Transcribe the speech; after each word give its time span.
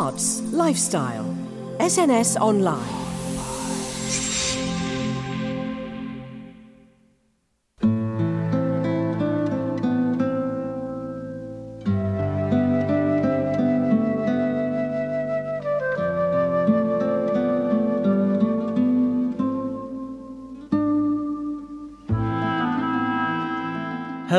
Arts, 0.00 0.40
lifestyle. 0.52 1.26
SNS 1.78 2.40
Online. 2.40 2.99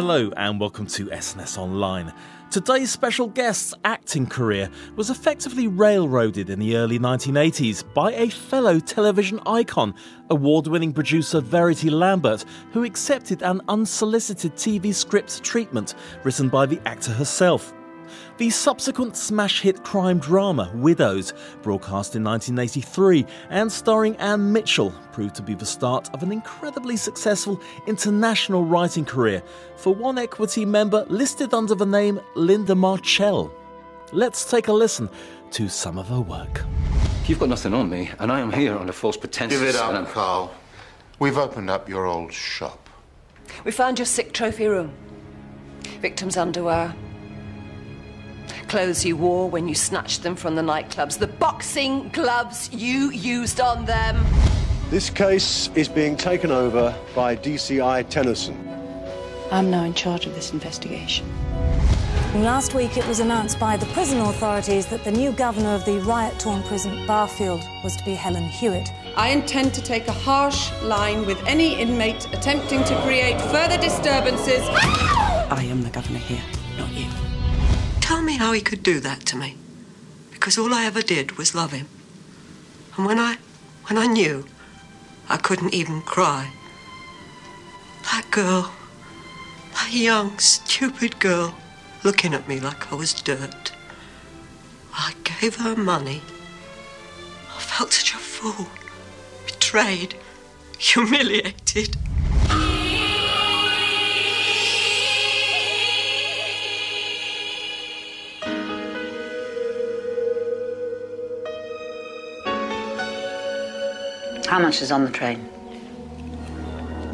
Hello 0.01 0.31
and 0.35 0.59
welcome 0.59 0.87
to 0.87 1.05
SNS 1.05 1.59
Online. 1.59 2.11
Today's 2.49 2.89
special 2.89 3.27
guest's 3.27 3.75
acting 3.85 4.25
career 4.25 4.67
was 4.95 5.11
effectively 5.11 5.67
railroaded 5.67 6.49
in 6.49 6.57
the 6.57 6.75
early 6.75 6.97
1980s 6.97 7.83
by 7.93 8.11
a 8.13 8.27
fellow 8.31 8.79
television 8.79 9.39
icon, 9.45 9.93
award 10.31 10.65
winning 10.65 10.91
producer 10.91 11.39
Verity 11.39 11.91
Lambert, 11.91 12.45
who 12.71 12.83
accepted 12.83 13.43
an 13.43 13.61
unsolicited 13.67 14.55
TV 14.55 14.91
script 14.91 15.43
treatment 15.43 15.93
written 16.23 16.49
by 16.49 16.65
the 16.65 16.81
actor 16.87 17.11
herself. 17.11 17.71
The 18.41 18.49
subsequent 18.49 19.15
smash 19.15 19.61
hit 19.61 19.83
crime 19.83 20.17
drama 20.17 20.71
Widows, 20.73 21.31
broadcast 21.61 22.15
in 22.15 22.23
1983 22.23 23.23
and 23.51 23.71
starring 23.71 24.15
Ann 24.15 24.51
Mitchell, 24.51 24.91
proved 25.11 25.35
to 25.35 25.43
be 25.43 25.53
the 25.53 25.63
start 25.67 26.09
of 26.15 26.23
an 26.23 26.31
incredibly 26.31 26.97
successful 26.97 27.61
international 27.85 28.65
writing 28.65 29.05
career 29.05 29.43
for 29.75 29.93
one 29.93 30.17
equity 30.17 30.65
member 30.65 31.05
listed 31.07 31.53
under 31.53 31.75
the 31.75 31.85
name 31.85 32.19
Lynda 32.35 32.75
Marchal. 32.75 33.53
Let's 34.11 34.49
take 34.49 34.69
a 34.69 34.73
listen 34.73 35.07
to 35.51 35.69
some 35.69 35.99
of 35.99 36.07
her 36.07 36.21
work. 36.21 36.63
You've 37.27 37.37
got 37.37 37.49
nothing 37.49 37.75
on 37.75 37.91
me, 37.91 38.09
and 38.17 38.31
I 38.31 38.39
am 38.39 38.51
here 38.51 38.75
under 38.75 38.91
false 38.91 39.17
pretense. 39.17 39.53
Give 39.53 39.61
it 39.61 39.75
up, 39.75 39.93
I'm- 39.93 40.07
Carl. 40.07 40.51
We've 41.19 41.37
opened 41.37 41.69
up 41.69 41.87
your 41.87 42.07
old 42.07 42.33
shop. 42.33 42.89
We 43.65 43.71
found 43.71 43.99
your 43.99 44.07
sick 44.07 44.33
trophy 44.33 44.65
room. 44.65 44.93
Victims' 46.01 46.37
underwear. 46.37 46.95
Clothes 48.71 49.03
you 49.03 49.17
wore 49.17 49.49
when 49.49 49.67
you 49.67 49.75
snatched 49.75 50.23
them 50.23 50.33
from 50.33 50.55
the 50.55 50.61
nightclubs. 50.61 51.19
The 51.19 51.27
boxing 51.27 52.07
gloves 52.13 52.71
you 52.71 53.11
used 53.11 53.59
on 53.59 53.83
them. 53.83 54.25
This 54.89 55.09
case 55.09 55.69
is 55.75 55.89
being 55.89 56.15
taken 56.15 56.51
over 56.51 56.95
by 57.13 57.35
DCI 57.35 58.05
Tennison. 58.05 58.55
I'm 59.51 59.69
now 59.69 59.83
in 59.83 59.93
charge 59.93 60.25
of 60.25 60.33
this 60.35 60.53
investigation. 60.53 61.29
Last 62.35 62.73
week, 62.73 62.95
it 62.95 63.05
was 63.09 63.19
announced 63.19 63.59
by 63.59 63.75
the 63.75 63.87
prison 63.87 64.21
authorities 64.21 64.85
that 64.85 65.03
the 65.03 65.11
new 65.11 65.33
governor 65.33 65.75
of 65.75 65.83
the 65.83 65.99
riot 65.99 66.39
torn 66.39 66.63
prison, 66.63 67.05
Barfield, 67.05 67.61
was 67.83 67.97
to 67.97 68.05
be 68.05 68.13
Helen 68.13 68.45
Hewitt. 68.45 68.87
I 69.17 69.31
intend 69.31 69.73
to 69.73 69.81
take 69.81 70.07
a 70.07 70.13
harsh 70.13 70.71
line 70.81 71.25
with 71.25 71.45
any 71.45 71.77
inmate 71.77 72.25
attempting 72.33 72.85
to 72.85 73.01
create 73.01 73.37
further 73.51 73.77
disturbances. 73.77 74.65
I 74.69 75.67
am 75.69 75.81
the 75.81 75.89
governor 75.89 76.19
here, 76.19 76.41
not 76.77 76.89
you. 76.93 77.20
Tell 78.11 78.21
me 78.21 78.35
how 78.35 78.51
he 78.51 78.59
could 78.59 78.83
do 78.83 78.99
that 78.99 79.21
to 79.27 79.37
me. 79.37 79.55
Because 80.31 80.57
all 80.57 80.73
I 80.73 80.83
ever 80.83 81.01
did 81.01 81.37
was 81.37 81.55
love 81.55 81.71
him. 81.71 81.87
And 82.97 83.05
when 83.05 83.17
I 83.17 83.37
when 83.87 83.97
I 83.97 84.05
knew, 84.05 84.45
I 85.29 85.37
couldn't 85.37 85.73
even 85.73 86.01
cry. 86.01 86.51
That 88.11 88.27
girl, 88.29 88.73
that 89.75 89.93
young, 89.93 90.37
stupid 90.39 91.21
girl, 91.21 91.55
looking 92.03 92.33
at 92.33 92.49
me 92.49 92.59
like 92.59 92.91
I 92.91 92.95
was 92.95 93.13
dirt. 93.13 93.71
I 94.93 95.13
gave 95.23 95.55
her 95.55 95.77
money. 95.77 96.21
I 97.55 97.61
felt 97.61 97.93
such 97.93 98.13
a 98.13 98.17
fool. 98.17 98.67
Betrayed. 99.45 100.15
Humiliated. 100.77 101.95
How 114.51 114.59
much 114.59 114.81
is 114.81 114.91
on 114.91 115.05
the 115.05 115.11
train? 115.11 115.49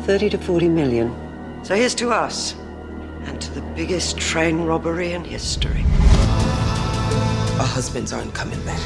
30 0.07 0.31
to 0.31 0.39
40 0.39 0.69
million. 0.69 1.13
So 1.63 1.75
here's 1.75 1.93
to 1.93 2.09
us 2.09 2.55
and 3.25 3.39
to 3.39 3.53
the 3.53 3.61
biggest 3.75 4.17
train 4.17 4.61
robbery 4.61 5.11
in 5.11 5.23
history. 5.23 5.83
Our 7.59 7.67
husbands 7.67 8.11
aren't 8.11 8.33
coming 8.33 8.59
back. 8.65 8.81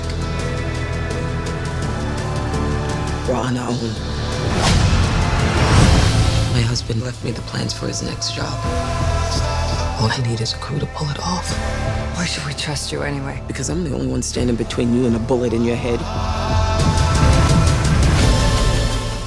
We're 3.25 3.35
on 3.35 3.55
our 3.55 3.69
own. 3.69 3.93
My 6.51 6.59
husband 6.59 7.03
left 7.03 7.23
me 7.23 7.31
the 7.31 7.39
plans 7.43 7.71
for 7.73 7.87
his 7.87 8.03
next 8.03 8.35
job. 8.35 8.51
All 10.01 10.11
I 10.11 10.21
need 10.27 10.41
is 10.41 10.51
a 10.51 10.57
crew 10.57 10.77
to 10.79 10.85
pull 10.87 11.09
it 11.09 11.19
off. 11.21 11.49
Why 12.17 12.25
should 12.25 12.45
we 12.45 12.53
trust 12.55 12.91
you 12.91 13.01
anyway? 13.01 13.41
Because 13.47 13.69
I'm 13.69 13.85
the 13.85 13.95
only 13.95 14.07
one 14.07 14.21
standing 14.21 14.57
between 14.57 14.93
you 14.93 15.05
and 15.05 15.15
a 15.15 15.19
bullet 15.19 15.53
in 15.53 15.63
your 15.63 15.77
head. 15.77 16.01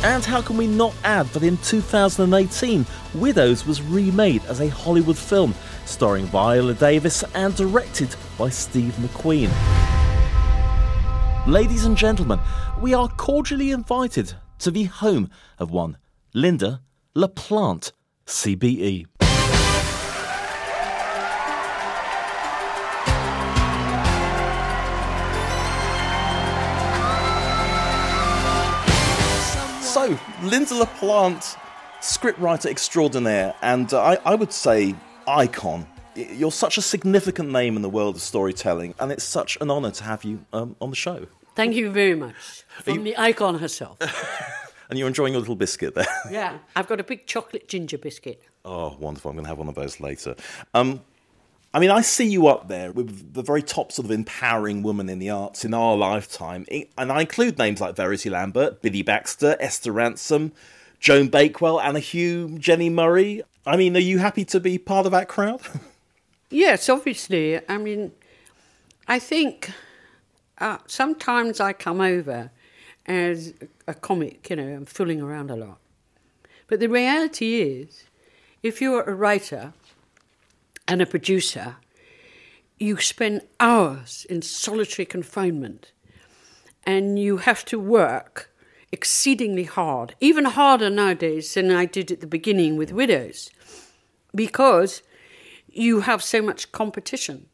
And 0.04 0.22
how 0.22 0.42
can 0.42 0.58
we 0.58 0.66
not 0.66 0.94
add 1.02 1.28
that 1.28 1.42
in 1.42 1.56
2018, 1.56 2.84
Widows 3.14 3.64
was 3.64 3.80
remade 3.80 4.44
as 4.44 4.60
a 4.60 4.68
Hollywood 4.68 5.16
film, 5.16 5.54
starring 5.86 6.26
Viola 6.26 6.74
Davis 6.74 7.24
and 7.34 7.56
directed 7.56 8.14
by 8.36 8.50
Steve 8.50 8.92
McQueen. 9.00 9.50
Ladies 11.46 11.86
and 11.86 11.96
gentlemen, 11.96 12.38
we 12.82 12.92
are 12.92 13.08
cordially 13.08 13.70
invited 13.70 14.34
to 14.58 14.70
the 14.70 14.84
home 14.84 15.30
of 15.58 15.70
one 15.70 15.96
Linda 16.34 16.82
LaPlante, 17.16 17.92
CBE. 18.26 19.06
So, 30.04 30.10
Lynda 30.42 30.78
La 30.78 30.84
Plante, 30.84 31.56
scriptwriter 32.02 32.66
extraordinaire, 32.66 33.54
and 33.62 33.90
uh, 33.90 34.02
I, 34.02 34.32
I 34.32 34.34
would 34.34 34.52
say 34.52 34.94
icon. 35.26 35.86
You're 36.14 36.52
such 36.52 36.76
a 36.76 36.82
significant 36.82 37.50
name 37.50 37.74
in 37.74 37.80
the 37.80 37.88
world 37.88 38.16
of 38.16 38.20
storytelling, 38.20 38.94
and 39.00 39.10
it's 39.10 39.24
such 39.24 39.56
an 39.62 39.70
honour 39.70 39.92
to 39.92 40.04
have 40.04 40.22
you 40.22 40.44
um, 40.52 40.76
on 40.78 40.90
the 40.90 40.96
show. 40.96 41.26
Thank 41.54 41.74
you 41.74 41.90
very 41.90 42.14
much. 42.16 42.64
From 42.82 43.02
the 43.02 43.16
icon 43.16 43.58
herself. 43.60 43.98
And 44.90 44.98
you're 44.98 45.08
enjoying 45.08 45.32
your 45.32 45.40
little 45.40 45.56
biscuit 45.56 45.94
there. 45.94 46.06
yeah. 46.30 46.58
I've 46.76 46.86
got 46.86 47.00
a 47.00 47.04
big 47.04 47.26
chocolate 47.26 47.68
ginger 47.68 47.96
biscuit. 47.96 48.44
Oh, 48.66 48.94
wonderful. 49.00 49.30
I'm 49.30 49.36
going 49.36 49.46
to 49.46 49.48
have 49.48 49.56
one 49.56 49.68
of 49.68 49.74
those 49.74 49.98
later. 49.98 50.36
Um, 50.74 51.00
I 51.74 51.80
mean, 51.80 51.90
I 51.90 52.02
see 52.02 52.28
you 52.28 52.46
up 52.46 52.68
there 52.68 52.92
with 52.92 53.34
the 53.34 53.42
very 53.42 53.60
top 53.60 53.90
sort 53.90 54.04
of 54.04 54.12
empowering 54.12 54.84
woman 54.84 55.08
in 55.08 55.18
the 55.18 55.30
arts 55.30 55.64
in 55.64 55.74
our 55.74 55.96
lifetime. 55.96 56.64
And 56.96 57.10
I 57.10 57.22
include 57.22 57.58
names 57.58 57.80
like 57.80 57.96
Verity 57.96 58.30
Lambert, 58.30 58.80
Biddy 58.80 59.02
Baxter, 59.02 59.56
Esther 59.58 59.92
Rantzen, 59.92 60.52
Joan 61.00 61.26
Bakewell, 61.26 61.80
Anna 61.80 61.98
Hugh, 61.98 62.50
Jenni 62.60 62.92
Murray. 62.92 63.42
I 63.66 63.76
mean, 63.76 63.96
are 63.96 64.00
you 64.00 64.18
happy 64.18 64.44
to 64.44 64.60
be 64.60 64.78
part 64.78 65.04
of 65.04 65.12
that 65.12 65.28
crowd? 65.28 65.60
Yes, 66.50 66.88
obviously. 66.88 67.60
I 67.68 67.78
mean, 67.78 68.12
I 69.08 69.18
think 69.18 69.72
uh, 70.58 70.78
sometimes 70.86 71.58
I 71.58 71.72
come 71.72 72.00
over 72.00 72.52
as 73.06 73.54
a 73.88 73.94
comic, 73.94 74.48
you 74.50 74.56
know, 74.56 74.68
I'm 74.68 74.84
fooling 74.84 75.20
around 75.20 75.50
a 75.50 75.56
lot. 75.56 75.78
But 76.68 76.78
the 76.78 76.88
reality 76.88 77.60
is, 77.60 78.04
if 78.62 78.80
you're 78.80 79.02
a 79.02 79.14
writer 79.14 79.72
and 80.86 81.00
a 81.00 81.06
producer, 81.06 81.76
you 82.78 82.96
spend 83.00 83.42
hours 83.60 84.26
in 84.28 84.42
solitary 84.42 85.06
confinement 85.06 85.92
and 86.84 87.18
you 87.18 87.38
have 87.38 87.64
to 87.66 87.78
work 87.78 88.50
exceedingly 88.92 89.64
hard, 89.64 90.14
even 90.20 90.44
harder 90.44 90.90
nowadays 90.90 91.54
than 91.54 91.70
I 91.70 91.84
did 91.86 92.12
at 92.12 92.20
the 92.20 92.26
beginning 92.26 92.76
with 92.76 92.92
Widows, 92.92 93.50
because 94.34 95.02
you 95.68 96.02
have 96.02 96.22
so 96.22 96.40
much 96.40 96.70
competition. 96.72 97.46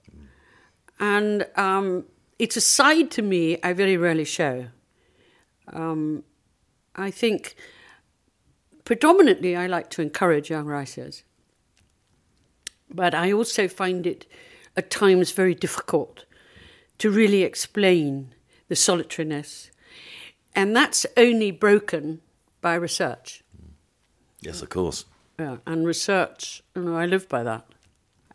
And 0.99 1.47
um, 1.57 2.05
it's 2.39 2.57
a 2.57 2.61
side 2.61 3.11
to 3.13 3.23
me 3.23 3.59
I 3.63 3.73
very 3.73 3.97
rarely 3.97 4.25
show. 4.25 4.67
Um, 5.73 6.25
I 6.95 7.11
think 7.11 7.55
predominantly 8.85 9.57
I 9.57 9.67
like 9.67 9.89
to 9.91 10.03
encourage 10.03 10.51
young 10.51 10.67
writers, 10.67 11.23
but 12.93 13.15
I 13.15 13.33
also 13.33 13.69
find 13.69 14.07
it 14.07 14.27
at 14.77 14.91
times 14.91 15.33
very 15.33 15.55
difficult 15.55 16.25
to 16.99 17.11
really 17.11 17.43
explain 17.43 18.35
the 18.69 18.77
solitariness. 18.77 19.71
And 20.55 20.75
that's 20.75 21.07
only 21.17 21.51
broken 21.51 22.21
by 22.61 22.75
research. 22.75 23.43
yes, 24.41 24.63
of 24.63 24.69
course. 24.69 25.05
Yeah, 25.39 25.57
and 25.67 25.87
research, 25.87 26.63
you 26.77 26.83
know, 26.83 26.97
I 26.97 27.07
live 27.07 27.29
by 27.29 27.43
that. 27.43 27.67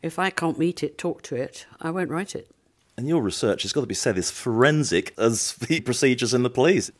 If 0.02 0.18
I 0.18 0.30
can't 0.31 0.58
meet 0.58 0.81
it, 0.81 0.98
talk 0.98 1.22
to 1.24 1.36
it, 1.36 1.68
I 1.80 1.92
won't 1.92 2.10
write 2.10 2.36
it. 2.36 2.50
And 2.98 3.08
your 3.08 3.22
research 3.22 3.63
has 3.63 3.74
got 3.74 3.81
to 3.81 3.88
be 3.88 3.94
said 3.94 4.18
as 4.18 4.31
forensic 4.31 5.13
as 5.18 5.54
the 5.68 5.81
procedures 5.81 6.34
in 6.34 6.44
the 6.44 6.50
police. 6.50 6.92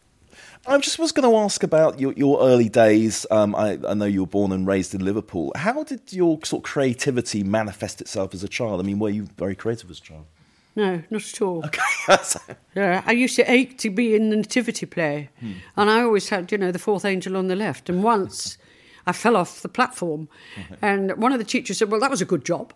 I 0.68 0.78
just 0.80 0.98
was 0.98 1.12
going 1.12 1.30
to 1.30 1.38
ask 1.38 1.62
about 1.64 2.00
your, 2.00 2.14
your 2.14 2.42
early 2.42 2.70
days. 2.70 3.26
Um, 3.30 3.56
I, 3.56 3.78
I, 3.88 3.94
know 3.94 4.06
you 4.06 4.22
were 4.22 4.28
born 4.28 4.52
and 4.52 4.66
raised 4.66 4.96
in 4.96 5.06
Liverpool. 5.06 5.52
How 5.56 5.84
did 5.84 6.12
your 6.12 6.40
sort 6.44 6.62
of 6.62 6.72
creativity 6.72 7.44
manifest 7.44 8.02
itself 8.02 8.34
as 8.34 8.44
a 8.44 8.48
child? 8.48 8.80
I 8.80 8.84
mean, 8.84 8.98
were 8.98 9.10
you 9.10 9.28
very 9.38 9.56
creative 9.56 9.92
as 9.92 10.00
a 10.00 10.02
child? 10.02 10.26
No, 10.76 11.04
not 11.10 11.24
at 11.24 11.42
all. 11.42 11.64
Okay. 11.66 11.82
yeah, 12.76 13.04
I 13.06 13.12
used 13.12 13.36
to 13.38 13.50
ache 13.50 13.78
to 13.80 13.90
be 13.90 14.16
in 14.16 14.30
the 14.30 14.36
nativity 14.36 14.86
play, 14.86 15.30
hmm. 15.40 15.54
and 15.78 15.90
I 15.90 16.02
always 16.02 16.28
had, 16.30 16.52
you 16.52 16.58
know, 16.58 16.72
the 16.72 16.80
fourth 16.80 17.06
angel 17.06 17.38
on 17.38 17.48
the 17.48 17.56
left. 17.56 17.90
And 17.90 18.04
once 18.04 18.58
I 19.08 19.14
fell 19.14 19.38
off 19.38 19.62
the 19.62 19.70
platform, 19.70 20.28
and 20.82 21.16
one 21.16 21.32
of 21.32 21.40
the 21.40 21.46
teachers 21.46 21.78
said, 21.78 21.90
"Well, 21.90 22.02
that 22.02 22.12
was 22.12 22.22
a 22.22 22.26
good 22.26 22.44
job," 22.44 22.74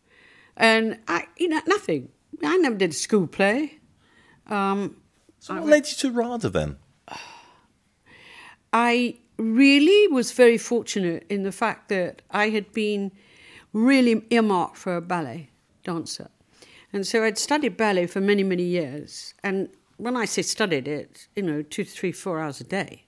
and 0.55 0.97
I, 1.09 1.25
you 1.37 1.49
know, 1.49 1.59
nothing. 1.67 2.09
I 2.41 2.55
never 2.57 2.75
did 2.75 2.91
a 2.91 2.93
school 2.93 3.27
play. 3.27 3.79
Um, 4.47 4.95
so 5.39 5.55
what 5.55 5.65
led 5.65 5.87
you 5.89 5.95
to 5.97 6.11
RADA 6.11 6.49
then? 6.51 6.77
I 8.73 9.17
really 9.37 10.07
was 10.07 10.31
very 10.31 10.57
fortunate 10.57 11.25
in 11.29 11.43
the 11.43 11.51
fact 11.51 11.89
that 11.89 12.21
I 12.31 12.49
had 12.49 12.71
been 12.73 13.11
really 13.73 14.25
earmarked 14.29 14.77
for 14.77 14.95
a 14.95 15.01
ballet 15.01 15.49
dancer. 15.83 16.29
And 16.91 17.05
so 17.05 17.23
I'd 17.23 17.37
studied 17.37 17.77
ballet 17.77 18.07
for 18.07 18.19
many, 18.19 18.43
many 18.43 18.63
years. 18.63 19.33
And 19.43 19.69
when 19.97 20.15
I 20.15 20.25
say 20.25 20.41
studied 20.41 20.87
it, 20.87 21.27
you 21.35 21.43
know, 21.43 21.61
two, 21.61 21.83
three, 21.83 22.11
four 22.11 22.39
hours 22.39 22.59
a 22.59 22.63
day. 22.63 23.03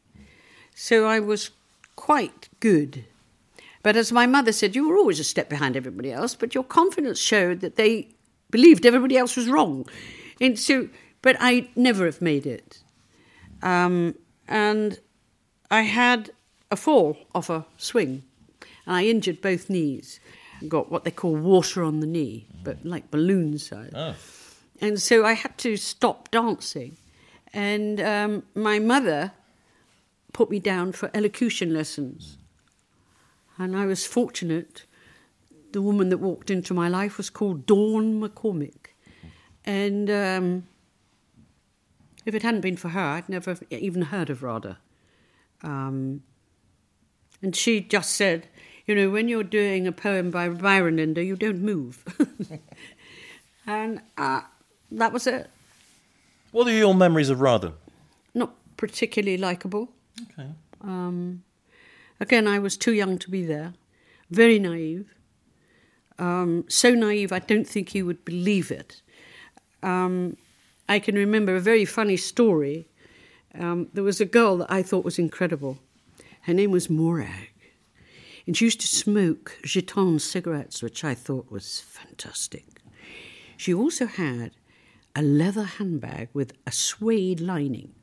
So 0.76 1.06
I 1.06 1.20
was 1.20 1.52
quite 1.96 2.50
good. 2.60 3.06
But 3.84 3.96
as 3.96 4.12
my 4.12 4.28
mother 4.28 4.52
said, 4.52 4.76
you 4.76 4.88
were 4.88 4.98
always 4.98 5.20
a 5.20 5.24
step 5.24 5.50
behind 5.50 5.76
everybody 5.76 6.12
else, 6.12 6.36
but 6.36 6.54
your 6.54 6.64
confidence 6.64 7.20
showed 7.20 7.62
that 7.62 7.76
they 7.76 8.10
believed 8.52 8.86
everybody 8.86 9.18
else 9.18 9.36
was 9.36 9.48
wrong. 9.48 9.88
And 10.40 10.58
so, 10.60 10.90
but 11.22 11.36
I 11.40 11.70
never 11.76 12.06
have 12.06 12.22
made 12.22 12.46
it. 12.46 12.84
Um, 13.64 14.16
and 14.48 15.00
I 15.72 15.84
had 15.84 16.32
a 16.70 16.76
fall 16.76 17.18
off 17.34 17.50
a 17.50 17.66
swing, 17.78 18.24
and 18.86 18.96
I 18.96 19.06
injured 19.06 19.42
both 19.42 19.70
knees. 19.70 20.20
Got 20.68 20.92
what 20.92 21.06
they 21.06 21.12
call 21.12 21.36
water 21.36 21.82
on 21.82 22.02
the 22.02 22.06
knee, 22.08 22.46
but 22.64 22.86
like 22.86 23.10
balloon 23.10 23.58
size. 23.58 23.92
Oh. 23.96 24.16
And 24.82 25.02
so 25.02 25.26
I 25.26 25.34
had 25.34 25.58
to 25.60 25.78
stop 25.78 26.30
dancing. 26.30 26.98
And 27.54 28.00
um, 28.02 28.44
my 28.54 28.80
mother 28.80 29.32
put 30.34 30.50
me 30.50 30.60
down 30.60 30.92
for 30.92 31.10
elocution 31.14 31.74
lessons. 31.74 32.38
And 33.58 33.76
I 33.76 33.86
was 33.86 34.06
fortunate. 34.06 34.86
The 35.72 35.82
woman 35.82 36.10
that 36.10 36.18
walked 36.18 36.52
into 36.52 36.74
my 36.74 36.90
life 36.90 37.18
was 37.18 37.30
called 37.30 37.66
Dawn 37.66 38.22
McCormick. 38.22 38.94
And 39.64 40.10
um, 40.10 40.68
if 42.26 42.36
it 42.36 42.44
hadn't 42.44 42.62
been 42.62 42.78
for 42.78 42.90
her, 42.90 43.00
I'd 43.00 43.30
never 43.30 43.58
even 43.70 44.04
heard 44.04 44.30
of 44.30 44.44
RADA. 44.44 44.78
Um, 45.64 46.24
and 47.42 47.56
she 47.56 47.82
just 47.82 48.16
said, 48.16 48.48
you 48.86 48.96
know, 48.96 49.10
when 49.10 49.28
you're 49.28 49.44
doing 49.44 49.88
a 49.88 49.92
poem 49.92 50.32
by 50.32 50.50
Byron 50.50 50.98
Lynda, 50.98 51.26
you 51.26 51.36
don't 51.36 51.62
move. 51.62 52.04
and 53.68 54.02
uh, 54.18 54.42
that 54.92 55.14
was 55.14 55.28
it. 55.28 55.50
What 56.52 56.68
are 56.68 56.72
your 56.72 56.94
memories 56.94 57.30
of 57.30 57.42
RADA? 57.42 57.74
Not 58.34 58.54
particularly 58.78 59.38
likable. 59.38 59.90
Okay. 60.34 60.50
Um, 60.82 61.44
again, 62.20 62.48
I 62.48 62.60
was 62.60 62.76
too 62.76 62.94
young 62.94 63.18
to 63.20 63.30
be 63.30 63.46
there. 63.46 63.74
Very 64.30 64.60
naive. 64.60 65.14
Um, 66.20 66.66
so 66.68 66.94
naive, 66.94 67.32
I 67.32 67.40
don't 67.40 67.68
think 67.68 67.96
you 67.96 68.06
would 68.06 68.26
believe 68.26 68.72
it. 68.72 69.02
Um, 69.82 70.38
I 70.88 71.00
can 71.00 71.16
remember 71.16 71.56
a 71.56 71.62
very 71.62 71.86
funny 71.86 72.18
story 72.18 72.88
um, 73.60 73.90
there 73.94 74.04
was 74.04 74.22
a 74.22 74.26
girl 74.26 74.58
that 74.58 74.72
I 74.72 74.82
thought 74.82 75.06
was 75.06 75.20
incredible. 75.20 75.78
Her 76.42 76.54
name 76.54 76.72
was 76.72 76.90
Morag. 76.90 77.52
And 78.48 78.58
she 78.58 78.66
used 78.66 78.82
to 78.82 78.88
smoke 78.88 79.58
Gitanes 79.64 80.22
cigarettes, 80.22 80.82
which 80.82 81.04
I 81.04 81.14
thought 81.14 81.52
was 81.52 81.80
fantastic. 81.80 82.66
She 83.58 83.74
also 83.74 84.08
had 84.08 84.52
a 85.16 85.22
leather 85.22 85.64
handbag 85.64 86.30
with 86.34 86.54
a 86.66 86.72
suede 86.72 87.40
lining. 87.40 87.94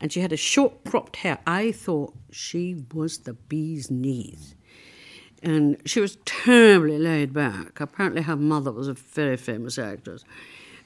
And 0.00 0.12
she 0.12 0.20
had 0.20 0.32
a 0.32 0.36
short 0.36 0.84
cropped 0.84 1.16
hair. 1.16 1.38
I 1.46 1.72
thought 1.72 2.14
she 2.30 2.84
was 2.92 3.18
the 3.18 3.34
bee's 3.34 3.90
knees. 3.90 4.54
And 5.42 5.80
she 5.86 6.00
was 6.00 6.18
terribly 6.24 6.98
laid 6.98 7.32
back. 7.32 7.80
Apparently, 7.80 8.22
her 8.22 8.36
mother 8.36 8.72
was 8.72 8.88
a 8.88 8.94
very 8.94 9.36
famous 9.36 9.78
actress. 9.78 10.24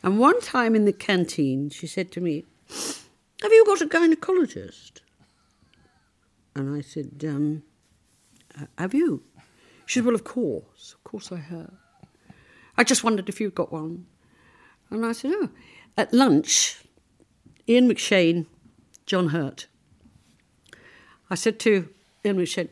And 0.03 0.19
one 0.19 0.41
time 0.41 0.75
in 0.75 0.85
the 0.85 0.93
canteen, 0.93 1.71
she 1.71 1.87
said 1.87 2.13
to 2.13 2.21
me, 2.21 2.45
have 3.43 3.53
you 3.53 3.65
got 3.65 3.81
a 3.81 3.87
gynecologist? 3.87 5.01
And 6.55 6.75
I 6.75 6.81
said, 6.81 7.25
um, 7.27 7.63
Have 8.77 8.95
you? 8.95 9.23
She 9.87 10.01
said, 10.01 10.07
Well, 10.07 10.15
of 10.15 10.25
course. 10.25 10.95
Of 10.95 11.05
course 11.05 11.31
I 11.31 11.37
have. 11.37 11.73
I 12.77 12.85
just 12.85 13.05
wondered 13.05 13.29
if 13.29 13.41
you'd 13.41 13.55
got 13.55 13.73
one. 13.73 14.07
And 14.91 15.07
I 15.07 15.13
said, 15.13 15.33
Oh. 15.35 15.51
At 15.97 16.13
lunch, 16.13 16.83
Ian 17.69 17.89
McShane, 17.89 18.47
John 19.07 19.29
Hurt. 19.29 19.67
I 21.31 21.35
said 21.35 21.59
to 21.61 21.89
Ian 22.25 22.39
McShane, 22.39 22.71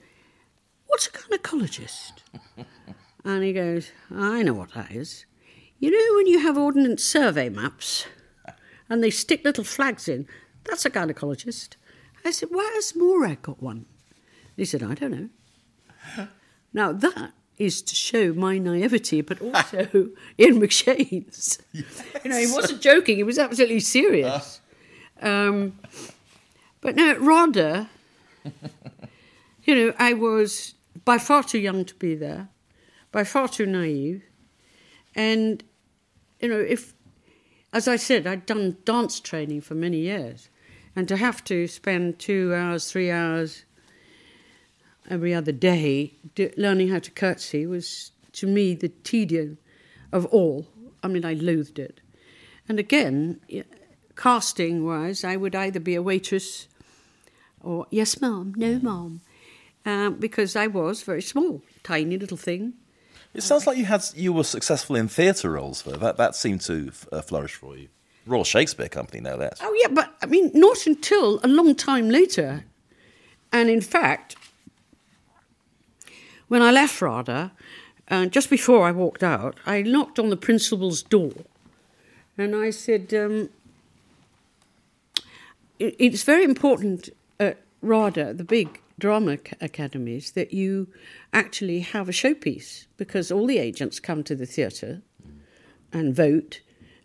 What's 0.86 1.06
a 1.06 1.10
gynecologist? 1.10 2.12
and 3.24 3.44
he 3.44 3.52
goes, 3.52 3.90
I 4.10 4.42
know 4.42 4.54
what 4.54 4.72
that 4.72 4.90
is. 4.90 5.26
You 5.78 5.90
know 5.90 6.16
when 6.16 6.26
you 6.26 6.38
have 6.40 6.56
ordnance 6.56 7.04
survey 7.04 7.50
maps 7.50 8.06
and 8.88 9.02
they 9.02 9.10
stick 9.10 9.44
little 9.44 9.64
flags 9.64 10.08
in 10.08 10.26
that's 10.68 10.84
a 10.84 10.90
gynecologist. 10.90 11.76
I 12.24 12.30
said, 12.30 12.48
Why 12.50 12.70
has 12.74 12.94
Morag 12.96 13.42
got 13.42 13.62
one? 13.62 13.86
He 14.56 14.64
said, 14.64 14.82
I 14.82 14.94
don't 14.94 15.10
know. 16.16 16.28
now, 16.72 16.92
that 16.92 17.32
is 17.58 17.82
to 17.82 17.94
show 17.94 18.32
my 18.32 18.58
naivety, 18.58 19.20
but 19.20 19.40
also 19.40 20.10
Ian 20.38 20.60
McShane's. 20.60 21.58
Yes. 21.72 22.02
You 22.24 22.30
know, 22.30 22.38
he 22.38 22.52
wasn't 22.52 22.80
joking, 22.80 23.16
he 23.16 23.22
was 23.22 23.38
absolutely 23.38 23.80
serious. 23.80 24.60
Um, 25.22 25.78
but 26.80 26.96
no, 26.96 27.16
rather, 27.18 27.88
you 29.64 29.74
know, 29.74 29.94
I 29.98 30.12
was 30.12 30.74
by 31.04 31.18
far 31.18 31.42
too 31.42 31.58
young 31.58 31.84
to 31.84 31.94
be 31.94 32.14
there, 32.14 32.48
by 33.12 33.24
far 33.24 33.48
too 33.48 33.66
naive. 33.66 34.22
And, 35.14 35.64
you 36.40 36.48
know, 36.48 36.60
if, 36.60 36.92
as 37.72 37.88
I 37.88 37.96
said, 37.96 38.26
I'd 38.26 38.44
done 38.44 38.76
dance 38.84 39.18
training 39.20 39.62
for 39.62 39.74
many 39.74 39.98
years. 39.98 40.50
And 40.96 41.06
to 41.08 41.16
have 41.16 41.44
to 41.44 41.68
spend 41.68 42.18
two 42.18 42.54
hours, 42.54 42.90
three 42.90 43.10
hours 43.10 43.64
every 45.08 45.34
other 45.34 45.52
day 45.52 46.14
learning 46.56 46.88
how 46.88 46.98
to 46.98 47.10
curtsy 47.10 47.66
was, 47.66 48.12
to 48.32 48.46
me, 48.46 48.74
the 48.74 48.88
tedium 48.88 49.58
of 50.10 50.24
all. 50.26 50.66
I 51.02 51.08
mean, 51.08 51.24
I 51.24 51.34
loathed 51.34 51.78
it. 51.78 52.00
And 52.68 52.80
again, 52.80 53.40
casting 54.16 54.84
wise, 54.84 55.22
I 55.22 55.36
would 55.36 55.54
either 55.54 55.78
be 55.78 55.94
a 55.94 56.02
waitress 56.02 56.66
or, 57.60 57.86
yes, 57.90 58.20
ma'am, 58.20 58.54
no, 58.56 58.78
ma'am, 58.78 59.20
um, 59.84 60.14
because 60.14 60.56
I 60.56 60.66
was 60.66 61.02
very 61.02 61.22
small, 61.22 61.62
tiny 61.82 62.16
little 62.16 62.36
thing. 62.36 62.74
It 63.34 63.42
sounds 63.42 63.66
like 63.66 63.76
you 63.76 63.84
had 63.84 64.02
you 64.14 64.32
were 64.32 64.44
successful 64.44 64.96
in 64.96 65.08
theatre 65.08 65.50
roles. 65.50 65.82
Though. 65.82 65.96
That 65.98 66.16
that 66.16 66.34
seemed 66.34 66.62
to 66.62 66.90
uh, 67.12 67.20
flourish 67.20 67.54
for 67.54 67.76
you. 67.76 67.88
Royal 68.26 68.44
Shakespeare 68.44 68.88
Company, 68.88 69.20
no 69.20 69.36
less. 69.36 69.58
Oh, 69.62 69.78
yeah, 69.80 69.88
but 69.88 70.14
I 70.22 70.26
mean, 70.26 70.50
not 70.52 70.86
until 70.86 71.40
a 71.44 71.48
long 71.48 71.74
time 71.74 72.10
later. 72.10 72.64
And 73.52 73.70
in 73.70 73.80
fact, 73.80 74.36
when 76.48 76.60
I 76.60 76.70
left 76.70 77.00
RADA, 77.00 77.52
uh, 78.08 78.26
just 78.26 78.50
before 78.50 78.86
I 78.86 78.92
walked 78.92 79.22
out, 79.22 79.58
I 79.64 79.82
knocked 79.82 80.18
on 80.18 80.30
the 80.30 80.36
principal's 80.36 81.02
door 81.02 81.32
and 82.38 82.54
I 82.54 82.70
said, 82.70 83.14
um, 83.14 83.48
It's 85.78 86.22
very 86.22 86.44
important 86.44 87.10
at 87.40 87.58
RADA, 87.80 88.34
the 88.34 88.44
big 88.44 88.80
drama 88.98 89.38
academies, 89.60 90.32
that 90.32 90.52
you 90.52 90.88
actually 91.32 91.80
have 91.80 92.08
a 92.08 92.12
showpiece 92.12 92.86
because 92.96 93.30
all 93.30 93.46
the 93.46 93.58
agents 93.58 94.00
come 94.00 94.22
to 94.24 94.34
the 94.34 94.46
theatre 94.46 95.02
and 95.92 96.14
vote 96.14 96.60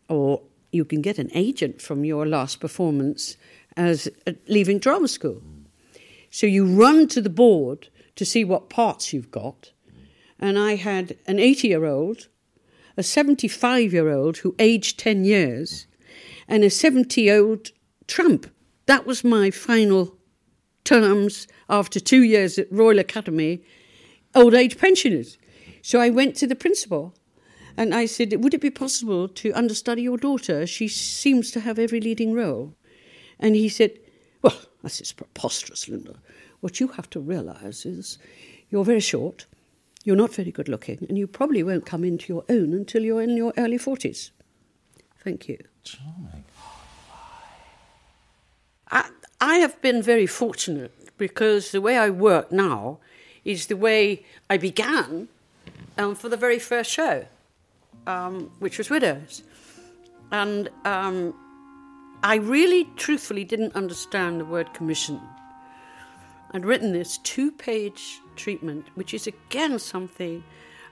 or 0.07 0.41
you 0.71 0.85
can 0.85 1.01
get 1.01 1.19
an 1.19 1.29
agent 1.33 1.81
from 1.81 2.05
your 2.05 2.25
last 2.25 2.59
performance 2.59 3.37
as 3.75 4.09
leaving 4.47 4.79
drama 4.79 5.07
school. 5.07 5.41
So 6.29 6.47
you 6.47 6.65
run 6.65 7.07
to 7.09 7.21
the 7.21 7.29
board 7.29 7.89
to 8.15 8.25
see 8.25 8.43
what 8.43 8.69
parts 8.69 9.13
you've 9.13 9.31
got. 9.31 9.71
And 10.39 10.57
I 10.57 10.75
had 10.75 11.17
an 11.27 11.39
80 11.39 11.67
year 11.67 11.85
old, 11.85 12.27
a 12.97 13.03
75 13.03 13.93
year 13.93 14.09
old 14.09 14.37
who 14.37 14.55
aged 14.59 14.99
10 14.99 15.25
years, 15.25 15.87
and 16.47 16.63
a 16.63 16.69
70 16.69 17.21
year 17.21 17.41
old 17.41 17.71
tramp. 18.07 18.49
That 18.85 19.05
was 19.05 19.23
my 19.23 19.51
final 19.51 20.17
terms 20.83 21.47
after 21.69 21.99
two 21.99 22.23
years 22.23 22.57
at 22.57 22.71
Royal 22.71 22.99
Academy, 22.99 23.61
old 24.33 24.53
age 24.53 24.77
pensioners. 24.77 25.37
So 25.81 25.99
I 25.99 26.09
went 26.09 26.35
to 26.37 26.47
the 26.47 26.55
principal 26.55 27.13
And 27.77 27.93
I 27.93 28.05
said, 28.05 28.43
Would 28.43 28.53
it 28.53 28.61
be 28.61 28.69
possible 28.69 29.27
to 29.27 29.53
understudy 29.53 30.03
your 30.03 30.17
daughter? 30.17 30.67
She 30.67 30.87
seems 30.87 31.51
to 31.51 31.59
have 31.61 31.79
every 31.79 32.01
leading 32.01 32.33
role. 32.33 32.75
And 33.39 33.55
he 33.55 33.69
said, 33.69 33.99
Well, 34.41 34.59
this 34.83 35.01
is 35.01 35.11
preposterous, 35.11 35.85
Lynda. 35.85 36.17
What 36.59 36.79
you 36.79 36.89
have 36.89 37.09
to 37.11 37.19
realise 37.19 37.85
is 37.85 38.17
you're 38.69 38.85
very 38.85 38.99
short, 38.99 39.45
you're 40.03 40.15
not 40.15 40.33
very 40.33 40.51
good 40.51 40.69
looking, 40.69 41.05
and 41.09 41.17
you 41.17 41.27
probably 41.27 41.63
won't 41.63 41.85
come 41.85 42.03
into 42.03 42.31
your 42.33 42.43
own 42.49 42.73
until 42.73 43.03
you're 43.03 43.21
in 43.21 43.35
your 43.35 43.53
early 43.57 43.77
40s. 43.77 44.31
Thank 45.23 45.47
you. 45.47 45.57
Charming. 45.83 46.43
I, 48.89 49.09
I 49.39 49.55
have 49.57 49.81
been 49.81 50.01
very 50.01 50.27
fortunate 50.27 50.91
because 51.17 51.71
the 51.71 51.81
way 51.81 51.97
I 51.97 52.09
work 52.09 52.51
now 52.51 52.99
is 53.45 53.67
the 53.67 53.77
way 53.77 54.25
I 54.49 54.57
began 54.57 55.27
um, 55.97 56.15
for 56.15 56.29
the 56.29 56.37
very 56.37 56.59
first 56.59 56.91
show, 56.91 57.25
um, 58.07 58.51
which 58.59 58.77
was 58.77 58.89
Widows. 58.89 59.43
And 60.31 60.69
um, 60.85 61.33
I 62.23 62.35
really, 62.35 62.87
truthfully, 62.95 63.43
didn't 63.43 63.75
understand 63.75 64.39
the 64.39 64.45
word 64.45 64.73
commission. 64.73 65.19
I'd 66.51 66.65
written 66.65 66.93
this 66.93 67.17
two 67.19 67.51
page 67.51 68.19
treatment, 68.35 68.87
which 68.95 69.13
is 69.13 69.27
again 69.27 69.79
something 69.79 70.43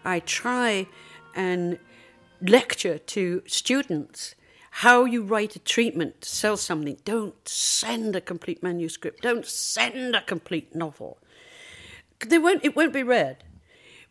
I 0.06 0.20
try 0.22 0.88
and 1.36 1.78
lecture 2.42 2.98
to 2.98 3.44
students 3.46 4.36
how 4.72 5.06
you 5.06 5.24
write 5.24 5.56
a 5.56 5.60
treatment 5.60 6.22
to 6.22 6.30
sell 6.30 6.56
something. 6.56 6.98
Don't 7.04 7.48
send 7.48 8.16
a 8.16 8.22
complete 8.22 8.62
manuscript. 8.62 9.22
Don't 9.22 9.46
send 9.46 10.16
a 10.16 10.22
complete 10.22 10.76
novel. 10.76 11.18
They 12.26 12.38
won't, 12.38 12.64
it 12.64 12.76
won't 12.76 12.94
be 12.94 13.04
read. 13.04 13.44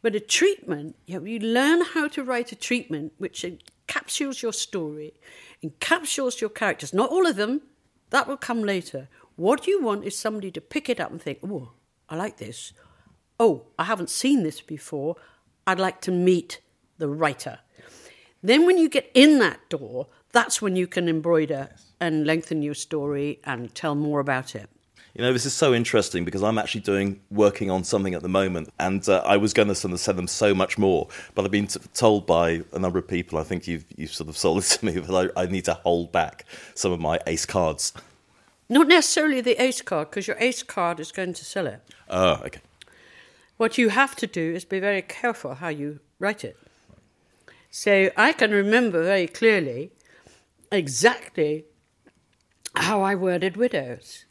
But 0.00 0.14
a 0.14 0.20
treatment, 0.20 0.96
you, 1.06 1.18
know, 1.18 1.26
you 1.26 1.40
learn 1.40 1.82
how 1.82 2.08
to 2.08 2.22
write 2.22 2.52
a 2.52 2.56
treatment 2.56 3.12
which 3.18 3.44
encapsulates 3.44 4.42
your 4.42 4.52
story, 4.52 5.14
encapsulates 5.62 6.40
your 6.40 6.50
characters. 6.50 6.94
Not 6.94 7.10
all 7.10 7.26
of 7.26 7.36
them, 7.36 7.62
that 8.10 8.28
will 8.28 8.36
come 8.36 8.62
later. 8.62 9.08
What 9.36 9.66
you 9.66 9.82
want 9.82 10.04
is 10.04 10.16
somebody 10.16 10.50
to 10.52 10.60
pick 10.60 10.88
it 10.88 11.00
up 11.00 11.10
and 11.10 11.20
think, 11.20 11.40
oh, 11.44 11.72
I 12.08 12.16
like 12.16 12.38
this. 12.38 12.72
Oh, 13.40 13.66
I 13.78 13.84
haven't 13.84 14.10
seen 14.10 14.42
this 14.42 14.60
before. 14.60 15.16
I'd 15.66 15.80
like 15.80 16.00
to 16.02 16.10
meet 16.10 16.60
the 16.98 17.08
writer. 17.08 17.58
Then, 18.42 18.66
when 18.66 18.78
you 18.78 18.88
get 18.88 19.10
in 19.14 19.40
that 19.40 19.68
door, 19.68 20.06
that's 20.32 20.62
when 20.62 20.76
you 20.76 20.86
can 20.86 21.08
embroider 21.08 21.70
and 22.00 22.26
lengthen 22.26 22.62
your 22.62 22.74
story 22.74 23.40
and 23.44 23.74
tell 23.74 23.94
more 23.94 24.20
about 24.20 24.54
it. 24.54 24.70
You 25.18 25.24
know, 25.24 25.32
this 25.32 25.46
is 25.46 25.52
so 25.52 25.74
interesting 25.74 26.24
because 26.24 26.44
I'm 26.44 26.58
actually 26.58 26.82
doing 26.82 27.20
working 27.28 27.72
on 27.72 27.82
something 27.82 28.14
at 28.14 28.22
the 28.22 28.28
moment, 28.28 28.72
and 28.78 29.06
uh, 29.08 29.20
I 29.26 29.36
was 29.36 29.52
going 29.52 29.66
to 29.66 29.74
send, 29.74 29.98
send 29.98 30.16
them 30.16 30.28
so 30.28 30.54
much 30.54 30.78
more, 30.78 31.08
but 31.34 31.44
I've 31.44 31.50
been 31.50 31.66
t- 31.66 31.80
told 31.92 32.24
by 32.24 32.62
a 32.72 32.78
number 32.78 33.00
of 33.00 33.08
people. 33.08 33.36
I 33.36 33.42
think 33.42 33.66
you've 33.66 33.84
you've 33.96 34.12
sort 34.12 34.28
of 34.28 34.36
sold 34.36 34.58
it 34.58 34.66
to 34.78 34.86
me 34.86 34.92
that 34.92 35.32
I, 35.36 35.42
I 35.42 35.46
need 35.46 35.64
to 35.64 35.74
hold 35.74 36.12
back 36.12 36.44
some 36.76 36.92
of 36.92 37.00
my 37.00 37.18
ace 37.26 37.44
cards. 37.44 37.92
Not 38.68 38.86
necessarily 38.86 39.40
the 39.40 39.60
ace 39.60 39.82
card, 39.82 40.08
because 40.08 40.28
your 40.28 40.36
ace 40.38 40.62
card 40.62 41.00
is 41.00 41.10
going 41.10 41.32
to 41.32 41.44
sell 41.44 41.66
it. 41.66 41.82
Oh, 42.08 42.34
okay. 42.46 42.60
What 43.56 43.76
you 43.76 43.88
have 43.88 44.14
to 44.16 44.26
do 44.28 44.54
is 44.54 44.64
be 44.64 44.78
very 44.78 45.02
careful 45.02 45.54
how 45.54 45.68
you 45.68 45.98
write 46.20 46.44
it. 46.44 46.56
So 47.72 48.10
I 48.16 48.32
can 48.32 48.52
remember 48.52 49.02
very 49.02 49.26
clearly 49.26 49.90
exactly 50.70 51.64
how 52.76 53.02
I 53.02 53.16
worded 53.16 53.56
widows. 53.56 54.24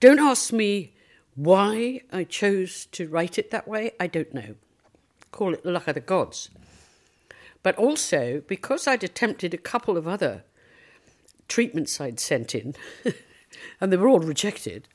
Don't 0.00 0.18
ask 0.18 0.50
me 0.50 0.94
why 1.34 2.00
I 2.10 2.24
chose 2.24 2.86
to 2.86 3.06
write 3.06 3.38
it 3.38 3.50
that 3.50 3.68
way. 3.68 3.92
I 4.00 4.06
don't 4.06 4.32
know. 4.32 4.54
Call 5.30 5.52
it 5.52 5.62
the 5.62 5.70
luck 5.70 5.88
of 5.88 5.94
the 5.94 6.00
gods. 6.00 6.48
But 7.62 7.76
also, 7.76 8.42
because 8.48 8.86
I'd 8.86 9.04
attempted 9.04 9.52
a 9.52 9.58
couple 9.58 9.98
of 9.98 10.08
other 10.08 10.44
treatments 11.48 12.00
I'd 12.00 12.18
sent 12.18 12.54
in, 12.54 12.74
and 13.80 13.92
they 13.92 13.98
were 13.98 14.08
all 14.08 14.20
rejected, 14.20 14.88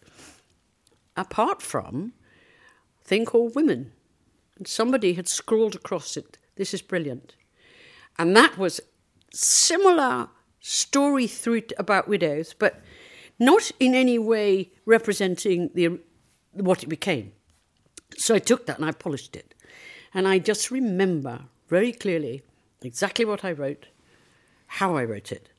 apart 1.16 1.62
from 1.62 2.14
a 3.00 3.08
thing 3.08 3.26
called 3.26 3.56
Women. 3.56 3.92
And 4.58 4.68
somebody 4.68 5.14
had 5.14 5.28
scrawled 5.28 5.76
across 5.76 6.18
it, 6.18 6.40
This 6.56 6.74
is 6.74 6.82
brilliant. 6.82 7.36
And 8.18 8.36
that 8.36 8.58
was 8.58 8.82
similar 9.32 10.30
story 10.62 11.28
through 11.28 11.64
about 11.78 12.08
widows, 12.08 12.56
but 12.58 12.82
not 13.40 13.72
in 13.80 13.94
any 13.94 14.18
way 14.18 14.72
representing 14.86 15.70
the, 15.74 16.00
what 16.54 16.84
it 16.84 16.88
became. 16.88 17.34
So 18.18 18.36
I 18.36 18.40
took 18.40 18.66
that 18.66 18.78
and 18.78 18.86
I 18.86 18.92
polished 18.92 19.36
it. 19.36 19.54
And 20.14 20.28
I 20.28 20.40
just 20.40 20.72
remember 20.72 21.42
very 21.68 21.92
clearly 21.92 22.42
exactly 22.82 23.26
what 23.26 23.44
I 23.44 23.52
wrote, 23.52 23.88
how 24.68 24.96
I 24.96 25.04
wrote 25.04 25.32
it. 25.32 25.50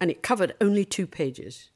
And 0.00 0.10
it 0.10 0.22
covered 0.22 0.54
only 0.60 0.84
two 0.84 1.06
pages. 1.06 1.70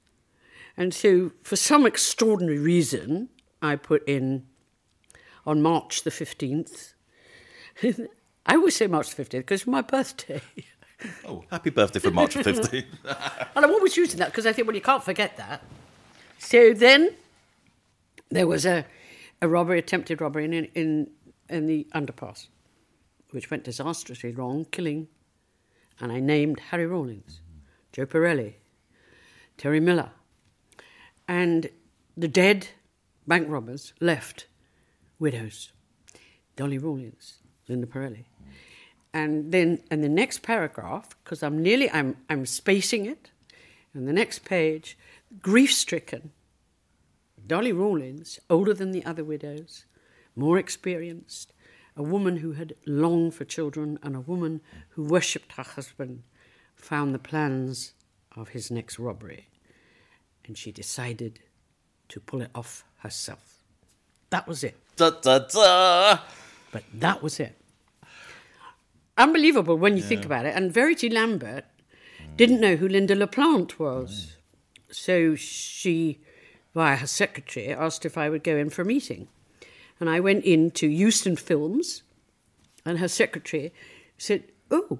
And 0.76 0.94
so, 0.94 1.32
for 1.42 1.56
some 1.56 1.86
extraordinary 1.86 2.58
reason, 2.58 3.28
I 3.60 3.76
put 3.76 4.08
in 4.08 4.46
on 5.44 5.60
March 5.60 6.02
the 6.02 6.10
15th. 6.10 6.94
I 8.46 8.54
always 8.54 8.76
say 8.76 8.86
March 8.86 9.14
the 9.14 9.22
15th 9.22 9.30
because 9.30 9.60
it's 9.60 9.66
my 9.66 9.82
birthday. 9.82 10.40
Oh, 11.26 11.44
happy 11.50 11.70
birthday 11.70 11.98
for 11.98 12.10
March 12.10 12.34
15th. 12.34 12.84
and 13.56 13.64
I'm 13.64 13.70
always 13.70 13.96
using 13.96 14.18
that 14.18 14.26
because 14.26 14.46
I 14.46 14.52
think, 14.52 14.66
well, 14.66 14.74
you 14.74 14.82
can't 14.82 15.02
forget 15.02 15.36
that. 15.36 15.62
So 16.38 16.72
then 16.72 17.14
there 18.30 18.46
was 18.46 18.66
a, 18.66 18.84
a 19.40 19.48
robbery, 19.48 19.78
attempted 19.78 20.20
robbery 20.20 20.44
in, 20.44 20.52
in, 20.52 21.10
in 21.48 21.66
the 21.66 21.86
underpass, 21.94 22.48
which 23.30 23.50
went 23.50 23.64
disastrously 23.64 24.32
wrong, 24.32 24.66
killing. 24.70 25.08
And 26.00 26.10
I 26.10 26.20
named 26.20 26.60
Harry 26.70 26.86
Rawlins, 26.86 27.40
Joe 27.92 28.06
Perelli, 28.06 28.54
Terry 29.56 29.80
Miller. 29.80 30.10
And 31.28 31.70
the 32.16 32.28
dead 32.28 32.68
bank 33.26 33.48
robbers 33.48 33.92
left 34.00 34.46
widows, 35.18 35.72
Dolly 36.56 36.78
Rawlins, 36.78 37.38
Linda 37.68 37.86
Perelli 37.86 38.24
and 39.14 39.52
then 39.52 39.82
in 39.90 40.00
the 40.00 40.08
next 40.08 40.42
paragraph, 40.42 41.16
because 41.22 41.42
I'm 41.42 41.62
nearly 41.62 41.90
I'm 41.90 42.16
I'm 42.30 42.46
spacing 42.46 43.06
it, 43.06 43.30
and 43.94 44.08
the 44.08 44.12
next 44.12 44.44
page, 44.44 44.96
grief-stricken. 45.40 46.32
Dolly 47.46 47.72
Rawlins, 47.72 48.38
older 48.48 48.72
than 48.72 48.92
the 48.92 49.04
other 49.04 49.24
widows, 49.24 49.84
more 50.36 50.58
experienced, 50.58 51.52
a 51.96 52.02
woman 52.02 52.38
who 52.38 52.52
had 52.52 52.74
longed 52.86 53.34
for 53.34 53.44
children, 53.44 53.98
and 54.02 54.16
a 54.16 54.20
woman 54.20 54.60
who 54.90 55.02
worshipped 55.02 55.52
her 55.52 55.62
husband, 55.62 56.22
found 56.74 57.14
the 57.14 57.18
plans 57.18 57.92
of 58.36 58.50
his 58.50 58.70
next 58.70 58.98
robbery, 58.98 59.48
and 60.46 60.56
she 60.56 60.72
decided 60.72 61.40
to 62.08 62.20
pull 62.20 62.40
it 62.40 62.50
off 62.54 62.84
herself. 62.98 63.58
That 64.30 64.48
was 64.48 64.64
it. 64.64 64.76
Da, 64.96 65.10
da, 65.10 65.40
da. 65.40 66.18
But 66.70 66.84
that 66.94 67.22
was 67.22 67.38
it 67.38 67.61
unbelievable 69.16 69.76
when 69.76 69.96
you 69.96 70.02
yeah. 70.02 70.08
think 70.08 70.24
about 70.24 70.46
it. 70.46 70.54
And 70.56 70.72
Verity 70.72 71.08
Lambert 71.08 71.64
didn't 72.36 72.60
know 72.60 72.76
who 72.76 72.88
Lynda 72.88 73.16
La 73.18 73.26
Plante 73.26 73.78
was. 73.78 74.36
Right. 74.88 74.96
So 74.96 75.34
she, 75.34 76.20
via 76.74 76.96
her 76.96 77.06
secretary, 77.06 77.72
asked 77.72 78.04
if 78.04 78.18
I 78.18 78.28
would 78.28 78.44
go 78.44 78.56
in 78.56 78.70
for 78.70 78.82
a 78.82 78.86
meeting. 78.86 79.28
And 80.00 80.10
I 80.10 80.20
went 80.20 80.44
in 80.44 80.70
to 80.72 80.88
Euston 80.88 81.36
Films, 81.36 82.02
and 82.84 82.98
her 82.98 83.08
secretary 83.08 83.72
said, 84.18 84.44
Oh, 84.70 84.98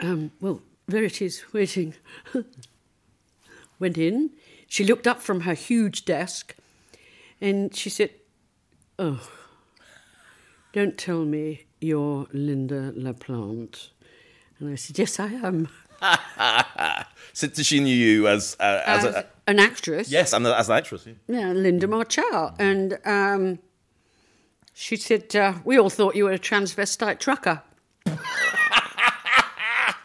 um, 0.00 0.30
well, 0.40 0.62
Verity's 0.86 1.52
waiting. 1.52 1.94
went 3.78 3.98
in. 3.98 4.30
She 4.66 4.84
looked 4.84 5.06
up 5.06 5.22
from 5.22 5.40
her 5.40 5.54
huge 5.54 6.04
desk 6.04 6.54
and 7.40 7.74
she 7.74 7.90
said, 7.90 8.10
Oh, 8.98 9.28
don't 10.72 10.98
tell 10.98 11.24
me 11.24 11.66
you're 11.80 12.26
Lynda 12.26 12.92
La 12.96 13.12
Plante. 13.12 13.90
And 14.58 14.70
I 14.70 14.74
said, 14.74 14.98
Yes, 14.98 15.20
I 15.20 15.26
am. 15.26 15.68
so 17.32 17.48
she 17.48 17.80
knew 17.80 17.94
you 17.94 18.28
as, 18.28 18.56
uh, 18.60 18.82
as, 18.86 19.04
as 19.04 19.14
a, 19.14 19.26
an 19.46 19.58
actress. 19.58 20.10
Yes, 20.10 20.32
and 20.32 20.46
as 20.46 20.68
an 20.68 20.76
actress. 20.76 21.06
Yeah, 21.06 21.14
yeah 21.28 21.52
Lynda 21.52 21.88
Marchal. 21.88 22.54
And 22.58 22.98
um, 23.04 23.58
she 24.74 24.96
said, 24.96 25.34
uh, 25.36 25.54
We 25.64 25.78
all 25.78 25.90
thought 25.90 26.16
you 26.16 26.24
were 26.24 26.32
a 26.32 26.38
transvestite 26.38 27.18
trucker. 27.18 27.62
uh, 28.06 28.16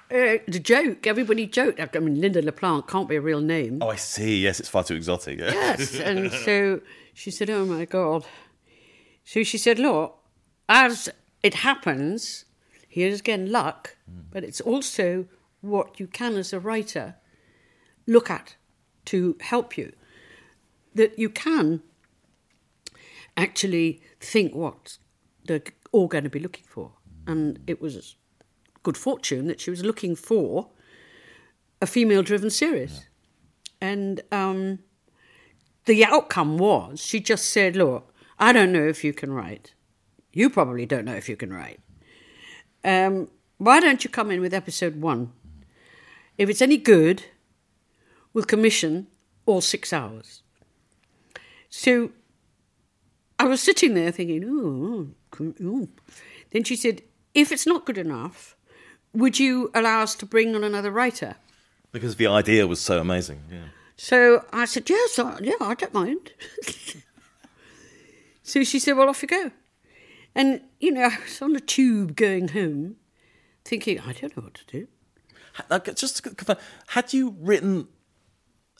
the 0.09 0.59
joke, 0.61 1.07
everybody 1.07 1.47
joked. 1.47 1.79
I 1.79 1.99
mean, 1.99 2.17
Lynda 2.17 2.43
La 2.43 2.51
Plante 2.51 2.87
can't 2.87 3.09
be 3.09 3.15
a 3.15 3.21
real 3.21 3.41
name. 3.41 3.79
Oh, 3.81 3.89
I 3.89 3.95
see. 3.97 4.41
Yes, 4.41 4.59
it's 4.59 4.69
far 4.69 4.83
too 4.83 4.95
exotic. 4.95 5.39
yes. 5.39 5.99
And 5.99 6.31
so 6.31 6.81
she 7.13 7.31
said, 7.31 7.49
Oh 7.49 7.65
my 7.65 7.85
God. 7.85 8.25
So 9.25 9.43
she 9.43 9.57
said, 9.57 9.79
Look, 9.79 10.17
as 10.67 11.09
it 11.43 11.55
happens, 11.55 12.45
here's 12.87 13.19
again 13.19 13.51
luck, 13.51 13.97
mm. 14.09 14.23
but 14.31 14.43
it's 14.43 14.61
also 14.61 15.27
what 15.61 15.99
you 15.99 16.07
can 16.07 16.35
as 16.35 16.53
a 16.53 16.59
writer 16.59 17.15
look 18.07 18.29
at 18.29 18.55
to 19.05 19.37
help 19.41 19.77
you. 19.77 19.93
That 20.95 21.19
you 21.19 21.29
can 21.29 21.81
actually 23.35 24.01
think 24.19 24.55
what 24.55 24.97
they're 25.45 25.63
all 25.91 26.07
going 26.07 26.23
to 26.23 26.29
be 26.29 26.39
looking 26.39 26.65
for. 26.67 26.93
and 27.25 27.59
it 27.67 27.81
was 27.81 28.15
good 28.83 28.97
fortune 28.97 29.47
that 29.47 29.61
she 29.61 29.69
was 29.69 29.83
looking 29.83 30.15
for 30.15 30.69
a 31.81 31.87
female-driven 31.87 32.49
series, 32.49 33.07
and 33.81 34.21
um, 34.31 34.79
the 35.85 36.05
outcome 36.05 36.57
was 36.57 36.99
she 36.99 37.19
just 37.19 37.45
said, 37.49 37.75
"Look, 37.75 38.13
I 38.39 38.53
don't 38.53 38.71
know 38.71 38.87
if 38.87 39.03
you 39.03 39.13
can 39.13 39.31
write. 39.31 39.72
You 40.33 40.49
probably 40.49 40.85
don't 40.85 41.05
know 41.05 41.15
if 41.15 41.29
you 41.29 41.37
can 41.37 41.53
write. 41.53 41.79
Um, 42.83 43.29
why 43.57 43.79
don't 43.79 44.03
you 44.03 44.09
come 44.09 44.31
in 44.31 44.41
with 44.41 44.53
episode 44.53 44.99
one? 44.99 45.31
If 46.37 46.49
it's 46.49 46.61
any 46.61 46.77
good, 46.77 47.23
we'll 48.33 48.43
commission 48.43 49.07
all 49.45 49.61
six 49.61 49.93
hours." 49.93 50.41
So 51.69 52.11
I 53.39 53.45
was 53.45 53.61
sitting 53.61 53.93
there 53.93 54.11
thinking, 54.11 54.43
oh, 54.47 55.07
oh. 55.61 55.89
Then 56.51 56.63
she 56.63 56.75
said, 56.75 57.01
if 57.33 57.51
it's 57.51 57.65
not 57.65 57.85
good 57.85 57.97
enough, 57.97 58.55
would 59.13 59.39
you 59.39 59.71
allow 59.73 60.01
us 60.01 60.15
to 60.15 60.25
bring 60.25 60.55
on 60.55 60.63
another 60.63 60.91
writer? 60.91 61.35
Because 61.91 62.15
the 62.15 62.27
idea 62.27 62.67
was 62.67 62.79
so 62.79 63.01
amazing. 63.01 63.41
Yeah. 63.51 63.65
So 63.97 64.45
I 64.53 64.65
said, 64.65 64.89
yes, 64.89 65.19
I, 65.19 65.39
yeah, 65.41 65.55
I 65.59 65.73
don't 65.73 65.93
mind. 65.93 66.31
so 68.43 68.63
she 68.63 68.79
said, 68.79 68.95
well, 68.95 69.09
off 69.09 69.21
you 69.21 69.27
go. 69.27 69.51
And, 70.35 70.61
you 70.79 70.91
know, 70.91 71.03
I 71.11 71.17
was 71.23 71.41
on 71.41 71.53
the 71.53 71.59
tube 71.59 72.15
going 72.15 72.49
home 72.49 72.97
thinking, 73.65 73.99
I 73.99 74.13
don't 74.13 74.35
know 74.35 74.43
what 74.43 74.55
to 74.55 74.65
do. 74.65 74.87
Just 75.95 76.17
to 76.17 76.29
confirm, 76.33 76.57
had 76.87 77.13
you 77.13 77.35
written 77.39 77.87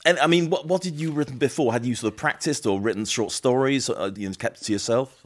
and 0.04 0.18
I 0.18 0.26
mean, 0.26 0.50
what 0.50 0.66
what 0.66 0.82
did 0.82 1.00
you 1.00 1.12
written 1.12 1.38
before? 1.38 1.72
Had 1.72 1.86
you 1.86 1.94
sort 1.94 2.12
of 2.12 2.18
practiced 2.18 2.66
or 2.66 2.78
written 2.80 3.04
short 3.06 3.32
stories, 3.32 3.88
or, 3.88 4.08
you 4.08 4.28
know, 4.28 4.34
kept 4.34 4.60
it 4.60 4.64
to 4.64 4.72
yourself? 4.72 5.24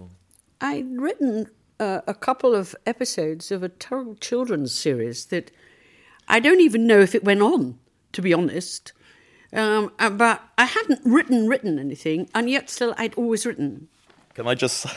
I'd 0.60 0.88
written 1.00 1.50
uh, 1.80 2.00
a 2.06 2.14
couple 2.14 2.54
of 2.54 2.76
episodes 2.86 3.50
of 3.50 3.62
a 3.62 3.68
terrible 3.68 4.14
children's 4.14 4.72
series 4.72 5.26
that 5.26 5.50
I 6.28 6.38
don't 6.38 6.60
even 6.60 6.86
know 6.86 7.00
if 7.00 7.14
it 7.14 7.24
went 7.24 7.42
on, 7.42 7.78
to 8.12 8.22
be 8.22 8.32
honest. 8.32 8.92
Um, 9.52 9.92
uh, 9.98 10.10
but 10.10 10.42
I 10.58 10.66
hadn't 10.66 11.00
written 11.04 11.48
written 11.48 11.78
anything, 11.78 12.28
and 12.34 12.48
yet 12.48 12.70
still 12.70 12.94
I'd 12.98 13.14
always 13.14 13.44
written. 13.44 13.88
Can 14.34 14.46
I 14.46 14.54
just 14.54 14.76
say, 14.82 14.90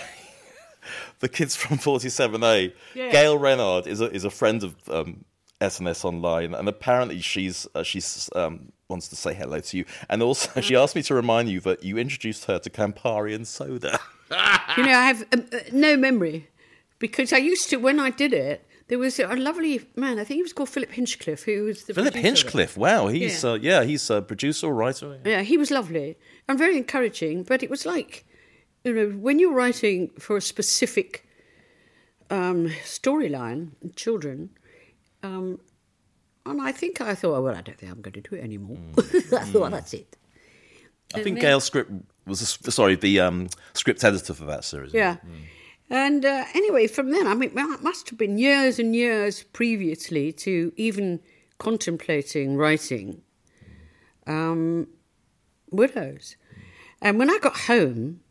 the 1.21 1.29
kids 1.29 1.55
from 1.55 1.77
Forty 1.77 2.09
Seven 2.09 2.43
A, 2.43 2.73
Yeah. 2.93 3.11
Gail 3.11 3.37
Renard 3.37 3.87
is 3.87 4.01
a 4.01 4.11
is 4.11 4.23
a 4.25 4.29
friend 4.29 4.63
of 4.63 4.75
um, 4.89 5.23
SNS 5.61 6.03
Online, 6.05 6.53
and 6.53 6.67
apparently 6.67 7.19
she's 7.21 7.67
uh, 7.75 7.83
she's 7.83 8.29
um, 8.35 8.71
wants 8.89 9.07
to 9.09 9.15
say 9.15 9.33
hello 9.33 9.59
to 9.61 9.77
you, 9.77 9.85
and 10.09 10.21
also 10.21 10.59
she 10.67 10.75
asked 10.75 10.95
me 10.95 11.03
to 11.03 11.13
remind 11.15 11.49
you 11.49 11.59
that 11.61 11.83
you 11.83 11.97
introduced 11.97 12.45
her 12.45 12.59
to 12.59 12.69
Campari 12.69 13.33
and 13.33 13.47
soda. 13.47 13.99
you 14.77 14.83
know, 14.83 14.91
I 15.03 15.05
have 15.07 15.23
um, 15.33 15.45
uh, 15.53 15.59
no 15.71 15.95
memory 15.97 16.47
because 16.99 17.31
I 17.33 17.37
used 17.37 17.69
to 17.69 17.77
when 17.77 17.99
I 17.99 18.09
did 18.09 18.33
it. 18.33 18.67
There 18.87 18.99
was 18.99 19.19
a 19.19 19.27
lovely 19.37 19.79
man. 19.95 20.19
I 20.19 20.25
think 20.25 20.35
he 20.39 20.41
was 20.41 20.51
called 20.51 20.67
Philip 20.67 20.91
Hinchcliffe, 20.91 21.43
who 21.43 21.63
was 21.63 21.85
the 21.85 21.93
Philip 21.93 22.11
producer 22.11 22.17
of 22.19 22.25
it. 22.25 22.41
Hinchcliffe, 22.41 22.75
wow, 22.77 23.07
he's 23.07 23.41
Yeah. 23.41 23.51
uh, 23.51 23.53
yeah, 23.53 23.83
he's 23.85 24.09
a 24.09 24.21
producer, 24.21 24.67
writer. 24.67 25.17
Yeah, 25.23 25.43
he 25.43 25.55
was 25.57 25.71
lovely 25.71 26.17
and 26.49 26.59
very 26.59 26.75
encouraging. 26.75 27.43
But 27.43 27.63
it 27.63 27.69
was 27.69 27.85
like, 27.85 28.25
you 28.83 28.93
know, 28.93 29.09
when 29.17 29.39
you're 29.39 29.53
writing 29.53 30.09
for 30.19 30.37
a 30.37 30.41
specific 30.41 31.27
um, 32.29 32.67
storyline, 32.83 33.71
children, 33.95 34.49
um, 35.23 35.59
and 36.45 36.61
I 36.61 36.71
think 36.71 37.01
I 37.01 37.13
thought, 37.13 37.35
oh, 37.37 37.41
well, 37.41 37.55
I 37.55 37.61
don't 37.61 37.77
think 37.77 37.91
I'm 37.91 38.01
going 38.01 38.13
to 38.13 38.21
do 38.21 38.35
it 38.35 38.43
anymore. 38.43 38.77
I 38.97 39.45
thought 39.45 39.71
that's 39.71 39.93
it. 39.93 40.17
I 41.13 41.17
And 41.17 41.23
think 41.23 41.35
then- 41.37 41.41
Gail 41.43 41.59
script 41.59 41.91
was 42.25 42.41
a, 42.41 42.71
sorry 42.71 42.95
the 42.95 43.19
um, 43.19 43.49
script 43.73 44.03
editor 44.03 44.33
for 44.33 44.45
that 44.45 44.63
series. 44.63 44.93
Yeah. 44.93 45.17
And 45.89 46.23
uh, 46.25 46.45
anyway, 46.53 46.87
from 46.87 47.11
then, 47.11 47.27
I 47.27 47.33
mean, 47.33 47.51
well, 47.53 47.71
it 47.73 47.83
must 47.83 48.09
have 48.09 48.17
been 48.17 48.37
years 48.37 48.79
and 48.79 48.95
years 48.95 49.43
previously 49.43 50.31
to 50.33 50.71
even 50.77 51.19
contemplating 51.57 52.55
writing 52.55 53.21
um, 54.25 54.87
Widows. 55.69 56.37
And 57.01 57.19
when 57.19 57.29
I 57.29 57.37
got 57.39 57.55
home, 57.57 58.21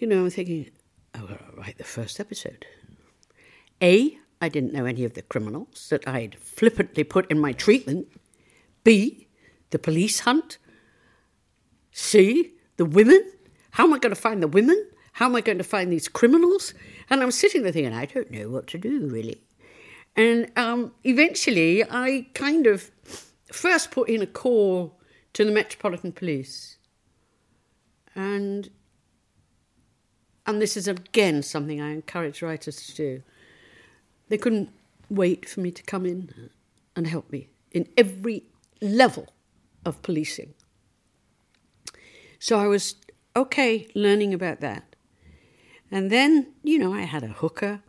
you 0.00 0.06
know, 0.06 0.24
I'm 0.24 0.30
thinking, 0.30 0.70
oh, 1.14 1.28
I'll 1.28 1.56
write 1.56 1.78
the 1.78 1.84
first 1.84 2.18
episode. 2.18 2.66
A, 3.82 4.18
I 4.40 4.48
didn't 4.48 4.72
know 4.72 4.86
any 4.86 5.04
of 5.04 5.12
the 5.12 5.22
criminals 5.22 5.88
that 5.90 6.08
I'd 6.08 6.36
flippantly 6.36 7.04
put 7.04 7.30
in 7.30 7.38
my 7.38 7.52
treatment. 7.52 8.08
B, 8.82 9.28
the 9.70 9.78
police 9.78 10.20
hunt. 10.20 10.58
C, 11.92 12.54
the 12.78 12.86
women. 12.86 13.30
How 13.72 13.84
am 13.84 13.92
I 13.92 13.98
going 13.98 14.14
to 14.14 14.20
find 14.20 14.42
the 14.42 14.48
women? 14.48 14.88
How 15.12 15.26
am 15.26 15.36
I 15.36 15.42
going 15.42 15.58
to 15.58 15.64
find 15.64 15.92
these 15.92 16.08
criminals? 16.08 16.72
And 17.10 17.22
I'm 17.22 17.30
sitting 17.30 17.62
there 17.62 17.72
thinking, 17.72 17.92
I 17.92 18.06
don't 18.06 18.30
know 18.30 18.48
what 18.48 18.66
to 18.68 18.78
do 18.78 19.06
really. 19.06 19.42
And 20.16 20.50
um, 20.56 20.92
eventually, 21.04 21.84
I 21.84 22.26
kind 22.34 22.66
of 22.66 22.90
first 23.52 23.90
put 23.90 24.08
in 24.08 24.22
a 24.22 24.26
call 24.26 24.98
to 25.34 25.44
the 25.44 25.52
Metropolitan 25.52 26.12
Police. 26.12 26.78
And 28.14 28.70
and 30.50 30.60
this 30.60 30.76
is 30.76 30.86
again 30.86 31.42
something 31.42 31.80
I 31.80 31.92
encourage 31.92 32.42
writers 32.42 32.86
to 32.86 32.94
do. 32.94 33.22
They 34.28 34.38
couldn't 34.38 34.70
wait 35.08 35.48
for 35.48 35.60
me 35.60 35.70
to 35.70 35.82
come 35.82 36.06
in 36.06 36.50
and 36.94 37.06
help 37.06 37.30
me 37.32 37.48
in 37.72 37.88
every 37.96 38.44
level 38.80 39.32
of 39.84 40.02
policing. 40.02 40.54
So 42.38 42.58
I 42.58 42.66
was 42.66 42.94
okay 43.36 43.88
learning 43.94 44.34
about 44.34 44.60
that. 44.60 44.96
And 45.90 46.10
then, 46.10 46.46
you 46.62 46.78
know, 46.78 46.94
I 46.94 47.02
had 47.02 47.22
a 47.22 47.28
hooker, 47.28 47.80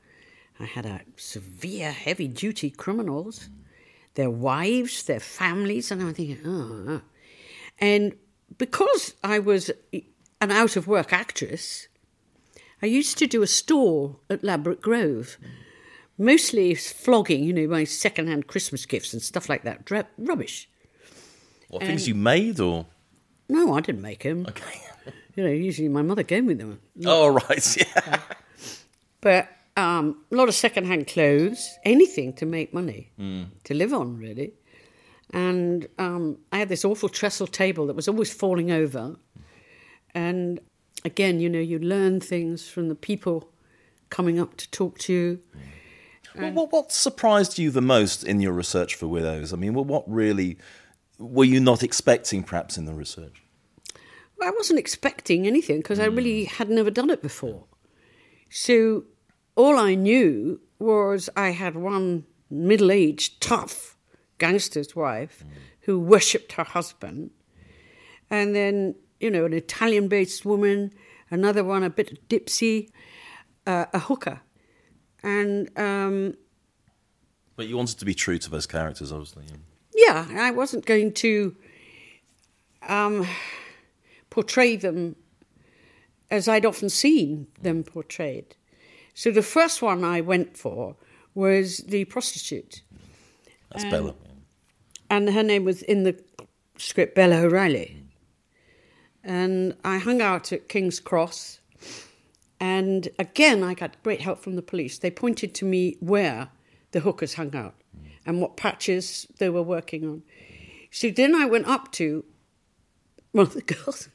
I 0.59 0.65
had 0.65 0.85
a 0.85 1.01
severe, 1.15 1.91
heavy 1.91 2.27
duty 2.27 2.69
criminals, 2.69 3.49
their 4.15 4.29
wives, 4.29 5.03
their 5.03 5.19
families, 5.19 5.91
and 5.91 6.01
I'm 6.01 6.13
thinking, 6.13 6.39
oh. 6.45 7.01
And 7.79 8.15
because 8.57 9.13
I 9.23 9.39
was 9.39 9.71
an 10.41 10.51
out 10.51 10.75
of 10.75 10.87
work 10.87 11.13
actress, 11.13 11.87
I 12.81 12.85
used 12.87 13.17
to 13.19 13.27
do 13.27 13.41
a 13.41 13.47
stall 13.47 14.19
at 14.29 14.43
Ladbroke 14.43 14.81
Grove, 14.81 15.37
mostly 16.17 16.73
flogging, 16.75 17.43
you 17.43 17.53
know, 17.53 17.67
my 17.67 17.83
second 17.83 18.27
hand 18.27 18.47
Christmas 18.47 18.85
gifts 18.85 19.13
and 19.13 19.21
stuff 19.21 19.49
like 19.49 19.63
that. 19.63 19.85
Dra- 19.85 20.07
rubbish. 20.17 20.67
What 21.69 21.83
things 21.83 22.07
you 22.07 22.15
made 22.15 22.59
or? 22.59 22.85
No, 23.47 23.73
I 23.73 23.81
didn't 23.81 24.01
make 24.01 24.23
them. 24.23 24.45
Okay. 24.47 24.81
You 25.33 25.45
know, 25.45 25.49
usually 25.49 25.87
my 25.87 26.01
mother 26.01 26.23
gave 26.23 26.43
me 26.43 26.55
them. 26.55 26.81
Oh 27.05 27.29
right, 27.29 27.77
yeah. 27.95 28.19
But 29.21 29.47
um, 29.77 30.25
a 30.29 30.35
lot 30.35 30.49
of 30.49 30.53
second-hand 30.55 31.07
clothes, 31.07 31.69
anything 31.85 32.33
to 32.33 32.45
make 32.45 32.73
money, 32.73 33.11
Mm. 33.17 33.45
to 33.63 33.73
live 33.73 33.93
on, 33.93 34.17
really. 34.17 34.51
And 35.33 35.87
um, 35.97 36.37
I 36.51 36.57
had 36.57 36.67
this 36.67 36.83
awful 36.83 37.07
trestle 37.07 37.47
table 37.47 37.87
that 37.87 37.95
was 37.95 38.09
always 38.09 38.31
falling 38.33 38.71
over. 38.71 39.15
And 40.13 40.59
again, 41.05 41.39
you 41.39 41.49
know, 41.49 41.59
you 41.59 41.79
learn 41.79 42.19
things 42.19 42.67
from 42.67 42.89
the 42.89 42.95
people 42.95 43.49
coming 44.09 44.39
up 44.39 44.57
to 44.57 44.69
talk 44.71 44.97
to 44.99 45.13
you. 45.13 45.39
Well, 46.35 46.51
what, 46.51 46.71
what 46.71 46.91
surprised 46.91 47.57
you 47.57 47.71
the 47.71 47.81
most 47.81 48.23
in 48.23 48.39
your 48.39 48.53
research 48.53 48.95
for 48.95 49.07
widows? 49.07 49.51
I 49.51 49.57
mean, 49.57 49.73
what, 49.73 49.85
what 49.85 50.09
really 50.09 50.57
were 51.17 51.45
you 51.45 51.59
not 51.59 51.83
expecting, 51.83 52.43
perhaps, 52.43 52.77
in 52.77 52.85
the 52.85 52.93
research? 52.93 53.43
Well, 54.37 54.49
I 54.49 54.53
wasn't 54.55 54.79
expecting 54.79 55.45
anything 55.45 55.77
because 55.77 55.99
I 55.99 56.05
really 56.05 56.45
hmm. 56.45 56.55
had 56.55 56.69
never 56.69 56.89
done 56.89 57.09
it 57.09 57.21
before. 57.21 57.65
So 58.49 59.05
all 59.55 59.77
I 59.77 59.95
knew 59.95 60.59
was 60.79 61.29
I 61.35 61.49
had 61.49 61.75
one 61.75 62.25
middle 62.49 62.91
aged, 62.91 63.41
tough 63.41 63.97
gangster's 64.37 64.95
wife 64.95 65.41
hmm. 65.41 65.49
who 65.81 65.99
worshipped 65.99 66.53
her 66.53 66.63
husband. 66.63 67.31
And 68.29 68.55
then, 68.55 68.95
you 69.21 69.29
know, 69.31 69.45
an 69.45 69.53
Italian 69.53 70.07
based 70.07 70.45
woman, 70.45 70.93
another 71.29 71.63
one 71.63 71.83
a 71.83 71.89
bit 71.89 72.27
dipsy, 72.29 72.89
uh, 73.67 73.85
a 73.93 73.99
hooker. 73.99 74.41
And 75.23 75.69
um, 75.77 76.35
But 77.55 77.67
you 77.67 77.77
wanted 77.77 77.99
to 77.99 78.05
be 78.05 78.13
true 78.13 78.37
to 78.39 78.49
those 78.49 78.65
characters, 78.67 79.11
obviously. 79.11 79.45
yeah. 79.95 80.25
yeah, 80.31 80.41
I 80.43 80.51
wasn't 80.51 80.85
going 80.85 81.13
to 81.13 81.55
um, 82.87 83.27
portray 84.29 84.75
them 84.75 85.15
as 86.29 86.47
I'd 86.47 86.65
often 86.65 86.89
seen 86.89 87.47
them 87.61 87.83
portrayed. 87.83 88.55
So 89.13 89.31
the 89.31 89.41
first 89.43 89.81
one 89.81 90.03
I 90.03 90.21
went 90.21 90.57
for 90.57 90.95
was 91.35 91.77
the 91.79 92.05
prostitute. 92.05 92.81
That's 93.69 93.83
Um, 93.83 93.89
Bella. 93.91 94.15
And 95.09 95.29
her 95.29 95.43
name 95.43 95.65
was 95.65 95.81
in 95.83 96.03
the 96.03 96.15
script 96.77 97.15
Bella 97.15 97.41
O'Reilly. 97.41 98.00
And 99.23 99.75
I 99.83 99.97
hung 99.97 100.21
out 100.21 100.51
at 100.51 100.67
King's 100.67 100.99
Cross. 100.99 101.59
And 102.59 103.09
again, 103.17 103.63
I 103.63 103.73
got 103.73 104.01
great 104.03 104.21
help 104.21 104.39
from 104.39 104.55
the 104.55 104.61
police. 104.61 104.99
They 104.99 105.11
pointed 105.11 105.53
to 105.55 105.65
me 105.65 105.97
where 105.99 106.49
the 106.91 106.99
hookers 107.01 107.35
hung 107.35 107.55
out 107.55 107.75
and 108.25 108.39
what 108.39 108.57
patches 108.57 109.27
they 109.39 109.49
were 109.49 109.63
working 109.63 110.07
on. 110.07 110.23
So 110.91 111.09
then 111.09 111.33
I 111.33 111.45
went 111.45 111.67
up 111.67 111.91
to 111.93 112.23
one 113.31 113.47
of 113.47 113.53
the 113.53 113.61
girls. 113.61 114.09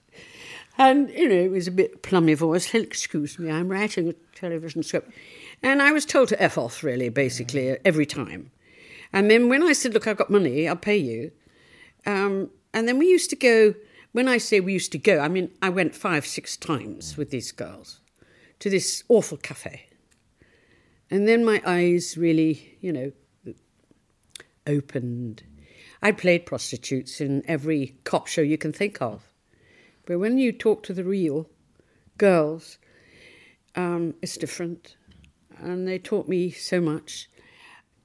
And, 0.79 1.11
you 1.11 1.29
know, 1.29 1.35
it 1.35 1.51
was 1.51 1.67
a 1.67 1.73
bit 1.73 2.03
plummy 2.03 2.35
voice. 2.35 2.75
"Excuse 2.75 3.39
me, 3.39 3.51
I'm 3.51 3.69
writing 3.69 4.09
a 4.09 4.13
television 4.35 4.83
script. 4.83 5.11
And 5.63 5.81
I 5.81 5.91
was 5.93 6.05
told 6.05 6.29
to 6.29 6.43
F 6.43 6.59
off, 6.59 6.85
really, 6.85 7.09
basically, 7.09 7.79
every 7.85 8.05
time. 8.05 8.51
And 9.13 9.31
then 9.31 9.49
when 9.49 9.63
I 9.63 9.73
said, 9.73 9.95
Look, 9.95 10.07
I've 10.07 10.19
got 10.19 10.31
money, 10.31 10.69
I'll 10.69 10.77
pay 10.77 10.97
you. 10.97 11.33
Um, 12.05 12.51
and 12.75 12.87
then 12.87 12.99
we 12.99 13.07
used 13.07 13.31
to 13.31 13.37
go, 13.37 13.75
when 14.17 14.29
I 14.29 14.39
say 14.39 14.61
we 14.61 14.73
used 14.73 14.93
to 14.93 14.99
go, 14.99 15.19
I 15.19 15.29
mean, 15.29 15.51
I 15.61 15.69
went 15.69 15.95
five, 15.95 16.27
six 16.27 16.57
times 16.57 17.19
with 17.19 17.29
these 17.29 17.53
girls 17.53 18.01
to 18.61 18.71
this 18.71 19.05
awful 19.11 19.37
cafe. 19.37 19.91
And 21.11 21.29
then 21.29 21.45
my 21.45 21.61
eyes 21.67 22.17
really, 22.17 22.79
you 22.81 22.95
know, 22.95 23.13
opened. 24.67 25.43
I 26.01 26.13
played 26.13 26.47
prostitutes 26.47 27.21
in 27.21 27.43
every 27.47 27.99
cop 28.05 28.27
show 28.27 28.41
you 28.41 28.57
can 28.57 28.73
think 28.73 29.03
of. 29.03 29.23
But 30.07 30.19
when 30.19 30.39
you 30.39 30.51
talk 30.51 30.83
to 30.85 30.95
the 30.95 31.05
real 31.05 31.51
girls, 32.17 32.79
um, 33.75 34.15
it's 34.23 34.39
different. 34.39 34.97
And 35.59 35.87
they 35.87 35.99
taught 35.99 36.27
me 36.27 36.53
so 36.53 36.81
much. 36.81 37.29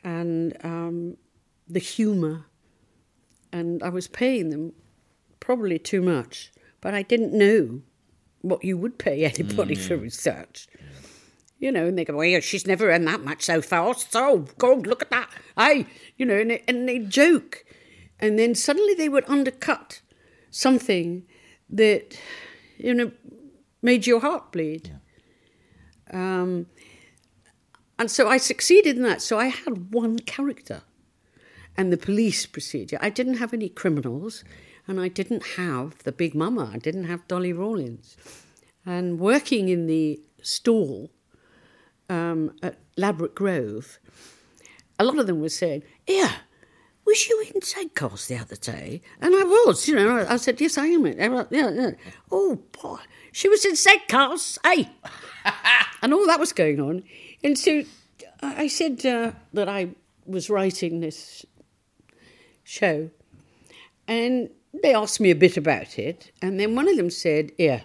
And 0.03 0.57
um, 0.61 1.15
the 1.69 1.79
humour. 1.79 2.47
And 3.53 3.81
I 3.81 3.87
was 3.87 4.09
paying 4.09 4.49
them 4.49 4.73
probably 5.41 5.77
too 5.77 6.01
much, 6.01 6.53
but 6.79 6.93
I 6.93 7.01
didn't 7.01 7.33
know 7.33 7.81
what 8.41 8.63
you 8.63 8.77
would 8.77 8.97
pay 8.97 9.25
anybody 9.25 9.75
for 9.75 9.97
research. 9.97 10.67
You 11.59 11.71
know, 11.71 11.85
and 11.85 11.97
they 11.97 12.05
go, 12.05 12.15
well, 12.15 12.25
yeah, 12.25 12.39
she's 12.39 12.65
never 12.65 12.89
earned 12.89 13.07
that 13.07 13.23
much 13.23 13.43
so 13.43 13.61
far. 13.61 13.93
So, 13.93 14.47
God, 14.57 14.87
look 14.87 15.03
at 15.03 15.11
that. 15.11 15.29
I, 15.55 15.85
you 16.17 16.25
know, 16.25 16.39
and 16.39 16.49
they, 16.49 16.63
and 16.67 16.87
they 16.87 16.97
joke. 16.99 17.65
And 18.19 18.39
then 18.39 18.55
suddenly 18.55 18.95
they 18.95 19.09
would 19.09 19.25
undercut 19.27 20.01
something 20.49 21.23
that, 21.69 22.19
you 22.77 22.93
know, 22.95 23.11
made 23.83 24.07
your 24.07 24.21
heart 24.21 24.51
bleed. 24.51 24.99
Um, 26.11 26.65
and 27.99 28.09
so 28.09 28.27
I 28.27 28.37
succeeded 28.37 28.97
in 28.97 29.03
that. 29.03 29.21
So 29.21 29.37
I 29.37 29.47
had 29.47 29.93
one 29.93 30.17
character 30.17 30.81
and 31.77 31.93
the 31.93 31.97
police 31.97 32.47
procedure. 32.47 32.97
I 33.01 33.11
didn't 33.11 33.35
have 33.35 33.53
any 33.53 33.69
criminals 33.69 34.43
and 34.87 34.99
I 34.99 35.07
didn't 35.07 35.45
have 35.57 36.03
the 36.03 36.11
big 36.11 36.35
mama. 36.35 36.71
I 36.73 36.77
didn't 36.77 37.05
have 37.05 37.27
Dolly 37.27 37.53
Rawlins. 37.53 38.17
And 38.85 39.19
working 39.19 39.69
in 39.69 39.87
the 39.87 40.19
stall 40.41 41.11
um, 42.09 42.55
at 42.63 42.77
Ladbroke 42.97 43.35
Grove, 43.35 43.99
a 44.99 45.03
lot 45.03 45.19
of 45.19 45.27
them 45.27 45.41
were 45.41 45.49
saying, 45.49 45.83
Yeah, 46.07 46.31
was 47.05 47.27
you 47.27 47.45
in 47.53 47.61
St. 47.61 47.93
Cos 47.95 48.27
the 48.27 48.37
other 48.37 48.55
day? 48.55 49.01
And 49.19 49.35
I 49.35 49.43
was, 49.43 49.87
you 49.87 49.95
know, 49.95 50.25
I, 50.27 50.37
said, 50.37 50.59
Yes, 50.59 50.77
I 50.77 50.87
am. 50.87 51.05
Yeah, 51.05 51.43
yeah. 51.51 51.91
Oh, 52.31 52.59
boy. 52.81 52.99
She 53.31 53.47
was 53.47 53.63
in 53.65 53.75
St. 53.75 54.07
Cos, 54.07 54.59
hey! 54.63 54.89
and 56.01 56.13
all 56.13 56.27
that 56.27 56.39
was 56.39 56.51
going 56.51 56.79
on. 56.81 57.03
And 57.43 57.57
so 57.57 57.83
I 58.41 58.67
said 58.67 59.05
uh, 59.05 59.31
that 59.53 59.69
I 59.69 59.89
was 60.25 60.49
writing 60.49 60.99
this 60.99 61.45
show. 62.63 63.09
And 64.07 64.49
they 64.73 64.93
asked 64.93 65.19
me 65.19 65.31
a 65.31 65.35
bit 65.35 65.57
about 65.57 65.99
it. 65.99 66.31
And 66.41 66.59
then 66.59 66.75
one 66.75 66.87
of 66.87 66.97
them 66.97 67.09
said, 67.09 67.51
Yeah, 67.57 67.81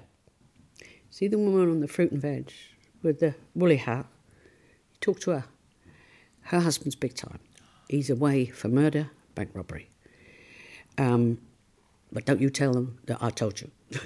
see 1.11 1.29
the 1.29 1.39
woman 1.39 1.71
on 1.71 1.81
the 1.81 1.89
fruit 1.89 2.13
and 2.13 2.21
veg 2.21 2.53
with 3.03 3.21
the 3.21 3.35
woolly 3.55 3.77
hat? 3.77 4.07
Talk 5.01 5.21
to 5.21 5.33
her. 5.33 5.45
Her 6.43 6.61
husband's 6.61 6.97
big 6.97 7.15
time. 7.15 7.41
He's 7.89 8.11
away 8.11 8.47
for 8.47 8.69
murder, 8.69 9.11
bank 9.35 9.51
robbery. 9.53 9.91
Um, 10.99 11.39
but 12.13 12.25
don't 12.25 12.41
you 12.41 12.51
tell 12.51 12.73
them 12.73 12.99
that 13.07 13.19
I 13.21 13.31
told 13.31 13.61
you. 13.61 13.71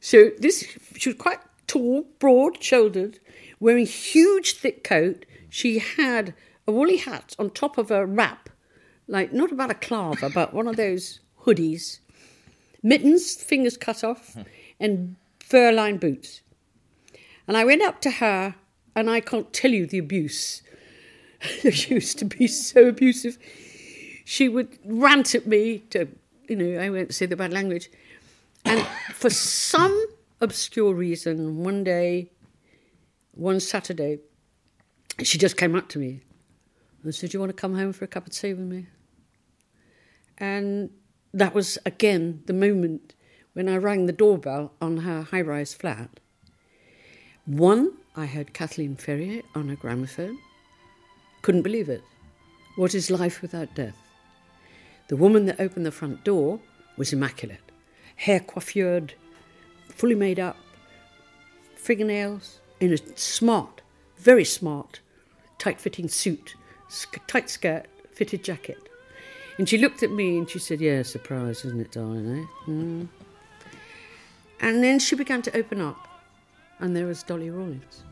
so 0.00 0.30
this, 0.38 0.64
she 0.96 1.10
was 1.10 1.18
quite 1.18 1.38
tall, 1.66 2.06
broad-shouldered, 2.18 3.18
wearing 3.60 3.86
huge 3.86 4.54
thick 4.54 4.84
coat. 4.84 5.24
She 5.48 5.78
had 5.78 6.34
a 6.66 6.72
woolly 6.72 6.98
hat 6.98 7.34
on 7.38 7.50
top 7.50 7.78
of 7.78 7.90
a 7.90 8.04
wrap, 8.04 8.50
like 9.06 9.32
not 9.32 9.52
about 9.52 9.70
a 9.70 9.74
balaclava, 9.74 10.30
but 10.30 10.52
one 10.52 10.66
of 10.68 10.76
those 10.76 11.20
hoodies, 11.46 12.00
mittens, 12.82 13.34
fingers 13.34 13.76
cut 13.76 14.04
off, 14.04 14.34
hmm. 14.34 14.42
and 14.80 15.16
fur-lined 15.40 16.00
boots. 16.00 16.42
And 17.46 17.56
I 17.56 17.64
went 17.64 17.82
up 17.82 18.00
to 18.02 18.10
her, 18.10 18.56
and 18.94 19.08
I 19.08 19.20
can't 19.20 19.52
tell 19.52 19.70
you 19.70 19.86
the 19.86 19.98
abuse. 19.98 20.62
she 21.70 21.94
used 21.94 22.18
to 22.18 22.24
be 22.24 22.46
so 22.46 22.88
abusive. 22.88 23.38
She 24.24 24.48
would 24.48 24.78
rant 24.84 25.34
at 25.34 25.46
me 25.46 25.78
to, 25.90 26.08
you 26.48 26.56
know, 26.56 26.80
I 26.80 26.90
won't 26.90 27.14
say 27.14 27.26
the 27.26 27.36
bad 27.36 27.52
language. 27.52 27.88
And 28.64 28.84
for 29.14 29.30
some 29.30 30.06
obscure 30.40 30.92
reason, 30.92 31.62
one 31.62 31.84
day, 31.84 32.30
one 33.32 33.60
Saturday, 33.60 34.18
she 35.22 35.38
just 35.38 35.56
came 35.56 35.76
up 35.76 35.88
to 35.90 35.98
me 35.98 36.20
and 37.02 37.14
said, 37.14 37.30
Do 37.30 37.36
you 37.36 37.40
want 37.40 37.50
to 37.50 37.60
come 37.60 37.76
home 37.76 37.92
for 37.92 38.04
a 38.04 38.08
cup 38.08 38.26
of 38.26 38.32
tea 38.32 38.54
with 38.54 38.66
me? 38.66 38.86
And 40.38 40.90
that 41.36 41.54
was 41.54 41.76
again 41.84 42.42
the 42.46 42.54
moment 42.54 43.14
when 43.52 43.68
I 43.68 43.76
rang 43.76 44.06
the 44.06 44.12
doorbell 44.12 44.72
on 44.80 44.98
her 44.98 45.20
high 45.20 45.42
rise 45.42 45.74
flat. 45.74 46.08
One, 47.44 47.92
I 48.16 48.24
heard 48.24 48.54
Kathleen 48.54 48.96
Ferrier 48.96 49.42
on 49.54 49.68
a 49.68 49.76
gramophone. 49.76 50.38
Couldn't 51.42 51.60
believe 51.60 51.90
it. 51.90 52.02
What 52.76 52.94
is 52.94 53.10
life 53.10 53.42
without 53.42 53.74
death? 53.74 53.98
The 55.08 55.16
woman 55.16 55.44
that 55.44 55.60
opened 55.60 55.84
the 55.84 55.92
front 55.92 56.24
door 56.24 56.58
was 56.96 57.12
immaculate. 57.12 57.70
Hair 58.16 58.40
coiffured, 58.40 59.10
fully 59.90 60.14
made 60.14 60.40
up, 60.40 60.56
fingernails, 61.76 62.60
in 62.80 62.94
a 62.94 62.98
smart, 63.14 63.82
very 64.16 64.44
smart, 64.44 65.00
tight 65.58 65.82
fitting 65.82 66.08
suit, 66.08 66.54
tight 67.26 67.50
skirt, 67.50 67.86
fitted 68.14 68.42
jacket. 68.42 68.88
And 69.58 69.68
she 69.68 69.78
looked 69.78 70.02
at 70.02 70.10
me 70.10 70.38
and 70.38 70.48
she 70.48 70.58
said, 70.58 70.80
Yeah, 70.80 71.02
surprise, 71.02 71.64
isn't 71.64 71.80
it, 71.80 71.92
darling, 71.92 72.40
eh? 72.40 72.70
Mm. 72.70 73.08
And 74.60 74.82
then 74.82 74.98
she 74.98 75.16
began 75.16 75.42
to 75.42 75.56
open 75.56 75.80
up, 75.80 76.08
and 76.78 76.96
there 76.96 77.06
was 77.06 77.22
Dolly 77.22 77.50
Rawlins. 77.50 78.02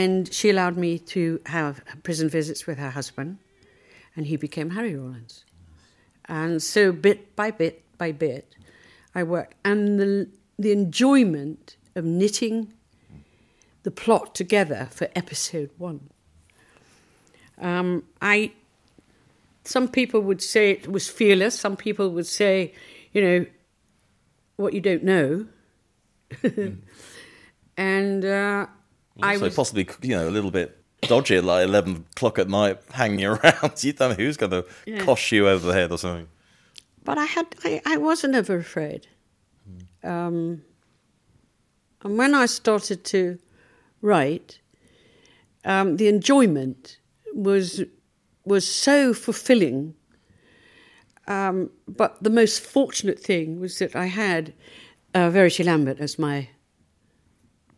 And 0.00 0.32
she 0.32 0.48
allowed 0.48 0.78
me 0.78 0.98
to 1.14 1.42
have 1.44 1.82
prison 2.04 2.30
visits 2.30 2.66
with 2.66 2.78
her 2.78 2.88
husband, 2.88 3.36
and 4.16 4.24
he 4.24 4.36
became 4.38 4.70
Harry 4.70 4.96
Rawlins. 4.96 5.44
And 6.24 6.62
so, 6.62 6.90
bit 6.90 7.36
by 7.36 7.50
bit 7.50 7.82
by 7.98 8.12
bit, 8.12 8.56
I 9.14 9.24
worked. 9.24 9.56
And 9.62 10.00
the, 10.00 10.30
the 10.58 10.72
enjoyment 10.72 11.76
of 11.94 12.06
knitting 12.06 12.72
the 13.82 13.90
plot 13.90 14.34
together 14.34 14.88
for 14.90 15.08
episode 15.14 15.68
one. 15.76 16.08
Um, 17.58 18.04
I, 18.22 18.52
some 19.64 19.86
people 19.86 20.22
would 20.22 20.40
say 20.40 20.70
it 20.70 20.90
was 20.90 21.08
fearless. 21.08 21.60
Some 21.60 21.76
people 21.76 22.08
would 22.12 22.26
say, 22.26 22.72
you 23.12 23.20
know, 23.20 23.46
what 24.56 24.72
you 24.72 24.80
don't 24.80 25.04
know. 25.04 25.46
mm. 26.42 26.78
And 27.76 28.24
uh, 28.24 28.66
I 29.22 29.32
also 29.34 29.46
was 29.46 29.54
possibly, 29.56 29.88
you 30.02 30.16
know, 30.16 30.28
a 30.28 30.30
little 30.30 30.50
bit 30.50 30.76
dodgy 31.02 31.36
at 31.36 31.44
like 31.44 31.64
11 31.64 32.06
o'clock 32.12 32.38
at 32.38 32.48
night 32.48 32.78
hanging 32.92 33.24
around. 33.24 33.72
You 33.82 33.92
don't 33.92 34.10
know 34.10 34.14
who's 34.16 34.36
going 34.36 34.52
to 34.52 34.64
Yeah. 34.86 35.04
cosh 35.04 35.32
you 35.32 35.48
over 35.48 35.66
the 35.66 35.72
head 35.72 35.90
or 35.92 35.98
something. 35.98 36.28
But 37.04 37.18
I 37.18 37.24
had 37.24 37.46
I, 37.64 37.80
I 37.86 37.96
wasn't 37.96 38.34
ever 38.34 38.56
afraid. 38.58 39.06
Um, 40.02 40.62
and 42.02 42.16
when 42.16 42.34
I 42.34 42.46
started 42.46 43.04
to 43.04 43.38
write, 44.00 44.60
um, 45.64 45.96
the 45.98 46.08
enjoyment 46.08 46.98
was 47.34 47.82
was 48.44 48.66
so 48.66 49.12
fulfilling. 49.14 49.94
Um, 51.26 51.70
but 51.86 52.22
the 52.22 52.30
most 52.30 52.60
fortunate 52.60 53.20
thing 53.20 53.60
was 53.60 53.78
that 53.78 53.94
I 53.94 54.06
had 54.06 54.52
uh, 55.14 55.30
Verity 55.30 55.62
Lambert 55.64 56.00
as 56.00 56.18
my 56.18 56.48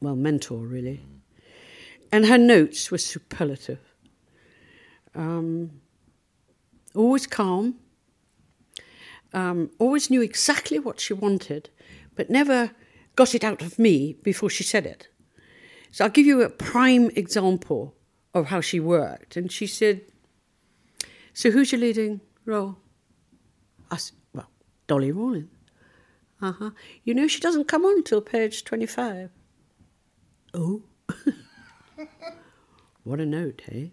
well 0.00 0.16
mentor, 0.16 0.58
really, 0.58 1.00
and 2.12 2.26
her 2.26 2.38
notes 2.38 2.90
were 2.90 2.98
superlative. 2.98 3.80
Um, 5.14 5.80
always 6.94 7.26
calm, 7.26 7.76
um, 9.32 9.70
always 9.78 10.10
knew 10.10 10.20
exactly 10.20 10.78
what 10.78 11.00
she 11.00 11.14
wanted, 11.14 11.70
but 12.14 12.28
never 12.28 12.70
got 13.16 13.34
it 13.34 13.42
out 13.42 13.62
of 13.62 13.78
me 13.78 14.14
before 14.22 14.50
she 14.50 14.62
said 14.62 14.86
it. 14.86 15.08
So 15.90 16.04
I'll 16.04 16.10
give 16.10 16.26
you 16.26 16.42
a 16.42 16.50
prime 16.50 17.10
example 17.16 17.94
of 18.34 18.46
how 18.46 18.60
she 18.60 18.80
worked. 18.80 19.36
And 19.36 19.50
she 19.50 19.66
said, 19.66 20.02
So 21.34 21.50
who's 21.50 21.72
your 21.72 21.80
leading 21.80 22.20
role? 22.44 22.76
I 23.90 23.96
said, 23.96 24.16
Well, 24.34 24.50
Dolly 24.86 25.12
Rawlins. 25.12 25.50
Uh 26.40 26.52
huh. 26.52 26.70
You 27.04 27.14
know, 27.14 27.28
she 27.28 27.40
doesn't 27.40 27.68
come 27.68 27.84
on 27.84 28.02
till 28.02 28.20
page 28.20 28.64
25. 28.64 29.30
Oh. 30.54 30.82
what 33.04 33.20
a 33.20 33.26
note, 33.26 33.62
hey? 33.66 33.92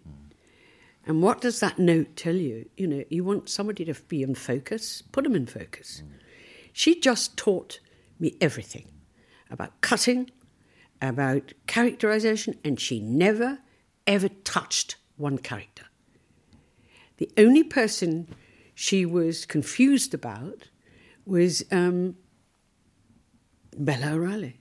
And 1.06 1.22
what 1.22 1.40
does 1.40 1.60
that 1.60 1.78
note 1.78 2.16
tell 2.16 2.36
you? 2.36 2.68
You 2.76 2.86
know, 2.86 3.04
you 3.08 3.24
want 3.24 3.48
somebody 3.48 3.84
to 3.86 3.94
be 3.94 4.22
in 4.22 4.34
focus, 4.34 5.02
put 5.02 5.24
them 5.24 5.34
in 5.34 5.46
focus. 5.46 6.02
She 6.72 7.00
just 7.00 7.36
taught 7.36 7.80
me 8.18 8.36
everything 8.40 8.86
about 9.50 9.80
cutting, 9.80 10.30
about 11.00 11.52
characterization, 11.66 12.58
and 12.64 12.78
she 12.78 13.00
never, 13.00 13.58
ever 14.06 14.28
touched 14.28 14.96
one 15.16 15.38
character. 15.38 15.86
The 17.16 17.30
only 17.36 17.64
person 17.64 18.28
she 18.74 19.04
was 19.04 19.46
confused 19.46 20.14
about 20.14 20.68
was 21.26 21.64
um, 21.70 22.16
Bella 23.76 24.12
O'Reilly. 24.12 24.59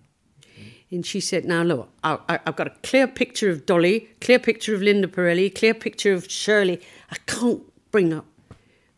And 0.91 1.06
she 1.06 1.19
said, 1.19 1.45
Now, 1.45 1.62
look, 1.62 1.89
I, 2.04 2.39
have 2.45 2.56
got 2.56 2.67
a 2.67 2.73
clear 2.82 3.08
picture 3.08 3.49
of 3.49 3.65
Dolly, 3.65 4.10
clear 4.21 4.39
picture 4.39 4.73
of 4.73 4.82
Linda 4.82 5.08
Perelli, 5.08 5.54
clear 5.54 5.73
picture 5.73 6.13
of 6.13 6.30
Shirley. 6.30 6.82
I 7.12 7.17
can't 7.28 7.62
bring 7.91 8.13
up 8.13 8.25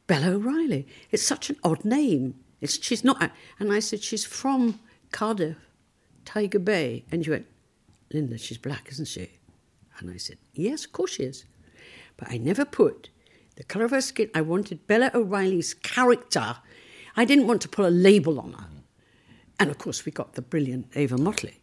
Bella 0.08 0.32
O'Reilly. 0.36 0.88
It's 1.12 1.24
such 1.24 1.50
an 1.50 1.58
odd 1.64 1.84
name. 1.84 2.36
It's, 2.62 2.82
she's 2.82 3.04
not. 3.04 3.32
And 3.60 3.74
I 3.74 3.80
said, 3.80 4.02
She's 4.04 4.26
from 4.26 4.80
Cardiff, 5.12 5.58
Tiger 6.24 6.60
Bay. 6.60 7.04
And 7.12 7.26
she 7.26 7.32
went, 7.32 7.48
Lynda, 8.14 8.40
she's 8.40 8.58
black, 8.58 8.88
isn't 8.92 9.08
she? 9.08 9.30
And 10.00 10.10
I 10.10 10.18
said, 10.18 10.38
Yes, 10.54 10.86
of 10.86 10.94
course 10.94 11.12
she 11.12 11.24
is. 11.24 11.46
But 12.16 12.32
I 12.32 12.38
never 12.38 12.64
put 12.64 13.10
the 13.56 13.64
colour 13.64 13.86
of 13.86 13.92
her 13.92 14.02
skin. 14.02 14.30
I 14.34 14.42
wanted 14.42 14.88
Bella 14.88 15.12
O'Reilly's 15.14 15.74
character. 15.74 16.58
I 17.18 17.26
didn't 17.26 17.48
want 17.48 17.62
to 17.64 17.70
put 17.70 17.86
a 17.86 17.90
label 17.90 18.40
on 18.40 18.54
her. 18.54 18.68
And 19.60 19.70
of 19.70 19.78
course, 19.78 20.06
we 20.06 20.12
got 20.12 20.34
the 20.34 20.42
brilliant 20.42 20.96
Eva 20.96 21.18
Mottley. 21.18 21.61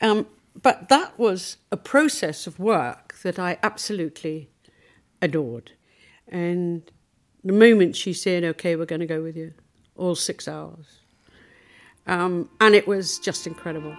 Um, 0.00 0.26
but 0.62 0.88
that 0.88 1.18
was 1.18 1.58
a 1.70 1.76
process 1.76 2.46
of 2.46 2.58
work 2.58 3.16
that 3.22 3.38
I 3.38 3.58
absolutely 3.62 4.50
adored. 5.20 5.72
And 6.28 6.90
the 7.44 7.52
moment 7.52 7.96
she 7.96 8.12
said, 8.12 8.44
okay, 8.44 8.76
we're 8.76 8.86
going 8.86 9.00
to 9.00 9.06
go 9.06 9.22
with 9.22 9.36
you, 9.36 9.54
all 9.96 10.14
six 10.14 10.48
hours. 10.48 11.00
Um, 12.06 12.48
and 12.60 12.74
it 12.74 12.86
was 12.86 13.18
just 13.18 13.46
incredible. 13.46 13.94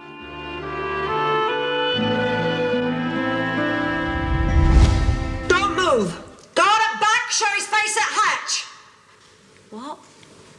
Don't 5.48 5.76
move! 5.76 6.10
Guard 6.54 6.80
at 6.82 7.00
back, 7.00 7.30
show 7.30 7.46
his 7.54 7.66
face 7.66 7.96
at 7.96 8.02
hatch! 8.02 8.64
What? 9.70 9.98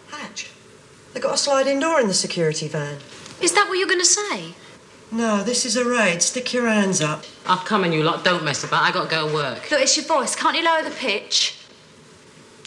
Hatch. 0.09 0.51
They 1.13 1.19
got 1.19 1.33
a 1.33 1.37
sliding 1.37 1.79
door 1.79 1.99
in 1.99 2.07
the 2.07 2.13
security 2.13 2.67
van. 2.67 2.99
Is 3.41 3.53
that 3.53 3.67
what 3.67 3.79
you're 3.79 3.87
going 3.87 3.99
to 3.99 4.05
say? 4.05 4.53
No, 5.11 5.43
this 5.43 5.65
is 5.65 5.75
a 5.75 5.83
raid. 5.83 6.21
Stick 6.21 6.53
your 6.53 6.67
hands 6.67 7.01
up. 7.01 7.23
I'll 7.47 7.57
come 7.57 7.83
and 7.83 7.93
you 7.93 8.03
lot. 8.03 8.23
Don't 8.23 8.43
mess 8.43 8.63
about. 8.63 8.83
I 8.83 8.91
got 8.91 9.05
to 9.05 9.09
go 9.09 9.27
to 9.27 9.33
work. 9.33 9.71
Look, 9.71 9.81
it's 9.81 9.97
your 9.97 10.05
voice. 10.05 10.35
Can't 10.35 10.55
you 10.55 10.63
lower 10.63 10.83
the 10.83 10.91
pitch? 10.91 11.59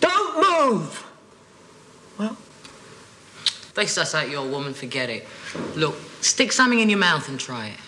Don't 0.01 0.37
move! 0.37 1.07
Well? 2.19 2.37
They 3.75 3.87
suss 3.87 4.15
out 4.17 4.29
your 4.29 4.45
woman, 4.49 4.75
forget 4.75 5.09
it. 5.09 5.27
Look, 5.77 5.95
stick 6.21 6.51
something 6.51 6.81
in 6.81 6.91
your 6.91 6.99
mouth 6.99 7.29
and 7.29 7.39
try 7.39 7.69
it. 7.69 7.79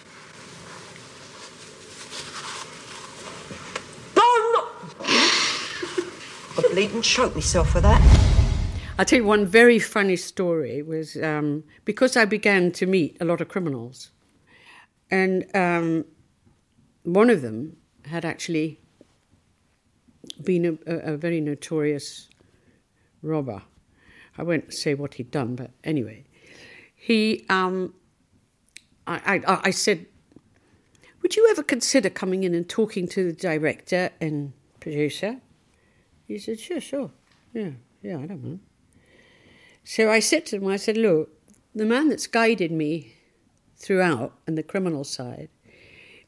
I 6.57 6.69
bleeding 6.71 7.03
choke 7.03 7.35
myself 7.35 7.75
with 7.75 7.83
that. 7.83 8.01
I'll 8.97 9.05
tell 9.05 9.19
you 9.19 9.25
one 9.25 9.45
very 9.45 9.81
funny 9.81 10.15
story 10.15 10.81
was 10.81 11.17
um, 11.17 11.65
because 11.85 12.17
I 12.17 12.25
began 12.25 12.71
to 12.73 12.87
meet 12.87 13.17
a 13.21 13.25
lot 13.25 13.41
of 13.41 13.49
criminals. 13.49 14.13
And 15.11 15.45
um, 15.55 16.05
one 17.05 17.31
of 17.31 17.43
them 17.43 17.77
had 18.07 18.25
actually 18.25 18.81
been 20.43 20.79
a, 20.87 21.13
a, 21.13 21.17
very 21.17 21.41
notorious 21.41 22.29
robber. 23.23 23.63
I 24.37 24.43
won't 24.43 24.73
say 24.73 24.95
what 24.95 25.15
he'd 25.15 25.31
done, 25.31 25.55
but 25.55 25.71
anyway, 25.85 26.25
he. 26.95 27.45
Um, 27.49 27.95
I, 29.07 29.43
I, 29.47 29.61
I 29.65 29.71
said, 29.71 30.07
"Would 31.23 31.37
you 31.37 31.49
ever 31.51 31.63
consider 31.63 32.11
coming 32.11 32.43
in 32.43 32.55
and 32.55 32.69
talking 32.69 33.07
to 33.09 33.25
the 33.25 33.33
director 33.33 34.11
and 34.21 34.53
producer?" 34.81 35.41
He 36.27 36.39
said, 36.39 36.59
"Sure, 36.59 36.81
sure, 36.81 37.11
yeah, 37.53 37.71
yeah, 38.03 38.19
I 38.19 38.27
don't 38.27 38.43
mind." 38.43 38.61
So 39.85 40.11
I 40.11 40.19
said 40.21 40.47
to 40.47 40.57
him, 40.57 40.67
"I 40.67 40.77
said, 40.77 40.97
look, 40.97 41.31
the 41.75 41.85
man 41.85 42.09
that's 42.09 42.27
guided 42.27 42.73
me 42.73 43.14
throughout 43.77 44.33
and 44.47 44.57
the 44.57 44.63
criminal 44.63 45.05
side. 45.05 45.49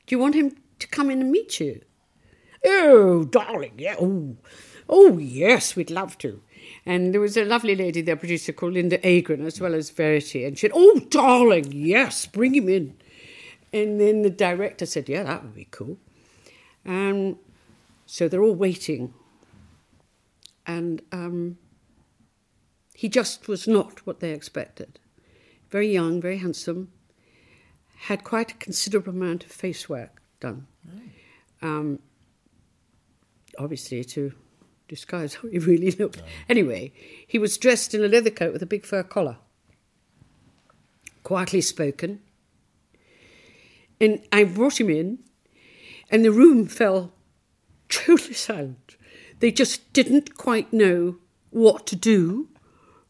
Do 0.06 0.14
you 0.14 0.18
want 0.18 0.34
him 0.34 0.56
to 0.78 0.88
come 0.88 1.10
in 1.10 1.20
and 1.20 1.30
meet 1.30 1.60
you? 1.60 1.80
Oh, 2.64 3.24
darling, 3.24 3.74
yeah. 3.78 3.96
Oh, 4.00 4.36
oh 4.88 5.18
yes, 5.18 5.76
we'd 5.76 5.90
love 5.90 6.18
to. 6.18 6.42
And 6.84 7.12
there 7.12 7.20
was 7.20 7.36
a 7.36 7.44
lovely 7.44 7.74
lady, 7.74 8.02
their 8.02 8.16
producer, 8.16 8.52
called 8.52 8.74
Linda 8.74 8.98
Agran, 8.98 9.44
as 9.46 9.60
well 9.60 9.74
as 9.74 9.90
Verity. 9.90 10.44
And 10.44 10.56
she 10.58 10.62
said, 10.62 10.72
Oh, 10.74 11.00
darling, 11.10 11.72
yes, 11.72 12.26
bring 12.26 12.54
him 12.54 12.68
in. 12.68 12.96
And 13.72 14.00
then 14.00 14.22
the 14.22 14.30
director 14.30 14.86
said, 14.86 15.08
Yeah, 15.08 15.24
that 15.24 15.42
would 15.42 15.54
be 15.54 15.68
cool. 15.70 15.98
And 16.84 17.36
so 18.06 18.28
they're 18.28 18.42
all 18.42 18.54
waiting. 18.54 19.14
And 20.66 21.02
um, 21.12 21.58
he 22.94 23.08
just 23.08 23.48
was 23.48 23.68
not 23.68 24.06
what 24.06 24.20
they 24.20 24.30
expected. 24.30 24.98
Very 25.70 25.92
young, 25.92 26.20
very 26.20 26.38
handsome, 26.38 26.90
had 27.96 28.24
quite 28.24 28.52
a 28.52 28.54
considerable 28.54 29.12
amount 29.12 29.44
of 29.44 29.50
face 29.50 29.88
work 29.88 30.22
done. 30.40 30.66
Um, 31.62 31.98
obviously, 33.58 34.04
to 34.04 34.32
disguise 34.88 35.34
how 35.34 35.48
he 35.48 35.58
really 35.58 35.90
looked. 35.92 36.22
Anyway, 36.48 36.92
he 37.26 37.38
was 37.38 37.58
dressed 37.58 37.94
in 37.94 38.04
a 38.04 38.08
leather 38.08 38.30
coat 38.30 38.52
with 38.52 38.62
a 38.62 38.66
big 38.66 38.84
fur 38.84 39.02
collar, 39.02 39.38
quietly 41.22 41.60
spoken. 41.60 42.20
And 44.00 44.22
I 44.30 44.44
brought 44.44 44.80
him 44.80 44.90
in, 44.90 45.18
and 46.10 46.24
the 46.24 46.30
room 46.30 46.66
fell 46.66 47.12
totally 47.88 48.34
silent. 48.34 48.96
They 49.40 49.50
just 49.50 49.92
didn't 49.92 50.36
quite 50.36 50.72
know 50.72 51.16
what 51.50 51.86
to 51.88 51.96
do 51.96 52.48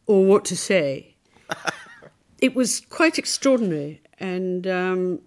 or 0.05 0.25
what 0.25 0.45
to 0.45 0.57
say. 0.57 1.15
it 2.41 2.55
was 2.55 2.81
quite 2.81 3.17
extraordinary. 3.17 4.01
And 4.19 4.65
um, 4.67 5.19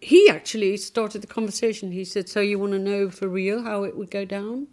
he 0.00 0.28
actually 0.28 0.76
started 0.76 1.22
the 1.22 1.28
conversation. 1.28 1.92
He 1.92 2.04
said, 2.04 2.28
So 2.28 2.40
you 2.40 2.58
want 2.58 2.72
to 2.72 2.78
know 2.78 3.08
for 3.08 3.28
real 3.28 3.62
how 3.62 3.84
it 3.84 3.96
would 3.96 4.10
go 4.10 4.24
down? 4.24 4.66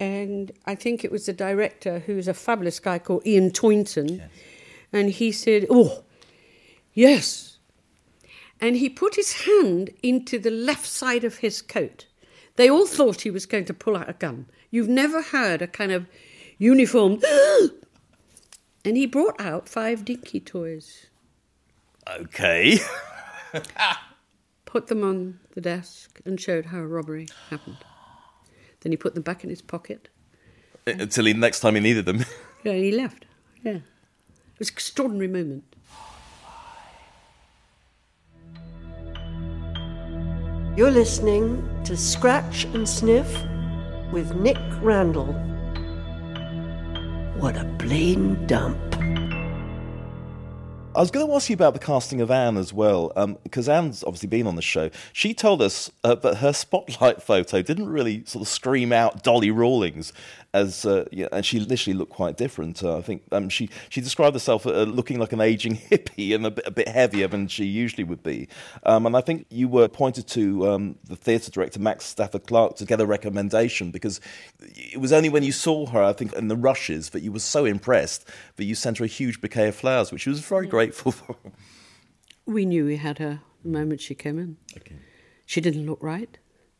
And 0.00 0.52
I 0.66 0.74
think 0.74 1.04
it 1.04 1.12
was 1.12 1.26
the 1.26 1.32
director, 1.32 2.00
who's 2.00 2.28
a 2.28 2.34
fabulous 2.34 2.80
guy 2.80 2.98
called 2.98 3.26
Ian 3.26 3.50
Toynton. 3.50 4.16
Yes. 4.16 4.30
And 4.92 5.10
he 5.10 5.32
said, 5.32 5.66
Oh, 5.70 6.04
yes. 6.92 7.58
And 8.60 8.76
he 8.76 8.88
put 8.88 9.16
his 9.16 9.44
hand 9.44 9.90
into 10.02 10.38
the 10.38 10.50
left 10.50 10.86
side 10.86 11.24
of 11.24 11.38
his 11.38 11.60
coat. 11.60 12.06
They 12.56 12.70
all 12.70 12.86
thought 12.86 13.22
he 13.22 13.30
was 13.30 13.46
going 13.46 13.64
to 13.66 13.74
pull 13.74 13.96
out 13.96 14.08
a 14.08 14.14
gun. 14.14 14.46
You've 14.70 14.88
never 14.88 15.20
heard 15.20 15.60
a 15.60 15.66
kind 15.66 15.90
of 15.90 16.06
uniform. 16.58 17.20
and 18.84 18.96
he 18.96 19.06
brought 19.06 19.40
out 19.40 19.68
five 19.68 20.04
dinky 20.04 20.38
toys. 20.40 21.06
Okay. 22.08 22.78
put 24.64 24.88
them 24.88 25.02
on 25.04 25.38
the 25.52 25.60
desk 25.60 26.20
and 26.24 26.40
showed 26.40 26.66
how 26.66 26.78
a 26.78 26.86
robbery 26.86 27.28
happened. 27.50 27.78
Then 28.80 28.92
he 28.92 28.96
put 28.96 29.14
them 29.14 29.22
back 29.22 29.44
in 29.44 29.50
his 29.50 29.62
pocket. 29.62 30.08
Uh, 30.86 30.92
Until 30.98 31.24
he, 31.24 31.32
next 31.32 31.60
time 31.60 31.74
he 31.74 31.80
needed 31.80 32.06
them. 32.06 32.24
yeah, 32.64 32.72
and 32.72 32.84
he 32.84 32.92
left. 32.92 33.24
Yeah. 33.62 33.72
It 33.76 34.58
was 34.58 34.68
an 34.68 34.74
extraordinary 34.74 35.28
moment. 35.28 35.64
You're 40.76 40.90
listening 40.90 41.66
to 41.84 41.96
Scratch 41.96 42.64
and 42.64 42.88
Sniff 42.88 43.32
with 44.12 44.34
Nick 44.34 44.58
Randall. 44.82 45.32
What 47.38 47.56
a 47.56 47.64
plain 47.78 48.44
dump. 48.46 49.03
I 50.96 51.00
was 51.00 51.10
going 51.10 51.26
to 51.26 51.34
ask 51.34 51.50
you 51.50 51.54
about 51.54 51.72
the 51.72 51.80
casting 51.80 52.20
of 52.20 52.30
Ann 52.30 52.56
as 52.56 52.72
well, 52.72 53.08
because 53.42 53.68
um, 53.68 53.86
Ann's 53.86 54.04
obviously 54.04 54.28
been 54.28 54.46
on 54.46 54.54
the 54.54 54.62
show. 54.62 54.90
She 55.12 55.34
told 55.34 55.60
us 55.60 55.90
uh, 56.04 56.14
that 56.14 56.36
her 56.36 56.52
spotlight 56.52 57.20
photo 57.30 57.62
didn't 57.62 57.88
really 57.88 58.24
sort 58.26 58.42
of 58.42 58.48
scream 58.48 58.92
out 58.92 59.24
Dolly 59.24 59.50
Rawlins, 59.50 60.12
as 60.54 60.86
uh, 60.86 61.04
yeah, 61.10 61.26
and 61.32 61.44
she 61.44 61.58
literally 61.58 61.98
looked 61.98 62.12
quite 62.12 62.36
different. 62.36 62.82
Uh, 62.82 62.96
I 62.96 63.02
think 63.02 63.24
um, 63.32 63.48
she 63.48 63.68
she 63.88 64.00
described 64.00 64.36
herself 64.36 64.66
uh, 64.66 64.84
looking 64.84 65.18
like 65.18 65.32
an 65.32 65.40
aging 65.40 65.76
hippie 65.90 66.32
and 66.32 66.46
a 66.46 66.52
bit, 66.52 66.66
a 66.66 66.70
bit 66.70 66.86
heavier 66.86 67.26
than 67.26 67.48
she 67.48 67.64
usually 67.64 68.04
would 68.04 68.22
be. 68.22 68.48
Um, 68.84 69.04
and 69.04 69.16
I 69.16 69.20
think 69.20 69.46
you 69.50 69.66
were 69.66 69.88
pointed 69.88 70.28
to 70.28 70.68
um, 70.68 70.98
the 71.04 71.16
theatre 71.16 71.50
director 71.50 71.80
Max 71.80 72.04
Stafford 72.04 72.46
Clark 72.46 72.76
to 72.76 72.84
get 72.84 73.00
a 73.00 73.06
recommendation 73.06 73.90
because 73.90 74.20
it 74.60 75.00
was 75.00 75.12
only 75.12 75.28
when 75.28 75.42
you 75.42 75.50
saw 75.50 75.86
her, 75.86 76.02
I 76.02 76.12
think, 76.12 76.32
in 76.34 76.46
the 76.46 76.56
rushes 76.56 77.10
that 77.10 77.22
you 77.22 77.32
were 77.32 77.40
so 77.40 77.64
impressed 77.64 78.28
that 78.54 78.64
you 78.64 78.76
sent 78.76 78.98
her 78.98 79.04
a 79.04 79.08
huge 79.08 79.40
bouquet 79.40 79.68
of 79.68 79.74
flowers, 79.74 80.12
which 80.12 80.26
was 80.26 80.38
very 80.38 80.68
grateful 80.86 81.12
for. 81.18 81.36
We 82.46 82.64
knew 82.64 82.84
we 82.86 82.96
had 82.96 83.18
her 83.18 83.40
the 83.62 83.70
moment 83.70 84.00
she 84.00 84.14
came 84.14 84.38
in. 84.38 84.56
Okay. 84.76 84.96
She 85.46 85.60
didn't 85.60 85.86
look 85.86 86.02
right. 86.02 86.38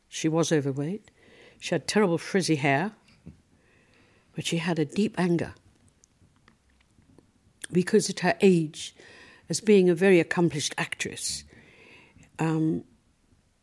She 0.08 0.28
was 0.28 0.52
overweight. 0.52 1.10
She 1.58 1.74
had 1.74 1.86
terrible 1.86 2.18
frizzy 2.18 2.56
hair 2.56 2.92
but 4.34 4.46
she 4.46 4.58
had 4.58 4.78
a 4.78 4.84
deep 4.84 5.14
anger 5.18 5.54
because 7.72 8.10
at 8.10 8.20
her 8.20 8.34
age, 8.40 8.94
as 9.48 9.60
being 9.60 9.88
a 9.88 9.94
very 9.94 10.20
accomplished 10.20 10.74
actress, 10.78 11.44
um, 12.38 12.84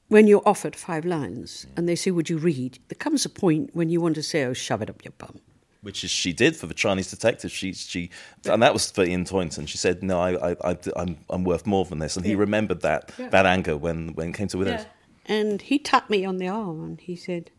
when 0.07 0.27
you're 0.27 0.41
offered 0.45 0.75
five 0.75 1.05
lines 1.05 1.65
and 1.77 1.87
they 1.87 1.95
say, 1.95 2.11
Would 2.11 2.29
you 2.29 2.37
read? 2.37 2.79
There 2.89 2.97
comes 2.97 3.25
a 3.25 3.29
point 3.29 3.69
when 3.73 3.89
you 3.89 4.01
want 4.01 4.15
to 4.15 4.23
say, 4.23 4.43
Oh, 4.43 4.53
shove 4.53 4.81
it 4.81 4.89
up 4.89 5.03
your 5.03 5.13
bum. 5.17 5.39
Which 5.81 6.03
is 6.03 6.11
she 6.11 6.31
did 6.31 6.55
for 6.55 6.67
the 6.67 6.75
Chinese 6.75 7.09
detective. 7.09 7.51
She 7.51 7.73
she 7.73 8.11
and 8.47 8.61
that 8.61 8.71
was 8.71 8.91
for 8.91 9.03
Ian 9.03 9.25
Toynton. 9.25 9.65
She 9.65 9.77
said, 9.77 10.03
"No, 10.03 10.19
I, 10.19 10.51
I, 10.51 10.55
I 10.63 10.77
I'm 10.95 11.17
I'm 11.29 11.43
worth 11.43 11.65
more 11.65 11.85
than 11.85 11.97
this." 11.97 12.15
And 12.15 12.25
he 12.25 12.33
yeah. 12.33 12.37
remembered 12.37 12.81
that 12.81 13.11
yeah. 13.17 13.29
that 13.29 13.47
anger 13.47 13.75
when 13.75 14.13
when 14.13 14.29
it 14.29 14.35
came 14.35 14.47
to 14.49 14.59
Widows. 14.59 14.81
Yeah. 14.81 15.35
And 15.37 15.61
he 15.61 15.79
tapped 15.79 16.09
me 16.09 16.23
on 16.23 16.37
the 16.37 16.47
arm 16.47 16.83
and 16.83 17.01
he 17.01 17.15
said, 17.15 17.49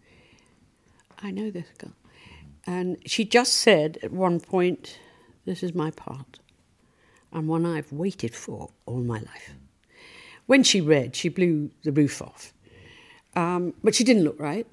"I 1.20 1.32
know 1.32 1.50
this 1.50 1.66
girl. 1.78 1.94
And 2.64 2.98
she 3.06 3.24
just 3.24 3.54
said 3.54 3.98
at 4.02 4.12
one 4.12 4.40
point, 4.40 4.98
This 5.44 5.62
is 5.62 5.74
my 5.74 5.90
part, 5.90 6.38
and 7.32 7.48
one 7.48 7.66
I've 7.66 7.92
waited 7.92 8.35
for 8.35 8.70
all 8.87 9.02
my 9.02 9.18
life. 9.18 9.54
When 10.46 10.62
she 10.62 10.80
read, 10.80 11.16
she 11.16 11.28
blew 11.28 11.70
the 11.82 11.92
roof 11.92 12.22
off. 12.22 12.52
Um, 13.35 13.74
but 13.82 13.94
she 13.94 14.04
didn't 14.04 14.24
look 14.24 14.38
right. 14.38 14.66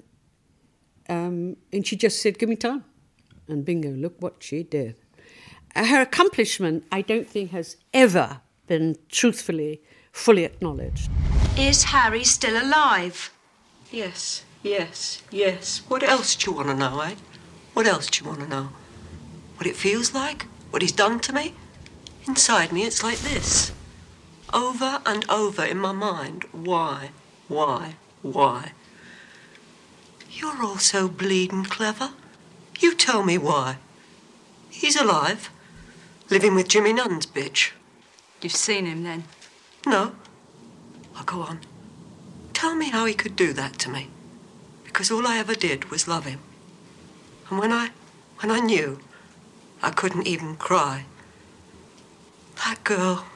Um, 1.08 1.56
and 1.72 1.86
she 1.86 1.96
just 1.96 2.22
said, 2.22 2.38
Give 2.38 2.48
me 2.48 2.56
time. 2.56 2.84
And 3.50 3.64
bingo, 3.64 3.90
look 3.90 4.14
what 4.20 4.36
she 4.38 4.62
did. 4.62 4.94
Her 5.74 6.00
accomplishment, 6.00 6.84
I 6.92 7.02
don't 7.02 7.28
think, 7.28 7.50
has 7.50 7.76
ever 7.92 8.40
been 8.66 8.96
truthfully, 9.08 9.82
fully 10.12 10.44
acknowledged. 10.44 11.10
Is 11.58 11.84
Harry 11.84 12.22
still 12.24 12.62
alive? 12.62 13.32
Yes, 13.90 14.44
yes, 14.62 15.22
yes. 15.30 15.82
What 15.88 16.02
else 16.02 16.36
do 16.36 16.50
you 16.50 16.56
want 16.56 16.68
to 16.68 16.74
know, 16.74 17.00
eh? 17.00 17.14
What 17.74 17.86
else 17.86 18.08
do 18.08 18.22
you 18.22 18.30
want 18.30 18.40
to 18.40 18.48
know? 18.48 18.68
What 19.56 19.66
it 19.66 19.76
feels 19.76 20.14
like? 20.14 20.46
What 20.70 20.82
he's 20.82 20.92
done 20.92 21.18
to 21.20 21.32
me? 21.32 21.54
Inside 22.28 22.72
me, 22.72 22.84
it's 22.84 23.02
like 23.02 23.18
this. 23.18 23.72
Over 24.54 25.00
and 25.04 25.28
over 25.28 25.64
in 25.64 25.78
my 25.78 25.92
mind. 25.92 26.44
Why? 26.52 27.10
Why? 27.48 27.96
Why? 28.22 28.72
You're 30.30 30.62
all 30.62 30.78
so 30.78 31.08
bleeding 31.08 31.64
clever. 31.64 32.10
You 32.80 32.94
tell 32.94 33.22
me 33.22 33.36
why. 33.36 33.76
He's 34.70 34.96
alive. 34.96 35.50
Living 36.30 36.54
with 36.54 36.68
Jimmy 36.68 36.94
Nunn's 36.94 37.26
bitch. 37.26 37.72
You've 38.40 38.52
seen 38.52 38.86
him 38.86 39.04
then? 39.04 39.24
No. 39.86 40.12
I'll 41.14 41.24
go 41.24 41.42
on. 41.42 41.60
Tell 42.54 42.74
me 42.74 42.88
how 42.88 43.04
he 43.04 43.12
could 43.14 43.36
do 43.36 43.52
that 43.52 43.78
to 43.80 43.90
me. 43.90 44.08
Because 44.84 45.10
all 45.10 45.26
I 45.26 45.38
ever 45.38 45.54
did 45.54 45.90
was 45.90 46.08
love 46.08 46.24
him. 46.24 46.40
And 47.50 47.58
when 47.58 47.70
I, 47.70 47.90
when 48.38 48.50
I 48.50 48.60
knew, 48.60 49.00
I 49.82 49.90
couldn't 49.90 50.26
even 50.26 50.56
cry. 50.56 51.04
That 52.64 52.82
girl, 52.84 53.26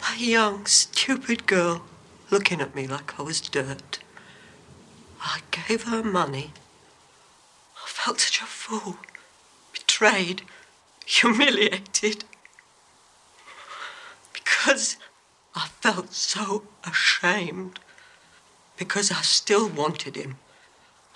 that 0.00 0.20
young, 0.20 0.66
stupid 0.66 1.46
girl, 1.46 1.84
looking 2.30 2.60
at 2.60 2.74
me 2.74 2.86
like 2.86 3.18
I 3.18 3.22
was 3.22 3.40
dirt. 3.40 3.98
I 5.20 5.40
gave 5.50 5.84
her 5.84 6.02
money. 6.02 6.52
Felt 7.94 8.20
such 8.20 8.42
a 8.42 8.44
fool, 8.44 8.98
betrayed, 9.72 10.42
humiliated. 11.06 12.24
Because 14.34 14.96
I 15.54 15.68
felt 15.80 16.12
so 16.12 16.64
ashamed. 16.84 17.78
Because 18.76 19.10
I 19.10 19.22
still 19.22 19.68
wanted 19.70 20.16
him. 20.16 20.36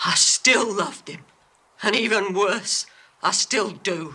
I 0.07 0.15
still 0.15 0.73
loved 0.73 1.09
him. 1.09 1.25
And 1.83 1.95
even 1.95 2.33
worse, 2.33 2.87
I 3.23 3.33
still 3.33 3.73
do. 3.73 4.15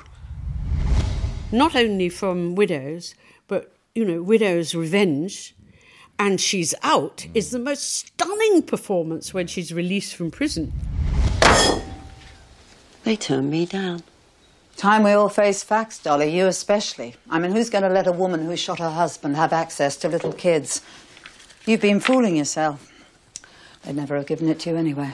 Not 1.51 1.75
only 1.75 2.09
from 2.09 2.55
Widows, 2.55 3.13
but, 3.47 3.75
you 3.93 4.03
know, 4.05 4.23
Widow's 4.23 4.73
Revenge 4.73 5.53
and 6.17 6.39
She's 6.41 6.73
Out 6.81 7.27
is 7.35 7.51
the 7.51 7.59
most 7.59 7.93
stunning 7.93 8.63
performance 8.63 9.31
when 9.33 9.47
she's 9.47 9.73
released 9.73 10.15
from 10.15 10.31
prison. 10.31 10.71
They 13.03 13.15
turned 13.15 13.51
me 13.51 13.65
down. 13.65 14.03
Time 14.77 15.03
we 15.03 15.11
all 15.11 15.29
face 15.29 15.63
facts, 15.63 15.99
Dolly, 15.99 16.35
you 16.35 16.47
especially. 16.47 17.15
I 17.29 17.37
mean, 17.37 17.51
who's 17.51 17.69
going 17.69 17.83
to 17.83 17.89
let 17.89 18.07
a 18.07 18.11
woman 18.11 18.45
who 18.45 18.55
shot 18.55 18.79
her 18.79 18.89
husband 18.89 19.35
have 19.35 19.53
access 19.53 19.95
to 19.97 20.07
little 20.07 20.33
kids? 20.33 20.81
You've 21.65 21.81
been 21.81 21.99
fooling 21.99 22.35
yourself. 22.35 22.91
They'd 23.83 23.95
never 23.95 24.15
have 24.15 24.27
given 24.27 24.49
it 24.49 24.59
to 24.61 24.71
you 24.71 24.77
anyway. 24.77 25.13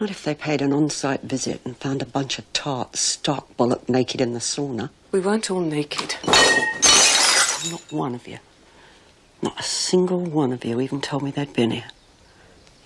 Not 0.00 0.10
if 0.10 0.24
they 0.24 0.34
paid 0.34 0.62
an 0.62 0.72
on-site 0.72 1.22
visit 1.22 1.60
and 1.64 1.76
found 1.76 2.02
a 2.02 2.06
bunch 2.06 2.38
of 2.38 2.50
tarts 2.52 3.00
stark 3.00 3.56
bollock 3.56 3.88
naked 3.88 4.20
in 4.20 4.32
the 4.32 4.38
sauna. 4.38 4.90
We 5.10 5.20
weren't 5.20 5.50
all 5.50 5.60
naked. 5.60 6.16
Not 7.70 7.84
one 7.90 8.14
of 8.14 8.26
you. 8.26 8.38
Not 9.42 9.58
a 9.58 9.62
single 9.62 10.20
one 10.20 10.52
of 10.52 10.64
you 10.64 10.80
even 10.80 11.00
told 11.00 11.22
me 11.22 11.30
they'd 11.30 11.52
been 11.52 11.72
here. 11.72 11.90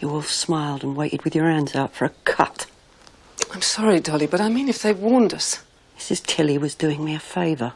You 0.00 0.10
all 0.10 0.22
smiled 0.22 0.82
and 0.82 0.96
waited 0.96 1.22
with 1.22 1.34
your 1.34 1.48
hands 1.50 1.74
out 1.74 1.94
for 1.94 2.04
a 2.04 2.12
cut. 2.24 2.66
I'm 3.52 3.62
sorry, 3.62 4.00
Dolly, 4.00 4.26
but 4.26 4.40
I 4.40 4.48
mean 4.48 4.68
if 4.68 4.82
they 4.82 4.92
warned 4.92 5.32
us. 5.32 5.62
Mrs. 5.98 6.24
Tilly 6.24 6.58
was 6.58 6.74
doing 6.74 7.04
me 7.04 7.14
a 7.14 7.18
favour. 7.18 7.72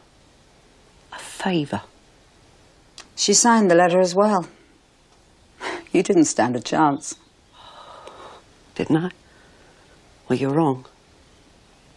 A 1.12 1.18
favour. 1.18 1.82
She 3.16 3.34
signed 3.34 3.70
the 3.70 3.74
letter 3.74 4.00
as 4.00 4.14
well. 4.14 4.46
You 5.92 6.02
didn't 6.02 6.26
stand 6.26 6.56
a 6.56 6.60
chance. 6.60 7.16
Didn't 8.74 8.96
I? 8.96 9.10
Well, 10.28 10.38
you're 10.38 10.54
wrong. 10.54 10.86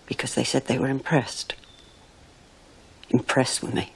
Because 0.05 0.35
they 0.35 0.43
said 0.43 0.65
they 0.65 0.79
were 0.79 0.89
impressed. 0.89 1.55
Impressed 3.09 3.61
with 3.61 3.73
me. 3.73 3.93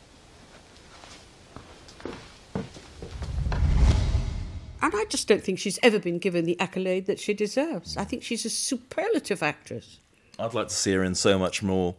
And 4.82 4.94
I 4.96 5.06
just 5.06 5.28
don't 5.28 5.44
think 5.44 5.60
she's 5.60 5.80
ever 5.82 6.00
been 6.00 6.20
given 6.20 6.46
the 6.46 6.60
accolade 6.60 7.06
that 7.08 7.20
she 7.20 7.34
deserves. 7.34 7.98
I 7.98 8.04
think 8.04 8.24
she's 8.24 8.46
a 8.46 8.50
superlative 8.50 9.42
actress. 9.42 10.00
I'd 10.40 10.54
like 10.54 10.68
to 10.68 10.74
see 10.74 10.94
her 10.94 11.04
in 11.04 11.16
so 11.16 11.40
much 11.40 11.64
more. 11.64 11.96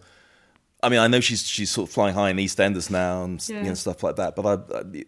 I 0.82 0.88
mean, 0.88 1.00
I 1.00 1.08
know 1.08 1.20
she's 1.20 1.46
she's 1.46 1.70
sort 1.70 1.88
of 1.88 1.92
flying 1.92 2.14
high 2.14 2.30
in 2.30 2.36
EastEnders 2.36 2.90
now 2.90 3.24
and 3.24 3.46
yeah. 3.48 3.62
you 3.62 3.68
know, 3.68 3.74
stuff 3.74 4.02
like 4.02 4.16
that, 4.16 4.36
but 4.36 4.46
I, 4.46 4.78
I, 4.78 5.04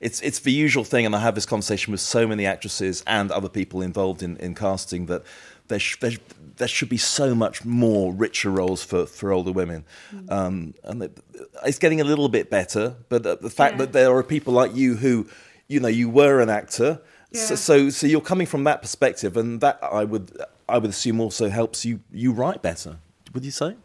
it's 0.00 0.20
it's 0.22 0.40
the 0.40 0.52
usual 0.52 0.84
thing, 0.84 1.04
and 1.04 1.14
I 1.14 1.20
have 1.20 1.34
this 1.34 1.46
conversation 1.46 1.92
with 1.92 2.00
so 2.00 2.26
many 2.26 2.46
actresses 2.46 3.04
and 3.06 3.30
other 3.30 3.48
people 3.48 3.82
involved 3.82 4.22
in, 4.22 4.36
in 4.38 4.54
casting 4.54 5.06
that 5.06 5.22
there, 5.68 5.78
sh- 5.78 5.98
there, 6.00 6.12
there, 6.56 6.68
should 6.68 6.88
be 6.88 6.96
so 6.96 7.34
much 7.34 7.64
more 7.64 8.12
richer 8.12 8.50
roles 8.50 8.82
for, 8.82 9.06
for 9.06 9.32
older 9.32 9.52
women. 9.52 9.84
Mm. 10.14 10.32
Um, 10.32 10.74
and 10.84 11.02
it, 11.04 11.18
it's 11.64 11.78
getting 11.78 12.00
a 12.00 12.04
little 12.04 12.28
bit 12.28 12.50
better, 12.50 12.96
but 13.08 13.22
the 13.22 13.50
fact 13.50 13.74
yeah. 13.74 13.78
that 13.78 13.92
there 13.92 14.14
are 14.16 14.22
people 14.22 14.52
like 14.52 14.74
you 14.74 14.96
who, 14.96 15.28
you 15.72 15.80
know, 15.80 15.88
you 15.88 16.08
were 16.08 16.40
an 16.40 16.50
actor, 16.50 17.00
yeah. 17.30 17.40
so, 17.40 17.54
so, 17.54 17.90
so 17.90 18.06
you're 18.06 18.20
coming 18.20 18.46
from 18.46 18.64
that 18.64 18.82
perspective, 18.82 19.36
and 19.36 19.60
that 19.60 19.78
I 19.82 20.04
would 20.04 20.36
I 20.68 20.78
would 20.78 20.90
assume 20.90 21.20
also 21.20 21.48
helps 21.48 21.84
you 21.84 22.00
you 22.12 22.32
write 22.32 22.62
better. 22.62 22.98
Would 23.32 23.44
you 23.44 23.50
say? 23.50 23.76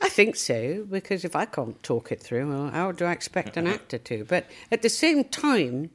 I 0.00 0.08
think 0.08 0.36
so, 0.36 0.86
because 0.90 1.24
if 1.24 1.36
I 1.36 1.44
can't 1.44 1.80
talk 1.82 2.12
it 2.12 2.20
through, 2.20 2.48
well, 2.48 2.70
how 2.70 2.92
do 2.92 3.04
I 3.04 3.12
expect 3.12 3.56
an 3.56 3.66
actor 3.76 3.98
to? 3.98 4.24
But 4.24 4.46
at 4.70 4.82
the 4.82 4.88
same 4.88 5.24
time, 5.24 5.90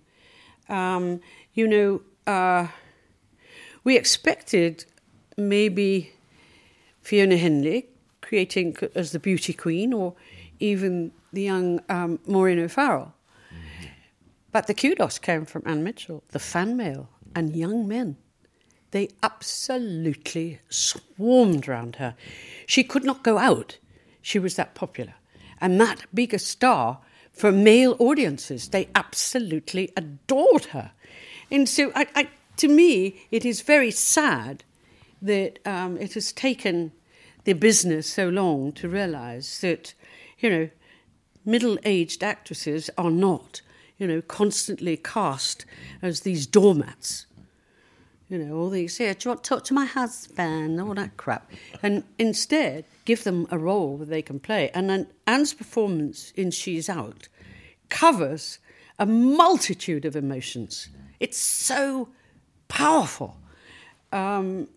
um, 0.68 1.22
you 1.54 1.68
know, 1.68 2.02
uh, 2.26 2.68
we 3.84 3.98
expected 3.98 4.86
maybe 5.38 6.14
Fiona 7.02 7.36
Hendley 7.36 7.86
creating 8.22 8.78
as 8.96 9.12
the 9.12 9.20
beauty 9.20 9.54
queen, 9.54 9.94
or 9.94 10.14
even 10.60 11.12
the 11.34 11.44
young 11.44 11.82
um, 11.90 12.20
Maureen 12.28 12.60
O'Farrell. 12.60 13.14
But 14.52 14.68
the 14.68 14.74
kudos 14.74 15.20
came 15.20 15.46
from 15.46 15.64
Ann 15.66 15.84
Mitchell, 15.84 16.24
the 16.30 16.40
fan 16.40 16.76
mail, 16.76 17.10
and 17.36 17.56
young 17.56 17.88
men. 17.88 18.18
They 18.92 19.10
absolutely 19.22 20.60
swarmed 20.70 21.68
round 21.68 21.98
her. 21.98 22.16
She 22.66 22.84
could 22.84 23.04
not 23.04 23.24
go 23.24 23.38
out. 23.38 23.78
She 24.22 24.40
was 24.40 24.56
that 24.56 24.74
popular. 24.74 25.14
And 25.62 25.80
that 25.80 26.06
bigger 26.14 26.40
star 26.40 27.00
for 27.32 27.52
male 27.52 27.96
audiences. 28.00 28.70
They 28.70 28.90
absolutely 28.96 29.92
adored 29.96 30.66
her. 30.66 30.92
And 31.52 31.70
so, 31.70 31.92
I, 31.96 32.08
I, 32.16 32.30
to 32.58 32.68
me, 32.68 33.22
it 33.32 33.46
is 33.46 33.62
very 33.62 33.92
sad 33.92 34.64
that 35.22 35.60
um, 35.66 35.98
it 35.98 36.14
has 36.14 36.32
taken 36.32 36.92
the 37.44 37.54
business 37.54 38.08
so 38.08 38.30
long 38.30 38.72
to 38.74 38.90
realize 38.90 39.62
that, 39.62 39.94
you 40.40 40.50
know, 40.50 40.70
middle 41.46 41.78
aged 41.84 42.24
actresses 42.24 42.90
are 42.98 43.12
not, 43.12 43.62
you 44.00 44.08
know, 44.08 44.22
constantly 44.22 44.98
cast 44.98 45.66
as 46.02 46.22
these 46.22 46.48
doormats. 46.48 47.28
You 48.30 48.38
know, 48.38 48.56
all 48.56 48.70
these, 48.70 48.98
here, 48.98 49.14
do 49.14 49.28
you 49.28 49.32
want 49.32 49.44
to 49.44 49.50
talk 49.50 49.64
to 49.66 49.74
my 49.74 49.86
husband? 49.86 50.80
All 50.80 50.94
that 50.94 51.18
crap. 51.18 51.52
And 51.84 52.04
instead, 52.18 52.86
give 53.06 53.24
them 53.24 53.48
a 53.52 53.58
role 53.58 53.98
that 53.98 54.10
they 54.10 54.22
can 54.22 54.40
play. 54.40 54.70
And 54.74 54.90
then 54.90 55.08
Ann's 55.28 55.54
performance 55.54 56.32
in 56.36 56.52
She's 56.52 56.90
Out 56.90 57.28
covers 57.90 58.60
a 59.00 59.06
multitude 59.06 60.06
of 60.06 60.16
emotions. 60.16 60.90
It's 61.20 61.38
so 61.38 62.10
powerful. 62.68 63.36
Um, 64.12 64.68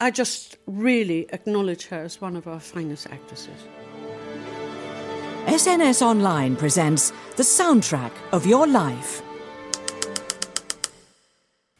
I 0.00 0.10
just 0.10 0.56
really 0.66 1.26
acknowledge 1.32 1.86
her 1.86 1.98
as 1.98 2.20
one 2.20 2.36
of 2.36 2.46
our 2.46 2.60
finest 2.60 3.06
actresses. 3.06 3.66
SNS 5.46 6.02
Online 6.02 6.54
presents 6.54 7.12
the 7.36 7.42
soundtrack 7.42 8.12
of 8.32 8.46
your 8.46 8.66
life. 8.66 9.22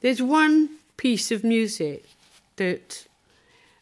There's 0.01 0.23
one 0.23 0.71
piece 0.97 1.31
of 1.31 1.45
music 1.45 2.07
that 2.57 3.07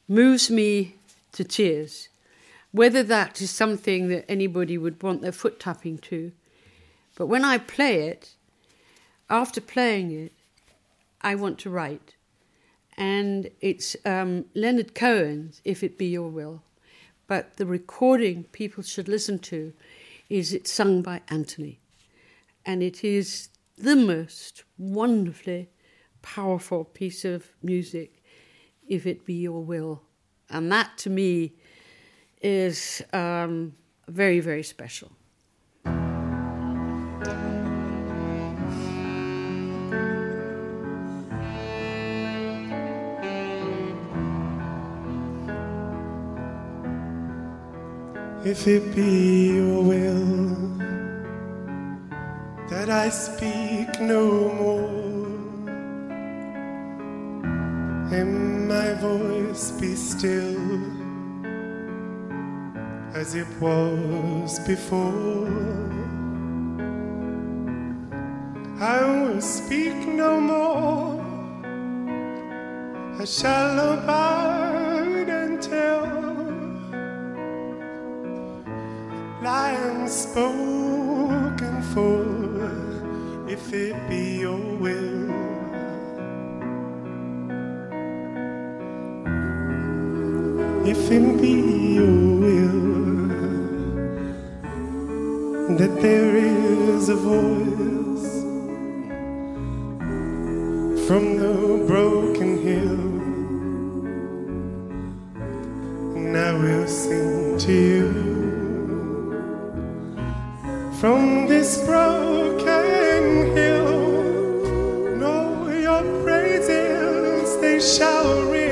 moves 0.08 0.50
me 0.50 0.96
to 1.32 1.44
tears, 1.44 2.08
whether 2.72 3.02
that 3.04 3.40
is 3.40 3.50
something 3.50 4.08
that 4.08 4.28
anybody 4.28 4.76
would 4.76 5.02
want 5.02 5.22
their 5.22 5.32
foot 5.32 5.60
tapping 5.60 5.98
to. 5.98 6.32
But 7.16 7.26
when 7.26 7.44
I 7.44 7.58
play 7.58 8.08
it, 8.08 8.34
after 9.30 9.60
playing 9.60 10.10
it, 10.10 10.32
I 11.20 11.34
want 11.34 11.58
to 11.60 11.70
write. 11.70 12.16
And 12.96 13.50
it's 13.60 13.96
um, 14.04 14.46
Leonard 14.54 14.94
Cohen's 14.94 15.60
If 15.64 15.82
It 15.84 15.98
Be 15.98 16.06
Your 16.06 16.28
Will. 16.28 16.62
But 17.28 17.58
the 17.58 17.66
recording 17.66 18.44
people 18.44 18.82
should 18.82 19.06
listen 19.06 19.38
to 19.40 19.72
is 20.28 20.52
it's 20.52 20.72
sung 20.72 21.02
by 21.02 21.20
Antony. 21.28 21.78
And 22.66 22.82
it 22.82 23.04
is 23.04 23.50
the 23.76 23.94
most 23.94 24.64
wonderfully 24.76 25.68
powerful 26.22 26.84
piece 26.84 27.24
of 27.24 27.46
music, 27.62 28.22
If 28.88 29.06
It 29.06 29.24
Be 29.24 29.34
Your 29.34 29.62
Will. 29.62 30.02
And 30.50 30.72
that 30.72 30.98
to 30.98 31.10
me 31.10 31.52
is 32.42 33.02
um, 33.12 33.74
very, 34.08 34.40
very 34.40 34.62
special. 34.62 35.12
If 48.50 48.66
it 48.66 48.94
be 48.96 49.56
your 49.56 49.82
will 49.82 50.48
that 52.70 52.88
I 52.88 53.10
speak 53.10 54.00
no 54.00 54.24
more, 54.60 55.68
and 58.10 58.66
my 58.66 58.94
voice 58.94 59.72
be 59.72 59.94
still 59.94 60.56
as 63.14 63.34
it 63.34 63.48
was 63.60 64.58
before, 64.60 65.46
I 68.80 68.98
will 69.04 69.42
speak 69.42 70.08
no 70.08 70.40
more. 70.40 71.20
I 73.20 73.26
shall 73.26 73.92
abide 73.92 75.28
and 75.28 75.60
tell 75.60 76.07
spoken 80.10 81.82
for 81.94 82.24
if 83.48 83.72
it 83.72 83.94
be 84.08 84.40
your 84.40 84.58
will. 84.76 85.28
If 90.86 91.10
it 91.10 91.42
be 91.42 91.54
your 91.94 92.06
will 92.40 92.88
that 95.76 96.00
there 96.00 96.36
is 96.36 97.08
a 97.10 97.14
voice 97.14 98.42
from 101.06 101.36
the 101.36 101.84
broken 101.86 102.62
hill, 102.62 103.00
and 106.16 106.36
I 106.36 106.52
will 106.54 106.86
sing 106.86 107.58
to 107.58 107.72
you 107.72 108.27
from 111.00 111.46
this 111.46 111.84
broken 111.84 113.54
hill. 113.54 115.16
Know 115.16 115.68
your 115.68 116.02
praises, 116.24 117.60
they 117.60 117.78
shall 117.78 118.50
ring. 118.50 118.67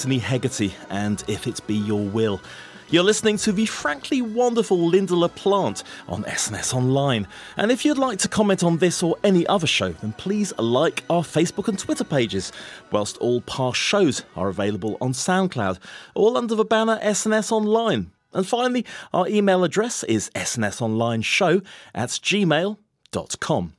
Antony 0.00 0.18
Hegarty 0.18 0.72
and 0.88 1.22
If 1.28 1.46
It 1.46 1.60
Be 1.66 1.74
Your 1.74 2.00
Will. 2.00 2.40
You're 2.88 3.02
listening 3.02 3.36
to 3.36 3.52
the 3.52 3.66
frankly 3.66 4.22
wonderful 4.22 4.78
Lynda 4.78 5.10
La 5.10 5.28
Plante 5.28 5.82
on 6.08 6.24
SNS 6.24 6.72
Online. 6.72 7.28
And 7.58 7.70
if 7.70 7.84
you'd 7.84 7.98
like 7.98 8.18
to 8.20 8.28
comment 8.28 8.64
on 8.64 8.78
this 8.78 9.02
or 9.02 9.18
any 9.22 9.46
other 9.46 9.66
show, 9.66 9.90
then 9.92 10.14
please 10.14 10.54
like 10.56 11.04
our 11.10 11.20
Facebook 11.20 11.68
and 11.68 11.78
Twitter 11.78 12.04
pages, 12.04 12.50
whilst 12.90 13.18
all 13.18 13.42
past 13.42 13.76
shows 13.76 14.24
are 14.36 14.48
available 14.48 14.96
on 15.02 15.12
SoundCloud, 15.12 15.78
all 16.14 16.38
under 16.38 16.54
the 16.54 16.64
banner 16.64 16.98
SNS 17.02 17.52
Online. 17.52 18.10
And 18.32 18.46
finally, 18.46 18.86
our 19.12 19.28
email 19.28 19.64
address 19.64 20.02
is 20.04 20.30
snsonlineshow 20.34 21.62
at 21.94 22.08
gmail.com. 22.08 23.74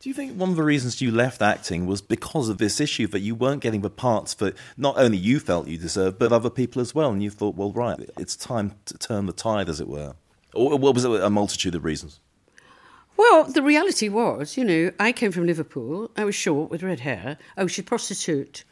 Do 0.00 0.08
you 0.08 0.14
think 0.14 0.32
one 0.32 0.48
of 0.48 0.56
the 0.56 0.62
reasons 0.62 1.02
you 1.02 1.10
left 1.10 1.42
acting 1.42 1.84
was 1.84 2.00
because 2.00 2.48
of 2.48 2.56
this 2.56 2.80
issue 2.80 3.06
that 3.08 3.20
you 3.20 3.34
weren't 3.34 3.60
getting 3.60 3.82
the 3.82 3.90
parts 3.90 4.32
that 4.36 4.56
not 4.78 4.96
only 4.96 5.18
you 5.18 5.38
felt 5.38 5.68
you 5.68 5.76
deserved, 5.76 6.18
but 6.18 6.32
other 6.32 6.48
people 6.48 6.80
as 6.80 6.94
well? 6.94 7.10
And 7.10 7.22
you 7.22 7.28
thought, 7.28 7.54
well, 7.54 7.70
right, 7.70 8.08
it's 8.16 8.34
time 8.34 8.76
to 8.86 8.96
turn 8.96 9.26
the 9.26 9.34
tide, 9.34 9.68
as 9.68 9.78
it 9.78 9.88
were? 9.88 10.14
Or 10.54 10.78
what 10.78 10.94
was 10.94 11.04
it 11.04 11.22
a 11.22 11.28
multitude 11.28 11.74
of 11.74 11.84
reasons? 11.84 12.18
Well, 13.18 13.44
the 13.44 13.62
reality 13.62 14.08
was, 14.08 14.56
you 14.56 14.64
know, 14.64 14.90
I 14.98 15.12
came 15.12 15.32
from 15.32 15.46
Liverpool. 15.46 16.10
I 16.16 16.24
was 16.24 16.34
short 16.34 16.70
with 16.70 16.82
red 16.82 17.00
hair. 17.00 17.36
I 17.58 17.62
was 17.62 17.78
a 17.78 17.82
prostitute. 17.82 18.64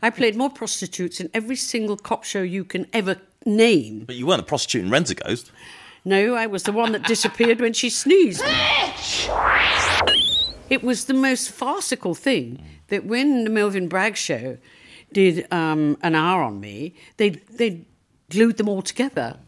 I 0.00 0.10
played 0.10 0.36
more 0.36 0.50
prostitutes 0.50 1.18
in 1.18 1.30
every 1.34 1.56
single 1.56 1.96
cop 1.96 2.22
show 2.22 2.42
you 2.42 2.62
can 2.62 2.86
ever 2.92 3.16
name. 3.44 4.04
But 4.04 4.14
you 4.14 4.28
weren't 4.28 4.42
a 4.42 4.44
prostitute 4.44 4.84
in 4.84 4.92
Rentaghost. 4.92 5.50
No, 6.04 6.36
I 6.36 6.46
was 6.46 6.62
the 6.62 6.70
one 6.70 6.92
that 6.92 7.02
disappeared 7.02 7.60
when 7.60 7.72
she 7.72 7.90
sneezed. 7.90 8.44
It 10.68 10.82
was 10.82 11.04
the 11.04 11.14
most 11.14 11.50
farcical 11.50 12.14
thing 12.14 12.62
that 12.88 13.04
when 13.04 13.44
the 13.44 13.50
Melvyn 13.50 13.88
Bragg 13.88 14.16
show 14.16 14.58
did 15.12 15.46
um, 15.52 15.96
an 16.02 16.14
hour 16.14 16.42
on 16.42 16.58
me, 16.60 16.94
they 17.18 17.30
they 17.30 17.86
glued 18.30 18.56
them 18.56 18.68
all 18.68 18.82
together. 18.82 19.38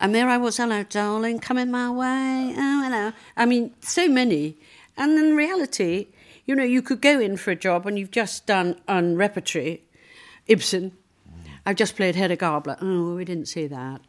And 0.00 0.14
there 0.14 0.28
I 0.28 0.36
was, 0.36 0.56
hello, 0.56 0.84
darling, 0.84 1.38
coming 1.40 1.70
my 1.70 1.90
way. 1.90 2.54
Oh, 2.56 2.82
hello. 2.84 3.12
I 3.36 3.46
mean, 3.46 3.74
so 3.80 4.08
many. 4.08 4.56
And 4.96 5.18
in 5.18 5.36
reality, 5.36 6.08
you 6.44 6.54
know, 6.54 6.64
you 6.64 6.82
could 6.82 7.00
go 7.00 7.20
in 7.20 7.36
for 7.36 7.50
a 7.50 7.56
job 7.56 7.86
and 7.86 7.98
you've 7.98 8.12
just 8.12 8.46
done 8.46 8.80
on 8.86 9.16
repertory, 9.16 9.82
Ibsen. 10.46 10.92
I've 11.66 11.76
just 11.76 11.96
played 11.96 12.14
Hedda 12.14 12.36
Gabler. 12.36 12.78
Oh, 12.80 13.16
we 13.16 13.24
didn't 13.24 13.46
see 13.46 13.66
that. 13.66 14.00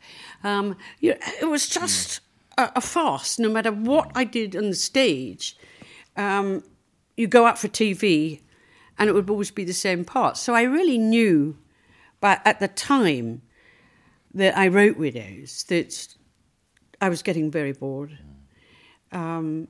Um, 0.44 0.78
you 1.00 1.12
know, 1.12 1.18
it 1.42 1.46
was 1.46 1.68
just 1.68 2.22
a, 2.58 2.72
a 2.76 2.82
farce, 2.82 3.40
no 3.40 3.50
matter 3.50 3.72
what 3.72 4.12
I 4.16 4.24
did 4.24 4.56
on 4.56 4.70
the 4.70 4.76
stage 4.76 5.58
um, 6.20 6.64
you 7.16 7.28
go 7.28 7.46
out 7.46 7.58
for 7.58 7.70
TV 7.70 8.42
and 8.98 9.10
it 9.10 9.14
would 9.14 9.30
always 9.30 9.52
be 9.52 9.64
the 9.64 9.74
same 9.74 10.04
part. 10.04 10.38
So 10.38 10.54
I 10.54 10.64
really 10.64 10.98
knew, 10.98 11.58
but 12.20 12.42
at 12.46 12.60
the 12.60 12.68
time 12.68 13.42
that 14.34 14.58
I 14.58 14.68
wrote 14.68 14.98
Widows, 14.98 15.64
that 15.70 16.16
I 17.02 17.08
was 17.08 17.24
getting 17.24 17.50
very 17.50 17.72
bored. 17.72 18.20
Um, 19.14 19.70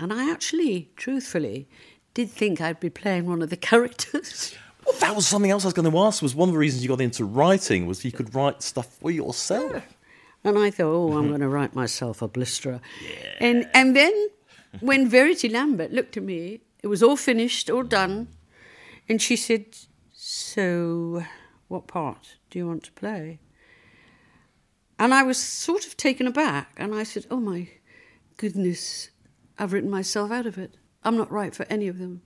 and 0.00 0.12
I 0.12 0.30
actually, 0.30 0.90
truthfully, 0.96 1.68
did 2.14 2.30
think 2.30 2.60
I'd 2.60 2.80
be 2.80 2.90
playing 2.90 3.26
one 3.26 3.42
of 3.42 3.50
the 3.50 3.56
characters. 3.70 4.54
Well, 4.86 4.96
that 5.00 5.14
was 5.14 5.26
something 5.26 5.50
else 5.50 5.64
I 5.64 5.68
was 5.68 5.74
going 5.74 5.90
to 5.90 5.98
ask. 5.98 6.22
Was 6.22 6.34
one 6.34 6.48
of 6.48 6.54
the 6.54 6.58
reasons 6.58 6.82
you 6.82 6.88
got 6.88 7.00
into 7.02 7.24
writing 7.24 7.86
was 7.86 8.04
you 8.04 8.12
could 8.12 8.34
write 8.34 8.62
stuff 8.62 8.86
for 8.98 9.10
yourself. 9.10 9.72
Yeah. 9.72 9.80
And 10.44 10.58
I 10.58 10.70
thought, 10.70 10.94
oh, 10.94 11.18
I'm 11.18 11.28
going 11.28 11.40
to 11.40 11.48
write 11.48 11.74
myself 11.74 12.22
a 12.22 12.28
blisterer. 12.28 12.80
Yeah. 13.02 13.32
And 13.40 13.68
and 13.74 13.96
then 13.96 14.28
when 14.80 15.08
Verity 15.08 15.48
Lambert 15.48 15.92
looked 15.92 16.16
at 16.16 16.22
me, 16.22 16.60
it 16.82 16.88
was 16.88 17.02
all 17.02 17.16
finished, 17.16 17.70
all 17.70 17.82
done, 17.82 18.28
and 19.08 19.20
she 19.20 19.36
said, 19.36 19.76
So, 20.12 21.24
what 21.68 21.86
part 21.86 22.36
do 22.50 22.58
you 22.58 22.66
want 22.66 22.84
to 22.84 22.92
play? 22.92 23.40
And 24.98 25.12
I 25.12 25.22
was 25.22 25.38
sort 25.38 25.86
of 25.86 25.96
taken 25.96 26.26
aback, 26.26 26.72
and 26.76 26.94
I 26.94 27.02
said, 27.02 27.26
Oh 27.30 27.40
my 27.40 27.68
goodness, 28.36 29.10
I've 29.58 29.72
written 29.72 29.90
myself 29.90 30.30
out 30.30 30.46
of 30.46 30.58
it. 30.58 30.76
I'm 31.04 31.16
not 31.16 31.30
right 31.30 31.54
for 31.54 31.66
any 31.68 31.88
of 31.88 31.98
them. 31.98 32.22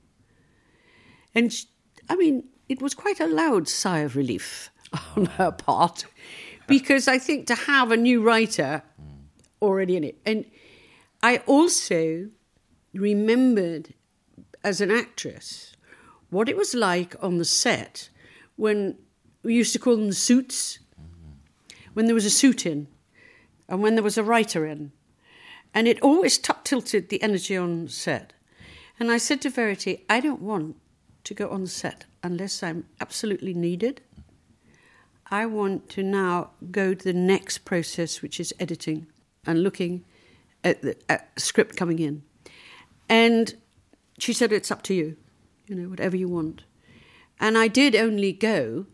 And 1.34 1.52
she, 1.52 1.66
I 2.08 2.16
mean, 2.16 2.44
it 2.68 2.80
was 2.80 2.94
quite 2.94 3.20
a 3.20 3.26
loud 3.26 3.68
sigh 3.68 4.00
of 4.00 4.16
relief 4.16 4.70
on 5.16 5.26
her 5.26 5.52
part, 5.52 6.06
because 6.66 7.08
I 7.08 7.18
think 7.18 7.46
to 7.48 7.54
have 7.54 7.90
a 7.90 7.96
new 7.96 8.22
writer 8.22 8.82
already 9.60 9.96
in 9.96 10.04
it, 10.04 10.18
and 10.24 10.44
I 11.22 11.38
also 11.46 12.30
remembered 12.92 13.94
as 14.62 14.80
an 14.80 14.90
actress 14.90 15.74
what 16.30 16.48
it 16.48 16.56
was 16.56 16.74
like 16.74 17.14
on 17.22 17.38
the 17.38 17.44
set 17.44 18.08
when 18.56 18.96
we 19.42 19.54
used 19.54 19.72
to 19.72 19.78
call 19.78 19.96
them 19.96 20.08
the 20.08 20.14
suits, 20.14 20.78
when 21.94 22.06
there 22.06 22.14
was 22.14 22.24
a 22.24 22.30
suit 22.30 22.66
in 22.66 22.86
and 23.68 23.82
when 23.82 23.94
there 23.94 24.04
was 24.04 24.18
a 24.18 24.24
writer 24.24 24.66
in. 24.66 24.92
And 25.72 25.86
it 25.86 26.00
always 26.02 26.38
t- 26.38 26.52
tilted 26.64 27.08
the 27.08 27.22
energy 27.22 27.56
on 27.56 27.88
set. 27.88 28.32
And 28.98 29.10
I 29.10 29.18
said 29.18 29.40
to 29.42 29.50
Verity, 29.50 30.04
I 30.08 30.20
don't 30.20 30.42
want 30.42 30.76
to 31.24 31.34
go 31.34 31.48
on 31.48 31.66
set 31.66 32.04
unless 32.22 32.62
I'm 32.62 32.86
absolutely 33.00 33.54
needed. 33.54 34.00
I 35.30 35.46
want 35.46 35.88
to 35.90 36.02
now 36.02 36.50
go 36.70 36.92
to 36.92 37.04
the 37.04 37.12
next 37.12 37.58
process, 37.58 38.20
which 38.20 38.40
is 38.40 38.52
editing 38.58 39.06
and 39.46 39.62
looking 39.62 40.04
at 40.64 40.82
the 40.82 40.96
at 41.08 41.30
script 41.40 41.76
coming 41.76 41.98
in. 41.98 42.22
And 43.10 43.54
she 44.18 44.32
said, 44.32 44.52
It's 44.52 44.70
up 44.70 44.82
to 44.84 44.94
you, 44.94 45.16
you 45.66 45.74
know, 45.74 45.88
whatever 45.88 46.16
you 46.16 46.28
want. 46.28 46.62
And 47.40 47.58
I 47.58 47.66
did 47.66 47.96
only 47.96 48.32
go 48.32 48.86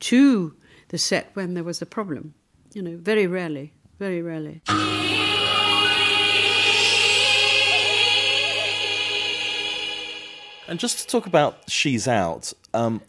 to 0.00 0.54
the 0.88 0.98
set 0.98 1.30
when 1.34 1.54
there 1.54 1.64
was 1.64 1.80
a 1.80 1.86
problem, 1.86 2.34
you 2.74 2.82
know, 2.82 2.98
very 2.98 3.26
rarely, 3.26 3.72
very 3.98 4.20
rarely. 4.20 4.60
And 10.68 10.78
just 10.78 10.98
to 11.00 11.06
talk 11.06 11.26
about 11.26 11.68
She's 11.68 12.06
Out, 12.06 12.52
um, 12.74 13.00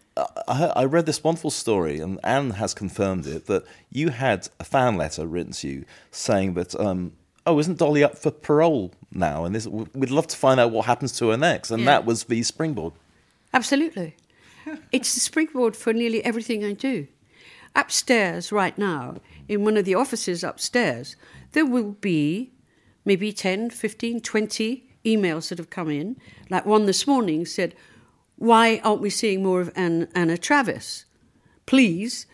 I, 0.48 0.72
I, 0.76 0.86
read 0.86 1.06
this 1.06 1.24
wonderful 1.24 1.52
story, 1.52 2.00
and 2.00 2.20
Ann 2.24 2.52
has 2.52 2.74
confirmed 2.74 3.28
it, 3.28 3.46
that 3.46 3.64
you 3.92 4.10
had 4.10 4.48
a 4.60 4.64
fan 4.64 4.98
letter 4.98 5.28
written 5.28 5.54
to 5.54 5.68
you 5.68 5.86
saying 6.10 6.56
that 6.56 6.74
um, 6.80 7.14
oh, 7.46 7.60
isn't 7.60 7.78
Dolly 7.78 8.04
up 8.04 8.18
for 8.18 8.32
parole 8.32 8.94
now? 9.12 9.46
And 9.46 9.56
this, 9.56 9.68
we'd 9.68 10.10
love 10.10 10.28
to 10.28 10.38
find 10.38 10.60
out 10.60 10.72
what 10.72 10.86
happens 10.86 11.12
to 11.20 11.30
her 11.30 11.38
next. 11.38 11.72
And 11.72 11.82
yeah. 11.82 11.86
that 11.88 12.06
was 12.06 12.26
the 12.26 12.44
springboard. 12.44 12.94
Absolutely. 13.54 14.16
it's 14.92 15.14
the 15.14 15.20
springboard 15.20 15.76
for 15.76 15.94
nearly 15.94 16.24
everything 16.24 16.64
I 16.64 16.74
do. 16.74 17.08
Upstairs, 17.76 18.52
right 18.52 18.78
now, 18.78 19.16
in 19.48 19.64
one 19.64 19.78
of 19.78 19.86
the 19.86 19.96
offices 19.96 20.44
upstairs, 20.44 21.16
there 21.54 21.66
will 21.66 21.92
be 21.92 22.52
maybe 23.06 23.32
10, 23.32 23.70
15, 23.70 24.22
20 24.22 24.84
emails 25.06 25.50
that 25.50 25.58
have 25.58 25.70
come 25.70 25.90
in. 25.90 26.18
Like 26.50 26.66
one 26.66 26.86
this 26.86 27.08
morning 27.08 27.46
said, 27.46 27.74
Why 28.38 28.82
aren't 28.84 29.02
we 29.02 29.10
seeing 29.10 29.44
more 29.44 29.62
of 29.62 29.72
Anna 29.76 30.38
Travis? 30.38 31.06
Please, 31.66 32.26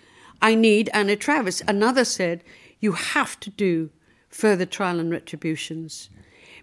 I 0.41 0.55
need 0.55 0.89
Anna 0.93 1.15
Travis. 1.15 1.61
Another 1.67 2.03
said, 2.03 2.43
You 2.79 2.93
have 2.93 3.39
to 3.41 3.49
do 3.49 3.91
further 4.29 4.65
trial 4.65 4.99
and 4.99 5.11
retributions 5.11 6.09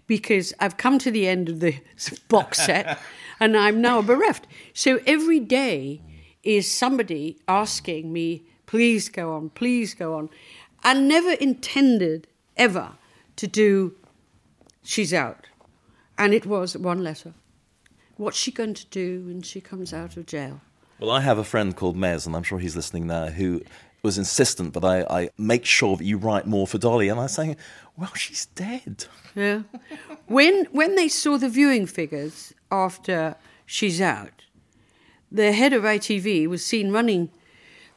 because 0.07 0.53
I've 0.59 0.77
come 0.77 0.99
to 0.99 1.11
the 1.11 1.27
end 1.27 1.49
of 1.49 1.59
the 1.59 1.79
box 2.27 2.65
set 2.65 2.99
and 3.39 3.57
I'm 3.57 3.81
now 3.81 4.01
bereft. 4.01 4.47
So 4.73 4.99
every 5.05 5.39
day 5.39 6.01
is 6.43 6.71
somebody 6.71 7.39
asking 7.47 8.13
me, 8.13 8.43
please 8.65 9.09
go 9.09 9.33
on, 9.33 9.49
please 9.49 9.93
go 9.93 10.15
on. 10.15 10.29
I 10.83 10.93
never 10.93 11.31
intended 11.31 12.27
ever 12.55 12.91
to 13.37 13.47
do 13.47 13.95
She's 14.83 15.13
Out. 15.13 15.47
And 16.17 16.33
it 16.33 16.45
was 16.45 16.77
one 16.77 17.03
letter. 17.03 17.33
What's 18.17 18.37
she 18.37 18.51
going 18.51 18.75
to 18.75 18.85
do 18.85 19.23
when 19.25 19.41
she 19.41 19.59
comes 19.59 19.93
out 19.93 20.15
of 20.15 20.25
jail? 20.25 20.61
Well, 20.99 21.11
I 21.11 21.19
have 21.19 21.37
a 21.37 21.43
friend 21.43 21.75
called 21.75 21.97
Mez, 21.97 22.25
and 22.25 22.35
I'm 22.35 22.43
sure 22.43 22.59
he's 22.59 22.75
listening 22.75 23.07
now, 23.07 23.25
who 23.25 23.61
was 24.05 24.17
insistent 24.17 24.73
that 24.73 24.85
I, 24.85 25.01
I 25.09 25.29
make 25.37 25.65
sure 25.65 25.97
that 25.97 26.05
you 26.05 26.17
write 26.17 26.45
more 26.45 26.67
for 26.67 26.77
Dolly. 26.77 27.09
And 27.09 27.19
I 27.19 27.23
was 27.23 27.33
saying, 27.33 27.57
well, 27.97 28.13
she's 28.13 28.45
dead. 28.47 29.05
Yeah. 29.35 29.63
when 30.27 30.65
when 30.71 30.95
they 30.95 31.09
saw 31.09 31.37
the 31.37 31.49
viewing 31.49 31.85
figures 31.87 32.53
after 32.71 33.35
she's 33.65 33.99
out, 33.99 34.45
the 35.31 35.51
head 35.51 35.73
of 35.73 35.83
ITV 35.83 36.47
was 36.47 36.65
seen 36.65 36.91
running 36.91 37.29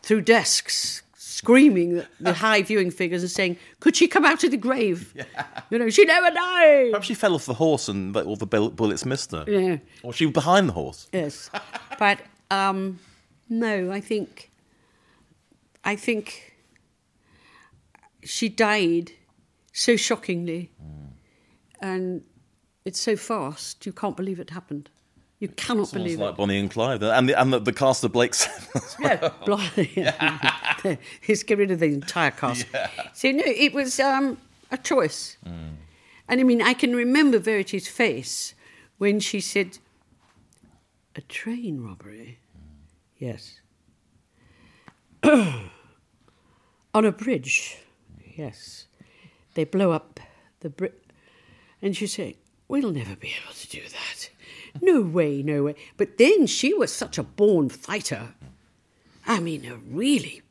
through 0.02 0.22
desks, 0.22 1.02
screaming 1.16 2.02
the 2.18 2.32
high 2.44 2.62
viewing 2.62 2.90
figures 2.90 3.22
and 3.22 3.30
saying, 3.30 3.56
"Could 3.80 3.94
she 3.96 4.08
come 4.08 4.24
out 4.24 4.42
of 4.44 4.50
the 4.50 4.56
grave? 4.56 5.12
Yeah. 5.14 5.44
You 5.70 5.78
know, 5.78 5.90
she 5.90 6.04
never 6.04 6.30
died." 6.30 6.90
Perhaps 6.90 7.06
she 7.06 7.14
fell 7.14 7.34
off 7.34 7.46
the 7.46 7.54
horse 7.54 7.88
and 7.88 8.16
all 8.16 8.36
the 8.36 8.46
bullets 8.46 9.04
missed 9.04 9.30
her. 9.32 9.44
Yeah. 9.46 9.76
Or 10.02 10.12
she 10.12 10.26
was 10.26 10.32
behind 10.32 10.68
the 10.68 10.72
horse. 10.72 11.08
Yes. 11.12 11.50
but 11.98 12.18
um, 12.50 12.98
no, 13.48 13.92
I 13.92 14.00
think 14.00 14.47
I 15.84 15.96
think 15.96 16.56
she 18.22 18.48
died 18.48 19.12
so 19.72 19.96
shockingly, 19.96 20.70
mm. 20.82 21.12
and 21.80 22.22
it's 22.84 23.00
so 23.00 23.16
fast 23.16 23.86
you 23.86 23.92
can't 23.92 24.16
believe 24.16 24.40
it 24.40 24.50
happened. 24.50 24.90
You 25.40 25.48
cannot 25.48 25.88
Sounds 25.88 26.02
believe 26.02 26.18
like 26.18 26.30
it. 26.30 26.36
Bonnie 26.36 26.58
and 26.58 26.70
Clyde, 26.70 27.02
and 27.02 27.28
the, 27.28 27.40
and 27.40 27.52
the, 27.52 27.60
the 27.60 27.72
cast 27.72 28.02
of 28.02 28.12
Blake 28.12 28.34
Seven. 28.34 28.68
as 28.74 28.96
well. 29.00 29.18
Yeah, 29.94 30.18
blimey. 30.82 30.98
He's 31.20 31.44
get 31.44 31.58
rid 31.58 31.70
of 31.70 31.78
the 31.78 31.86
entire 31.86 32.32
cast. 32.32 32.66
So 33.14 33.30
no, 33.30 33.44
it 33.46 33.72
was 33.72 34.00
um, 34.00 34.38
a 34.70 34.78
choice. 34.78 35.36
And 36.30 36.40
I 36.40 36.42
mean, 36.42 36.60
I 36.60 36.74
can 36.74 36.94
remember 36.94 37.38
Verity's 37.38 37.88
face 37.88 38.54
when 38.98 39.20
she 39.20 39.40
said, 39.40 39.78
"A 41.14 41.20
train 41.22 41.80
robbery." 41.80 42.40
Yes. 43.16 43.60
On 46.94 47.04
a 47.04 47.12
bridge. 47.12 47.78
Yes. 48.36 48.86
They 49.54 49.64
blow 49.64 49.92
up 49.92 50.20
the 50.60 50.70
bridge. 50.70 50.92
And 51.82 51.96
she 51.96 52.06
said, 52.06 52.34
We'll 52.66 52.92
never 52.92 53.16
be 53.16 53.34
able 53.42 53.54
to 53.54 53.68
do 53.68 53.80
that. 53.82 54.30
No 54.82 55.00
way, 55.00 55.42
no 55.42 55.64
way. 55.64 55.74
But 55.96 56.18
then 56.18 56.46
she 56.46 56.74
was 56.74 56.92
such 56.92 57.18
a 57.18 57.22
born 57.22 57.68
fighter. 57.68 58.34
I 59.26 59.40
mean, 59.40 59.64
a 59.66 59.76
really. 59.76 60.42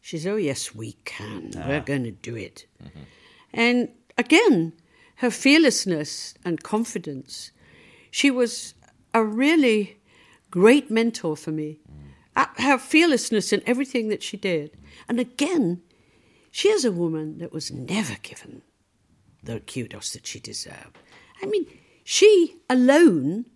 She 0.00 0.18
said, 0.18 0.32
Oh, 0.32 0.36
yes, 0.36 0.74
we 0.74 0.92
can. 1.04 1.52
Ah. 1.56 1.64
We're 1.68 1.80
going 1.80 2.04
to 2.04 2.10
do 2.10 2.36
it. 2.36 2.66
And 3.52 3.88
again, 4.16 4.72
her 5.16 5.30
fearlessness 5.30 6.34
and 6.44 6.62
confidence. 6.62 7.52
She 8.10 8.30
was 8.30 8.74
a 9.14 9.24
really 9.24 9.98
great 10.50 10.90
mentor 10.90 11.36
for 11.36 11.52
me. 11.52 11.80
Her 12.36 12.78
fearlessness 12.78 13.52
in 13.52 13.62
everything 13.66 14.08
that 14.08 14.22
she 14.22 14.36
did. 14.36 14.76
And 15.08 15.18
again, 15.20 15.82
she 16.50 16.68
is 16.68 16.84
a 16.84 16.92
woman 16.92 17.38
that 17.38 17.52
was 17.52 17.70
never 17.70 18.14
given 18.22 18.62
the 19.42 19.60
kudos 19.60 20.12
that 20.12 20.26
she 20.26 20.38
deserved. 20.40 20.98
I 21.42 21.46
mean, 21.46 21.66
she 22.04 22.56
alone 22.68 23.46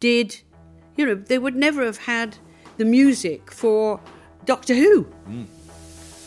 did, 0.00 0.40
you 0.96 1.04
know, 1.06 1.14
they 1.14 1.38
would 1.38 1.56
never 1.56 1.84
have 1.84 1.98
had 1.98 2.36
the 2.76 2.84
music 2.84 3.50
for 3.52 4.00
Doctor 4.44 4.74
Who. 4.74 5.06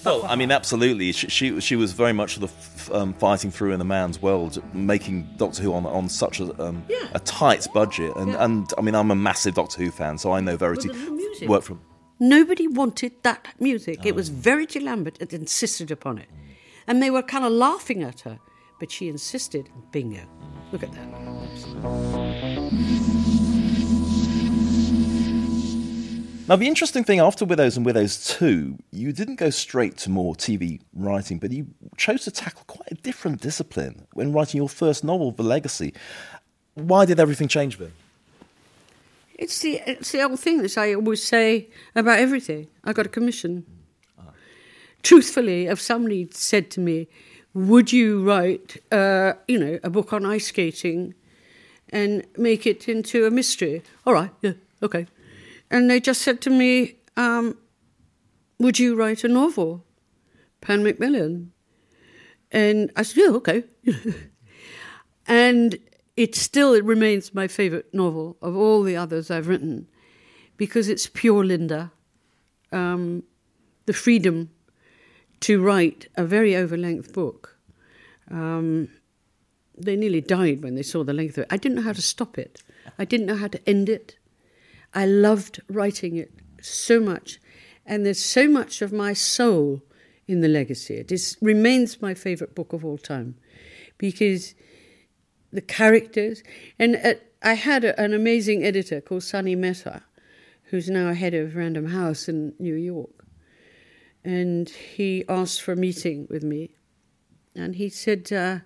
Well, 0.05 0.25
I 0.25 0.35
mean, 0.35 0.51
absolutely. 0.51 1.11
She 1.11 1.27
she, 1.27 1.59
she 1.59 1.75
was 1.75 1.91
very 1.91 2.13
much 2.13 2.37
the 2.37 2.45
f- 2.47 2.89
um, 2.93 3.13
fighting 3.13 3.51
through 3.51 3.73
in 3.73 3.79
the 3.79 3.85
man's 3.85 4.21
world, 4.21 4.61
making 4.73 5.27
Doctor 5.37 5.63
Who 5.63 5.73
on 5.73 5.85
on 5.85 6.07
such 6.07 6.39
a 6.39 6.63
um, 6.63 6.85
a 7.13 7.19
tight 7.19 7.67
budget. 7.73 8.15
And, 8.15 8.29
Yeah. 8.31 8.45
and 8.45 8.71
I 8.77 8.81
mean, 8.81 8.95
I'm 8.95 9.11
a 9.11 9.15
massive 9.15 9.55
Doctor 9.55 9.81
Who 9.83 9.91
fan, 9.91 10.17
so 10.17 10.31
I 10.31 10.39
know 10.39 10.55
Verity 10.55 10.89
Well, 10.89 11.16
music. 11.41 11.49
worked 11.49 11.65
from. 11.65 11.81
Nobody 12.19 12.67
wanted 12.67 13.13
that 13.23 13.47
music. 13.59 14.05
It 14.05 14.15
was 14.15 14.29
oh. 14.29 14.33
Verity 14.33 14.79
Lambert 14.79 15.19
that 15.19 15.33
insisted 15.33 15.91
upon 15.91 16.17
it. 16.17 16.29
Mm. 16.31 16.55
And 16.87 17.03
they 17.03 17.11
were 17.11 17.21
kind 17.21 17.45
of 17.45 17.51
laughing 17.51 18.03
at 18.03 18.21
her, 18.21 18.39
but 18.79 18.91
she 18.91 19.07
insisted. 19.07 19.69
Bingo. 19.91 20.25
Look 20.71 20.83
at 20.83 20.91
that. 20.93 21.07
Now, 26.47 26.55
the 26.55 26.67
interesting 26.67 27.03
thing 27.03 27.19
after 27.19 27.43
Widows 27.43 27.75
and 27.75 27.85
Widows 27.85 28.25
2, 28.37 28.77
you 28.91 29.11
didn't 29.11 29.35
go 29.35 29.49
straight 29.49 29.97
to 29.97 30.09
more 30.09 30.33
TV 30.33 30.79
writing, 30.93 31.39
but 31.39 31.51
you 31.51 31.67
chose 31.97 32.23
to 32.23 32.31
tackle 32.31 32.63
quite 32.67 32.89
a 32.89 32.95
different 32.95 33.41
discipline 33.41 34.07
when 34.13 34.31
writing 34.31 34.59
your 34.59 34.69
first 34.69 35.03
novel, 35.03 35.31
The 35.31 35.43
Legacy. 35.43 35.93
Why 36.75 37.03
did 37.03 37.19
everything 37.19 37.49
change 37.49 37.77
then? 37.77 37.91
It's 39.37 39.59
the, 39.59 39.81
it's 39.85 40.11
the 40.11 40.23
old 40.23 40.39
thing 40.39 40.61
that 40.63 40.77
I 40.77 40.95
always 40.95 41.23
say 41.23 41.69
about 41.95 42.19
everything. 42.19 42.67
I 42.83 42.93
got 42.93 43.05
a 43.05 43.09
commission. 43.09 43.65
Truthfully, 45.03 45.67
if 45.67 45.79
somebody 45.79 46.27
said 46.31 46.71
to 46.71 46.79
me, 46.79 47.07
would 47.53 47.93
you 47.93 48.23
write, 48.23 48.77
uh, 48.91 49.33
you 49.47 49.59
know, 49.59 49.79
a 49.83 49.89
book 49.89 50.11
on 50.11 50.25
ice 50.25 50.47
skating 50.47 51.13
and 51.89 52.25
make 52.37 52.65
it 52.65 52.89
into 52.89 53.25
a 53.25 53.31
mystery? 53.31 53.83
All 54.05 54.13
right, 54.13 54.31
yeah, 54.41 54.53
okay. 54.81 55.07
And 55.69 55.89
they 55.89 55.99
just 55.99 56.21
said 56.21 56.41
to 56.41 56.49
me, 56.49 56.95
um, 57.15 57.57
would 58.59 58.79
you 58.79 58.95
write 58.95 59.23
a 59.23 59.27
novel, 59.27 59.85
Pan 60.61 60.83
Macmillan? 60.83 61.51
And 62.51 62.91
I 62.95 63.03
said, 63.03 63.17
yeah, 63.17 63.29
okay. 63.31 63.63
and 65.27 65.77
it 66.17 66.35
still 66.35 66.73
it 66.73 66.83
remains 66.83 67.33
my 67.33 67.47
favourite 67.47 67.93
novel 67.93 68.35
of 68.41 68.57
all 68.57 68.81
the 68.81 68.97
others 68.97 69.29
I've 69.29 69.47
written 69.47 69.87
because 70.57 70.89
it's 70.89 71.07
pure 71.07 71.43
Lynda. 71.43 71.91
Um, 72.71 73.23
the 73.85 73.93
freedom 73.93 74.49
to 75.41 75.61
write 75.61 76.07
a 76.15 76.25
very 76.25 76.55
over-length 76.55 77.13
book. 77.13 77.57
Um, 78.29 78.89
they 79.77 79.95
nearly 79.95 80.19
died 80.19 80.63
when 80.63 80.75
they 80.75 80.83
saw 80.83 81.03
the 81.03 81.13
length 81.13 81.37
of 81.37 81.43
it. 81.43 81.47
I 81.51 81.57
didn't 81.57 81.75
know 81.75 81.83
how 81.83 81.93
to 81.93 82.01
stop 82.01 82.37
it. 82.37 82.63
I 82.97 83.05
didn't 83.05 83.27
know 83.27 83.35
how 83.35 83.47
to 83.47 83.69
end 83.69 83.87
it. 83.87 84.17
I 84.93 85.05
loved 85.05 85.61
writing 85.69 86.17
it 86.17 86.31
so 86.61 86.99
much, 86.99 87.39
and 87.85 88.05
there's 88.05 88.23
so 88.23 88.47
much 88.47 88.81
of 88.81 88.91
my 88.91 89.13
soul 89.13 89.83
in 90.27 90.41
the 90.41 90.47
legacy. 90.47 90.95
It 90.95 91.11
is, 91.11 91.37
remains 91.41 92.01
my 92.01 92.15
favourite 92.15 92.55
book 92.55 92.73
of 92.73 92.83
all 92.83 92.97
time 92.97 93.35
because 93.97 94.55
the 95.51 95.61
characters. 95.61 96.43
And 96.79 96.95
uh, 96.95 97.13
I 97.41 97.53
had 97.53 97.83
a, 97.83 97.99
an 97.99 98.13
amazing 98.13 98.63
editor 98.63 99.01
called 99.01 99.23
Sonny 99.23 99.55
Mehta, 99.55 100.03
who's 100.65 100.89
now 100.89 101.13
head 101.13 101.33
of 101.33 101.55
Random 101.55 101.87
House 101.87 102.27
in 102.27 102.53
New 102.59 102.75
York. 102.75 103.25
And 104.23 104.69
he 104.69 105.23
asked 105.29 105.61
for 105.61 105.71
a 105.71 105.77
meeting 105.77 106.27
with 106.29 106.43
me. 106.43 106.71
And 107.55 107.75
he 107.75 107.89
said, 107.89 108.31
uh, 108.31 108.59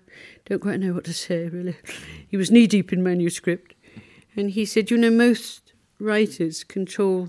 don't 0.44 0.60
quite 0.60 0.80
know 0.80 0.92
what 0.92 1.04
to 1.04 1.14
say, 1.14 1.48
really. 1.48 1.76
He 2.28 2.36
was 2.36 2.50
knee 2.50 2.66
deep 2.66 2.92
in 2.92 3.02
manuscript. 3.02 3.74
And 4.36 4.50
he 4.50 4.64
said, 4.64 4.90
you 4.90 4.96
know, 4.96 5.10
most 5.10 5.74
writers 5.98 6.64
control 6.64 7.28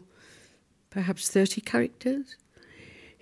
perhaps 0.90 1.30
30 1.30 1.62
characters. 1.62 2.38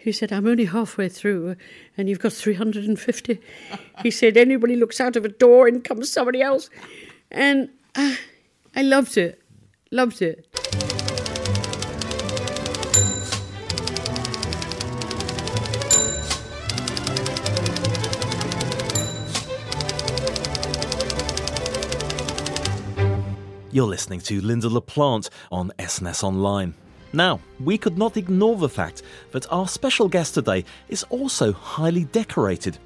He 0.04 0.12
said, 0.12 0.34
I'm 0.34 0.48
only 0.48 0.66
halfway 0.66 1.10
through 1.10 1.56
and 1.96 2.10
you've 2.10 2.18
got 2.18 2.34
350. 2.34 3.40
he 4.02 4.10
said, 4.10 4.36
anybody 4.36 4.76
looks 4.76 5.00
out 5.00 5.16
of 5.16 5.26
a 5.26 5.30
door 5.30 5.68
and 5.68 5.84
comes 5.84 6.12
somebody 6.12 6.42
else. 6.42 6.72
And 7.30 7.70
uh, 7.94 8.16
I 8.76 8.82
loved 8.82 9.16
it, 9.18 9.40
loved 9.92 10.24
it. 10.24 10.48
You're 23.74 23.88
listening 23.88 24.20
to 24.22 24.42
Lynda 24.42 24.70
La 24.70 24.82
Plante 24.82 25.30
on 25.52 25.72
SNS 25.78 26.24
Online. 26.24 26.74
Now, 27.14 27.42
we 27.60 27.78
could 27.78 27.98
not 27.98 28.16
ignore 28.16 28.56
the 28.56 28.70
fact 28.70 29.04
that 29.32 29.52
our 29.52 29.68
special 29.68 30.08
guest 30.08 30.34
today 30.34 30.64
is 30.88 31.04
also 31.10 31.52
highly 31.52 32.06
decorated. 32.06 32.78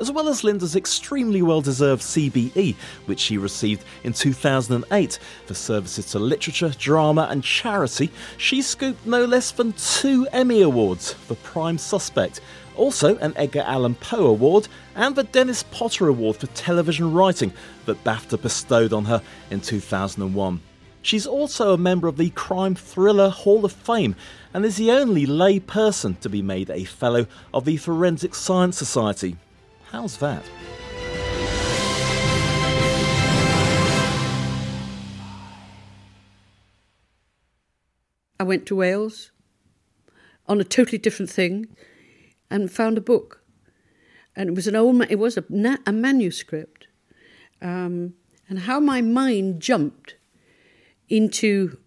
As 0.00 0.12
well 0.12 0.28
as 0.28 0.42
Lynda's 0.42 0.76
extremely 0.76 1.42
well 1.42 1.60
deserved 1.60 2.02
CBE, 2.02 2.76
which 3.06 3.18
she 3.18 3.36
received 3.36 3.84
in 4.04 4.12
2008 4.12 5.18
for 5.46 5.54
services 5.54 6.06
to 6.12 6.20
literature, 6.20 6.72
drama, 6.78 7.26
and 7.30 7.42
charity, 7.42 8.10
she 8.36 8.62
scooped 8.62 9.04
no 9.06 9.24
less 9.24 9.50
than 9.50 9.72
two 9.72 10.26
Emmy 10.32 10.62
Awards 10.62 11.12
for 11.12 11.34
Prime 11.36 11.78
Suspect, 11.78 12.40
also 12.76 13.16
an 13.18 13.32
Edgar 13.36 13.64
Allan 13.66 13.96
Poe 13.96 14.26
Award, 14.26 14.68
and 14.94 15.16
the 15.16 15.24
Dennis 15.24 15.64
Potter 15.64 16.06
Award 16.06 16.36
for 16.36 16.46
television 16.48 17.12
writing 17.12 17.52
that 17.86 18.02
BAFTA 18.04 18.40
bestowed 18.40 18.92
on 18.92 19.04
her 19.04 19.20
in 19.50 19.60
2001. 19.60 20.60
She's 21.08 21.26
also 21.26 21.72
a 21.72 21.78
member 21.78 22.06
of 22.06 22.18
the 22.18 22.28
Crime 22.28 22.74
Thriller 22.74 23.30
Hall 23.30 23.64
of 23.64 23.72
Fame 23.72 24.14
and 24.52 24.62
is 24.62 24.76
the 24.76 24.90
only 24.90 25.24
lay 25.24 25.58
person 25.58 26.16
to 26.16 26.28
be 26.28 26.42
made 26.42 26.68
a 26.68 26.84
Fellow 26.84 27.26
of 27.54 27.64
the 27.64 27.78
Forensic 27.78 28.34
Science 28.34 28.76
Society. 28.76 29.38
How's 29.90 30.18
that? 30.18 30.42
I 38.38 38.42
went 38.42 38.66
to 38.66 38.76
Wales 38.76 39.32
on 40.46 40.60
a 40.60 40.64
totally 40.64 40.98
different 40.98 41.30
thing 41.30 41.74
and 42.50 42.70
found 42.70 42.98
a 42.98 43.00
book. 43.00 43.42
And 44.36 44.50
it 44.50 44.54
was 44.54 44.66
an 44.66 44.76
old, 44.76 45.10
it 45.10 45.18
was 45.18 45.38
a, 45.38 45.44
a 45.86 45.90
manuscript. 45.90 46.86
Um, 47.62 48.12
and 48.50 48.58
how 48.58 48.78
my 48.78 49.00
mind 49.00 49.62
jumped 49.62 50.16
into 51.08 51.78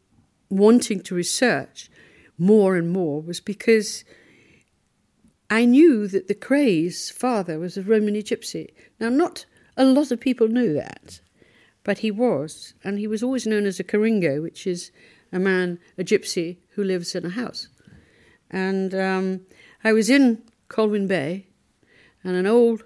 wanting 0.49 1.01
to 1.01 1.15
research 1.15 1.89
more 2.37 2.75
and 2.75 2.89
more 2.89 3.21
was 3.21 3.39
because 3.39 4.03
I 5.49 5.65
knew 5.65 6.07
that 6.07 6.27
the 6.27 6.33
Kray's 6.33 7.09
father 7.11 7.59
was 7.59 7.77
a 7.77 7.83
Romany 7.83 8.23
gypsy. 8.23 8.69
Now, 8.99 9.09
not 9.09 9.45
a 9.77 9.85
lot 9.85 10.11
of 10.11 10.19
people 10.19 10.47
knew 10.47 10.73
that, 10.73 11.21
but 11.83 11.99
he 11.99 12.11
was, 12.11 12.73
and 12.83 12.99
he 12.99 13.07
was 13.07 13.21
always 13.21 13.45
known 13.45 13.65
as 13.65 13.79
a 13.79 13.83
Karingo, 13.83 14.41
which 14.41 14.65
is 14.65 14.91
a 15.31 15.39
man, 15.39 15.79
a 15.97 16.03
gypsy, 16.03 16.57
who 16.71 16.83
lives 16.83 17.15
in 17.15 17.25
a 17.25 17.29
house. 17.29 17.67
And 18.49 18.93
um, 18.93 19.41
I 19.83 19.93
was 19.93 20.09
in 20.09 20.43
Colwyn 20.67 21.07
Bay, 21.07 21.47
and 22.23 22.35
an 22.35 22.47
old 22.47 22.83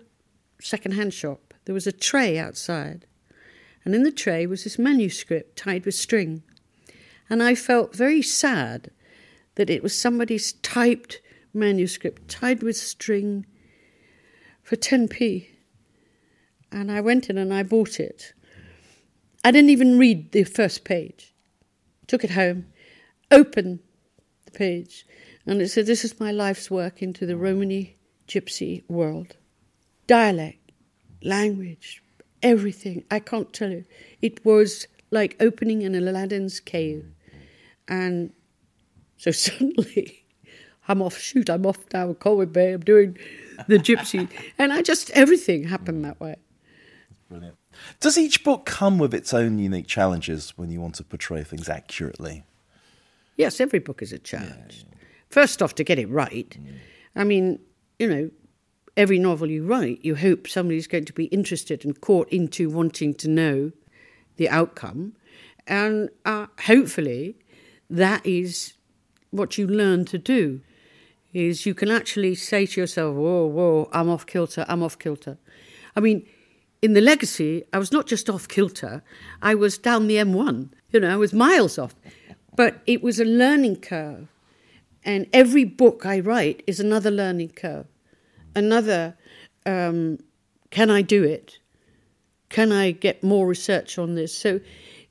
second-hand 0.62 1.14
shop. 1.14 1.54
There 1.66 1.74
was 1.74 1.88
a 1.88 1.92
tray 1.92 2.38
outside, 2.38 3.06
And 3.86 3.94
in 3.94 4.04
the 4.04 4.12
tray 4.12 4.48
was 4.48 4.64
this 4.64 4.80
manuscript 4.80 5.56
tied 5.56 5.86
with 5.86 5.94
string. 5.94 6.42
And 7.30 7.42
I 7.42 7.54
felt 7.56 7.96
very 7.96 8.24
sad 8.24 8.90
that 9.56 9.70
it 9.70 9.84
was 9.84 9.98
somebody's 9.98 10.54
typed 10.54 11.22
manuscript 11.54 12.28
tied 12.28 12.64
with 12.64 12.76
string 12.76 13.46
for 14.64 14.76
10p. 14.76 15.48
And 16.72 16.92
I 16.92 17.00
went 17.00 17.30
in 17.30 17.38
and 17.38 17.54
I 17.54 17.64
bought 17.64 18.00
it. 18.00 18.34
I 19.44 19.52
didn't 19.52 19.70
even 19.70 20.00
read 20.00 20.32
the 20.32 20.44
first 20.44 20.84
page. 20.84 21.34
Took 22.08 22.24
it 22.24 22.32
home, 22.32 22.66
opened 23.32 23.80
the 24.46 24.52
page, 24.52 25.06
and 25.46 25.62
it 25.62 25.70
said, 25.70 25.86
This 25.86 26.04
is 26.04 26.20
my 26.20 26.32
life's 26.32 26.70
work 26.70 27.02
into 27.02 27.26
the 27.26 27.38
Romany 27.38 27.98
gypsy 28.28 28.84
world. 28.90 29.38
Dialect, 30.08 30.72
language, 31.22 32.04
everything. 32.46 33.04
I 33.12 33.20
can't 33.20 33.52
tell 33.52 33.72
you. 33.72 33.84
It 34.22 34.46
was 34.46 34.88
like 35.12 35.36
opening 35.39 35.84
an 35.84 35.96
Aladdin's 35.96 36.62
cave. 36.62 37.06
And 37.88 38.32
so 39.18 39.32
suddenly, 39.46 40.24
I'm 40.88 41.02
off, 41.02 41.18
shoot, 41.18 41.50
I'm 41.50 41.66
off 41.66 41.89
down 41.89 42.16
Colwyn 42.16 42.50
Bay, 42.50 42.74
I'm 42.74 42.82
doing 42.82 43.18
the 43.68 43.78
gypsy. 43.78 44.30
and 44.58 44.72
I 44.72 44.82
just, 44.82 45.10
everything 45.12 45.66
happened 45.66 46.06
that 46.06 46.20
way. 46.22 46.36
Brilliant. 47.30 47.58
Does 48.00 48.18
each 48.18 48.43
book 48.43 48.66
come 48.66 49.00
with 49.00 49.14
its 49.14 49.34
own 49.34 49.58
unique 49.58 49.88
challenges 49.88 50.54
when 50.56 50.70
you 50.70 50.80
want 50.80 50.96
to 50.96 51.04
portray 51.04 51.43
things 51.43 51.68
accurately? 51.68 52.43
Yes, 53.36 53.60
every 53.60 53.80
book 53.80 54.02
is 54.02 54.14
a 54.14 54.20
challenge. 54.20 54.86
Yeah. 54.88 54.98
First 55.30 55.62
off, 55.62 55.76
to 55.76 55.84
get 55.84 56.00
it 56.00 56.08
right. 56.08 56.50
Mm. 56.52 56.78
I 57.18 57.24
mean, 57.26 57.60
you 58.00 58.08
know, 58.08 58.30
every 58.98 59.20
novel 59.20 59.50
you 59.50 59.66
write, 59.66 60.04
you 60.04 60.16
hope 60.16 60.48
somebody's 60.48 60.88
going 60.88 61.06
to 61.06 61.14
be 61.14 61.26
interested 61.26 61.84
and 61.86 62.00
caught 62.00 62.30
into 62.30 62.70
wanting 62.70 63.14
to 63.16 63.28
know 63.28 63.72
the 64.38 64.50
outcome. 64.50 65.14
And 65.68 66.10
uh, 66.26 66.48
hopefully, 66.66 67.36
that 67.89 68.26
is 68.26 68.74
what 69.32 69.58
you 69.58 69.68
learn 69.68 70.06
to 70.06 70.18
do. 70.18 70.62
Is 71.34 71.66
you 71.66 71.74
can 71.74 71.91
actually 71.91 72.36
say 72.36 72.66
to 72.66 72.82
yourself, 72.82 73.16
"Whoa, 73.16 73.46
whoa, 73.46 73.89
I'm 73.91 74.10
off 74.10 74.26
kilter. 74.26 74.66
I'm 74.70 74.82
off 74.82 74.98
kilter." 74.98 75.38
I 75.96 76.00
mean, 76.00 76.26
in 76.82 76.93
the 76.93 77.02
legacy, 77.02 77.64
I 77.74 77.80
was 77.80 77.91
not 77.91 78.06
just 78.06 78.30
off 78.30 78.48
kilter, 78.48 79.04
I 79.41 79.56
was 79.56 79.78
down 79.78 80.08
the 80.08 80.18
M1. 80.18 80.70
You 80.91 81.00
know, 81.00 81.12
I 81.12 81.16
was 81.16 81.34
miles 81.34 81.78
off. 81.78 81.96
But 82.56 82.82
it 82.86 83.02
was 83.02 83.20
a 83.20 83.26
learning 83.26 83.78
curve. 83.82 84.28
And 85.04 85.28
every 85.34 85.66
book 85.66 86.06
I 86.06 86.20
write 86.20 86.64
is 86.68 86.80
another 86.80 87.12
learning 87.12 87.50
curve. 87.50 87.88
Another, 88.56 89.18
um, 89.66 90.20
can 90.72 90.89
I 90.89 91.01
do 91.01 91.24
it? 91.24 91.60
Can 92.49 92.72
I 92.72 92.91
get 92.91 93.24
more 93.24 93.47
research 93.47 93.97
on 93.97 94.16
this? 94.16 94.36
So, 94.36 94.60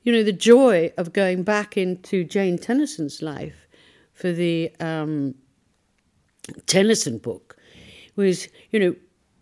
you 0.03 0.11
know, 0.11 0.23
the 0.23 0.33
joy 0.33 0.91
of 0.97 1.13
going 1.13 1.43
back 1.43 1.77
into 1.77 2.23
Jane 2.23 2.57
Tennison's 2.57 3.21
life 3.21 3.67
for 4.13 4.31
the 4.31 4.71
um, 4.79 5.35
Tennyson 6.65 7.17
book 7.17 7.57
was, 8.15 8.47
you 8.71 8.79
know, 8.79 8.95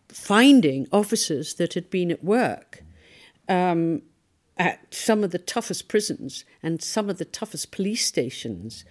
finding 0.09 0.87
officers 0.91 1.55
that 1.55 1.73
had 1.73 1.89
been 1.89 2.11
at 2.11 2.23
work 2.23 2.83
um, 3.47 4.01
at 4.57 4.93
some 4.93 5.23
of 5.23 5.31
the 5.31 5.39
toughest 5.39 5.87
prisons 5.87 6.45
and 6.61 6.81
some 6.81 7.09
of 7.09 7.17
the 7.17 7.25
toughest 7.25 7.71
police 7.71 8.05
stations 8.05 8.85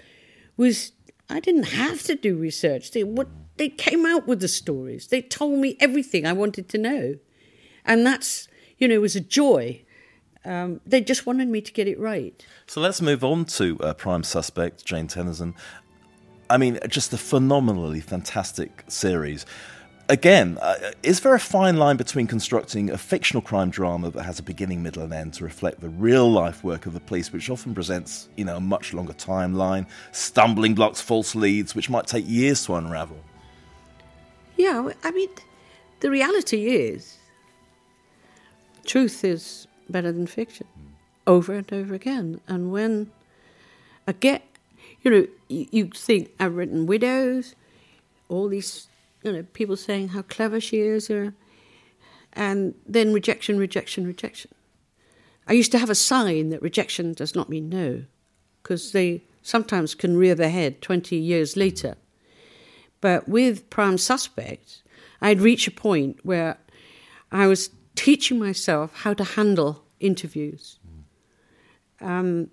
was 0.56 0.92
I 1.30 1.40
didn't 1.40 1.64
have 1.64 2.02
to 2.04 2.14
do 2.14 2.36
research. 2.36 2.90
They 2.90 3.04
what 3.04 3.28
they 3.56 3.68
came 3.68 4.06
out 4.06 4.26
with 4.26 4.40
the 4.40 4.48
stories. 4.48 5.08
They 5.08 5.22
told 5.22 5.58
me 5.58 5.76
everything 5.80 6.26
I 6.26 6.32
wanted 6.32 6.68
to 6.70 6.78
know, 6.78 7.16
and 7.84 8.06
that's 8.06 8.48
you 8.78 8.88
know 8.88 9.00
was 9.00 9.16
a 9.16 9.20
joy. 9.20 9.82
Um, 10.44 10.80
they 10.84 11.00
just 11.00 11.24
wanted 11.24 11.48
me 11.48 11.60
to 11.60 11.72
get 11.72 11.86
it 11.86 11.98
right. 12.00 12.44
So 12.66 12.80
let's 12.80 13.00
move 13.00 13.22
on 13.22 13.44
to 13.44 13.78
uh, 13.78 13.94
Prime 13.94 14.24
Suspect, 14.24 14.84
Jane 14.84 15.06
Tennison. 15.06 15.54
I 16.50 16.58
mean, 16.58 16.80
just 16.88 17.12
a 17.12 17.18
phenomenally 17.18 18.00
fantastic 18.00 18.84
series 18.88 19.46
again, 20.08 20.58
uh, 20.60 20.74
is 21.02 21.20
there 21.20 21.34
a 21.34 21.40
fine 21.40 21.78
line 21.78 21.96
between 21.96 22.26
constructing 22.26 22.90
a 22.90 22.98
fictional 22.98 23.40
crime 23.40 23.70
drama 23.70 24.10
that 24.10 24.22
has 24.22 24.38
a 24.38 24.42
beginning, 24.42 24.82
middle, 24.82 25.02
and 25.02 25.12
end 25.12 25.34
to 25.34 25.44
reflect 25.44 25.80
the 25.80 25.88
real 25.88 26.30
life 26.30 26.62
work 26.62 26.86
of 26.86 26.92
the 26.92 27.00
police, 27.00 27.32
which 27.32 27.50
often 27.50 27.74
presents, 27.74 28.28
you 28.36 28.44
know, 28.44 28.56
a 28.56 28.60
much 28.60 28.92
longer 28.92 29.14
timeline, 29.14 29.86
stumbling 30.12 30.74
blocks, 30.74 31.00
false 31.00 31.34
leads, 31.34 31.74
which 31.74 31.88
might 31.88 32.06
take 32.06 32.28
years 32.28 32.64
to 32.66 32.74
unravel? 32.74 33.18
Yeah, 34.56 34.90
I 35.02 35.10
mean, 35.10 35.30
the 36.00 36.10
reality 36.10 36.66
is, 36.68 37.18
truth 38.84 39.24
is 39.24 39.66
better 39.88 40.12
than 40.12 40.26
fiction, 40.26 40.66
hmm. 40.74 40.88
over 41.26 41.54
and 41.54 41.72
over 41.72 41.94
again. 41.94 42.40
And 42.48 42.72
when 42.72 43.10
I 44.06 44.12
get, 44.12 44.42
you 45.02 45.10
know, 45.10 45.26
you, 45.48 45.66
you 45.70 45.90
think 45.94 46.30
I've 46.40 46.56
written 46.56 46.86
Widows, 46.86 47.54
all 48.28 48.48
these 48.48 48.88
you 49.22 49.32
know, 49.32 49.42
people 49.52 49.76
saying 49.76 50.08
how 50.08 50.22
clever 50.22 50.60
she 50.60 50.80
is, 50.80 51.10
or, 51.10 51.34
and 52.32 52.74
then 52.86 53.12
rejection, 53.12 53.58
rejection, 53.58 54.06
rejection. 54.06 54.50
I 55.46 55.52
used 55.52 55.72
to 55.72 55.78
have 55.78 55.90
a 55.90 55.94
sign 55.94 56.50
that 56.50 56.62
rejection 56.62 57.12
does 57.12 57.34
not 57.34 57.48
mean 57.48 57.68
no, 57.68 58.04
because 58.62 58.92
they 58.92 59.22
sometimes 59.42 59.94
can 59.94 60.16
rear 60.16 60.34
their 60.34 60.50
head 60.50 60.80
20 60.82 61.16
years 61.16 61.56
later. 61.56 61.96
But 63.02 63.28
with 63.28 63.68
Prime 63.68 63.98
Suspect, 63.98 64.82
I'd 65.20 65.40
reached 65.40 65.68
a 65.68 65.70
point 65.70 66.20
where 66.22 66.56
I 67.30 67.46
was 67.48 67.68
teaching 67.96 68.38
myself 68.38 68.94
how 68.94 69.12
to 69.12 69.24
handle 69.24 69.84
interviews. 70.00 70.78
Um, 72.00 72.48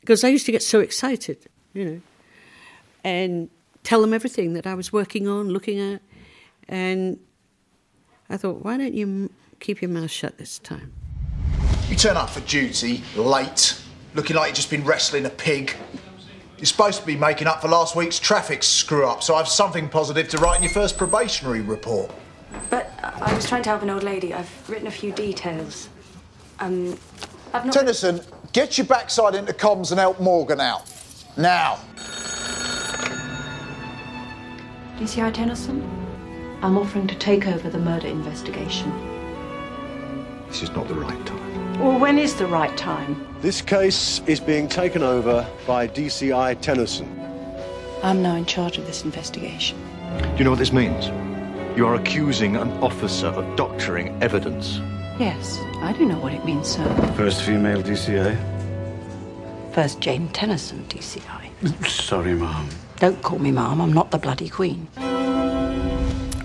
because 0.00 0.24
I 0.24 0.28
used 0.28 0.46
to 0.46 0.52
get 0.52 0.62
so 0.62 0.80
excited, 0.80 1.46
you 1.72 1.84
know. 1.84 2.00
And 3.02 3.50
tell 3.82 4.00
them 4.00 4.12
everything 4.12 4.52
that 4.52 4.66
I 4.66 4.74
was 4.74 4.92
working 4.92 5.26
on, 5.26 5.48
looking 5.48 5.78
at. 5.78 6.02
And 6.68 7.18
I 8.28 8.36
thought, 8.36 8.62
why 8.62 8.76
don't 8.76 8.94
you 8.94 9.30
keep 9.58 9.80
your 9.80 9.90
mouth 9.90 10.10
shut 10.10 10.38
this 10.38 10.58
time? 10.58 10.92
You 11.88 11.96
turn 11.96 12.16
up 12.16 12.30
for 12.30 12.40
duty 12.40 13.02
late, 13.16 13.80
looking 14.14 14.36
like 14.36 14.48
you've 14.48 14.56
just 14.56 14.70
been 14.70 14.84
wrestling 14.84 15.24
a 15.26 15.30
pig. 15.30 15.74
You're 16.60 16.66
supposed 16.66 17.00
to 17.00 17.06
be 17.06 17.16
making 17.16 17.46
up 17.46 17.62
for 17.62 17.68
last 17.68 17.96
week's 17.96 18.18
traffic 18.18 18.62
screw 18.62 19.06
up, 19.06 19.22
so 19.22 19.34
I've 19.34 19.48
something 19.48 19.88
positive 19.88 20.28
to 20.28 20.36
write 20.36 20.58
in 20.58 20.62
your 20.62 20.72
first 20.72 20.98
probationary 20.98 21.62
report. 21.62 22.10
But 22.68 22.92
I 23.02 23.34
was 23.34 23.48
trying 23.48 23.62
to 23.62 23.70
help 23.70 23.80
an 23.80 23.88
old 23.88 24.02
lady. 24.02 24.34
I've 24.34 24.68
written 24.68 24.86
a 24.86 24.90
few 24.90 25.10
details. 25.10 25.88
Um, 26.58 26.98
I've 27.54 27.64
not. 27.64 27.74
Tennison, 27.74 28.22
get 28.52 28.76
your 28.76 28.86
backside 28.86 29.34
into 29.36 29.54
comms 29.54 29.90
and 29.90 29.98
help 29.98 30.20
Morgan 30.20 30.60
out. 30.60 30.82
Now. 31.38 31.78
DCI 34.98 35.32
Tennison, 35.32 35.80
I'm 36.60 36.76
offering 36.76 37.06
to 37.06 37.14
take 37.14 37.46
over 37.46 37.70
the 37.70 37.78
murder 37.78 38.08
investigation. 38.08 38.92
This 40.48 40.62
is 40.62 40.70
not 40.72 40.88
the 40.88 40.94
right 40.94 41.24
time. 41.24 41.49
Well, 41.80 41.98
when 41.98 42.18
is 42.18 42.34
the 42.34 42.46
right 42.46 42.76
time? 42.76 43.26
This 43.40 43.62
case 43.62 44.20
is 44.26 44.38
being 44.38 44.68
taken 44.68 45.02
over 45.02 45.48
by 45.66 45.88
DCI 45.88 46.56
Tennison. 46.60 47.08
I'm 48.04 48.20
now 48.20 48.34
in 48.34 48.44
charge 48.44 48.76
of 48.76 48.84
this 48.84 49.02
investigation. 49.02 49.78
Do 50.18 50.28
you 50.36 50.44
know 50.44 50.50
what 50.50 50.58
this 50.58 50.74
means? 50.74 51.06
You 51.78 51.86
are 51.86 51.94
accusing 51.94 52.56
an 52.56 52.68
officer 52.82 53.28
of 53.28 53.56
doctoring 53.56 54.22
evidence. 54.22 54.78
Yes, 55.18 55.58
I 55.76 55.94
do 55.96 56.04
know 56.04 56.18
what 56.18 56.34
it 56.34 56.44
means, 56.44 56.68
sir. 56.68 56.84
First 57.16 57.44
female 57.44 57.82
DCI? 57.82 58.36
First 59.72 60.00
Jane 60.00 60.28
Tennison 60.28 60.84
DCI. 60.84 61.86
Sorry, 61.88 62.34
Ma'am. 62.34 62.68
Don't 62.96 63.22
call 63.22 63.38
me 63.38 63.52
ma'am, 63.52 63.80
I'm 63.80 63.94
not 63.94 64.10
the 64.10 64.18
bloody 64.18 64.50
queen. 64.50 64.86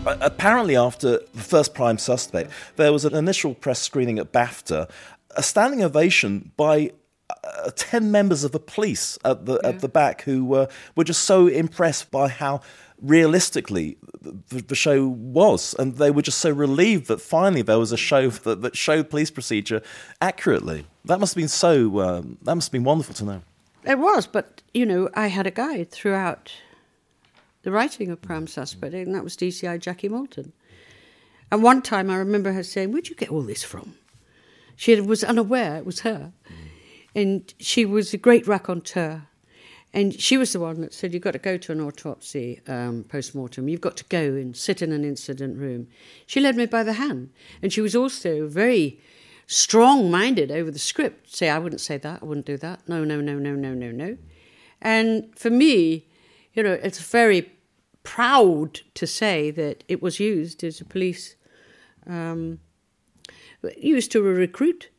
Uh, 0.06 0.16
apparently, 0.22 0.76
after 0.76 1.20
the 1.34 1.42
first 1.42 1.74
prime 1.74 1.98
suspect, 1.98 2.52
there 2.76 2.94
was 2.94 3.06
an 3.06 3.16
initial 3.16 3.56
press 3.56 3.80
screening 3.80 4.20
at 4.20 4.32
BAFTA, 4.32 4.88
a 5.36 5.44
standing 5.44 5.84
ovation 5.84 6.52
by 6.58 6.92
uh, 7.30 7.72
10 7.76 8.12
members 8.12 8.44
of 8.44 8.52
the 8.52 8.60
police 8.60 9.18
at 9.26 9.46
the, 9.46 9.60
yeah. 9.64 9.70
at 9.70 9.80
the 9.80 9.90
back 9.90 10.22
who 10.24 10.46
were, 10.46 10.68
were 10.96 11.04
just 11.04 11.24
so 11.24 11.48
impressed 11.48 12.12
by 12.12 12.28
how 12.28 12.62
realistically 13.02 13.98
the, 14.22 14.62
the, 14.62 14.76
show 14.76 15.08
was. 15.08 15.76
And 15.78 15.98
they 15.98 16.12
were 16.12 16.22
just 16.22 16.40
so 16.40 16.50
relieved 16.50 17.08
that 17.08 17.22
finally 17.22 17.62
there 17.62 17.80
was 17.80 17.92
a 17.92 17.98
show 17.98 18.30
that, 18.30 18.62
that 18.62 18.76
showed 18.76 19.10
police 19.10 19.32
procedure 19.32 19.82
accurately. 20.22 20.86
That 21.06 21.20
must 21.20 21.34
have 21.34 21.42
been 21.42 21.48
so, 21.48 22.00
um, 22.00 22.38
that 22.44 22.56
must 22.56 22.68
have 22.68 22.74
been 22.74 22.84
wonderful 22.84 23.16
to 23.16 23.26
know. 23.26 23.42
It 23.86 24.00
was, 24.00 24.26
but 24.26 24.62
you 24.74 24.86
know, 24.86 25.10
I 25.14 25.28
had 25.28 25.46
a 25.46 25.52
guide 25.52 25.92
throughout 25.92 26.52
the 27.62 27.72
writing 27.72 28.10
of 28.10 28.22
Prime 28.22 28.48
Suspect, 28.48 28.94
and 28.94 29.14
that 29.14 29.24
was 29.24 29.36
DCI 29.36 29.80
Jackie 29.80 30.10
Malton. 30.10 30.54
And 31.52 31.62
one 31.62 31.82
time 31.82 32.10
I 32.10 32.18
remember 32.18 32.52
her 32.54 32.64
saying, 32.64 32.92
Where'd 32.92 33.10
you 33.10 33.16
get 33.16 33.30
all 33.30 33.42
this 33.42 33.64
from? 33.64 33.96
She 34.76 35.00
was 35.00 35.24
unaware 35.24 35.78
it 35.78 35.86
was 35.86 36.02
her. 36.02 36.34
And 37.14 37.54
she 37.60 37.86
was 37.86 38.14
a 38.14 38.18
great 38.18 38.48
raconteur. 38.48 39.28
And 39.94 40.20
she 40.20 40.36
was 40.36 40.52
the 40.52 40.60
one 40.60 40.82
that 40.82 40.94
said, 40.94 41.14
You've 41.14 41.24
got 41.24 41.32
to 41.32 41.40
go 41.40 41.58
to 41.58 41.72
an 41.72 41.80
autopsy 41.80 42.60
um, 42.68 43.06
post 43.06 43.34
mortem. 43.34 43.70
You've 43.70 43.80
got 43.80 43.96
to 43.98 44.04
go 44.06 44.20
and 44.20 44.56
sit 44.56 44.82
in 44.82 44.92
an 44.92 45.06
incident 45.06 45.58
room. 45.58 45.88
She 46.26 46.42
led 46.42 46.58
me 46.58 46.66
by 46.66 46.84
the 46.84 46.94
hand. 46.94 47.30
And 47.62 47.72
she 47.72 47.80
was 47.80 47.96
also 47.96 48.48
very 48.48 49.00
strong 49.48 50.12
minded 50.12 50.52
over 50.52 50.70
the 50.70 50.80
script. 50.80 51.34
Say, 51.34 51.50
I 51.50 51.60
wouldn't 51.60 51.80
say 51.80 51.98
that, 51.98 52.22
I 52.22 52.26
wouldn't 52.26 52.46
do 52.46 52.58
that. 52.58 52.88
No, 52.90 53.06
no, 53.06 53.22
no, 53.22 53.40
no, 53.40 53.54
no, 53.54 53.74
no, 53.74 53.92
no. 53.92 54.18
And 54.82 55.38
for 55.38 55.50
me, 55.50 56.08
you 56.54 56.64
know, 56.64 56.74
it's 56.74 57.00
very 57.00 57.52
proud 58.04 58.82
to 58.96 59.08
say 59.08 59.52
that 59.52 59.84
it 59.88 60.02
was 60.02 60.20
used 60.20 60.64
as 60.64 60.82
a 60.82 60.86
police, 60.86 61.36
um, 62.08 62.60
used 63.78 64.12
to 64.12 64.22
recruit 64.22 64.90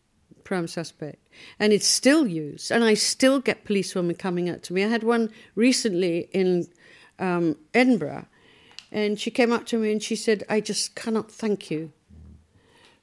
prime 0.44 0.68
suspect. 0.68 1.18
And 1.58 1.72
it's 1.72 1.86
still 1.86 2.26
used. 2.26 2.70
And 2.70 2.82
I 2.84 2.94
still 2.94 3.40
get 3.40 3.64
policewomen 3.64 4.16
coming 4.16 4.48
up 4.48 4.62
to 4.62 4.72
me. 4.72 4.84
I 4.84 4.88
had 4.88 5.02
one 5.02 5.30
recently 5.54 6.28
in 6.32 6.68
um, 7.18 7.56
Edinburgh, 7.74 8.26
and 8.92 9.18
she 9.18 9.30
came 9.30 9.52
up 9.52 9.66
to 9.66 9.78
me 9.78 9.92
and 9.92 10.02
she 10.02 10.16
said, 10.16 10.44
I 10.48 10.60
just 10.60 10.94
cannot 10.94 11.30
thank 11.30 11.70
you 11.70 11.92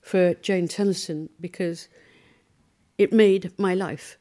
for 0.02 0.34
Jane 0.36 0.68
Tennison 0.68 1.30
because 1.40 1.88
it 2.98 3.14
made 3.14 3.52
my 3.58 3.74
life. 3.74 4.18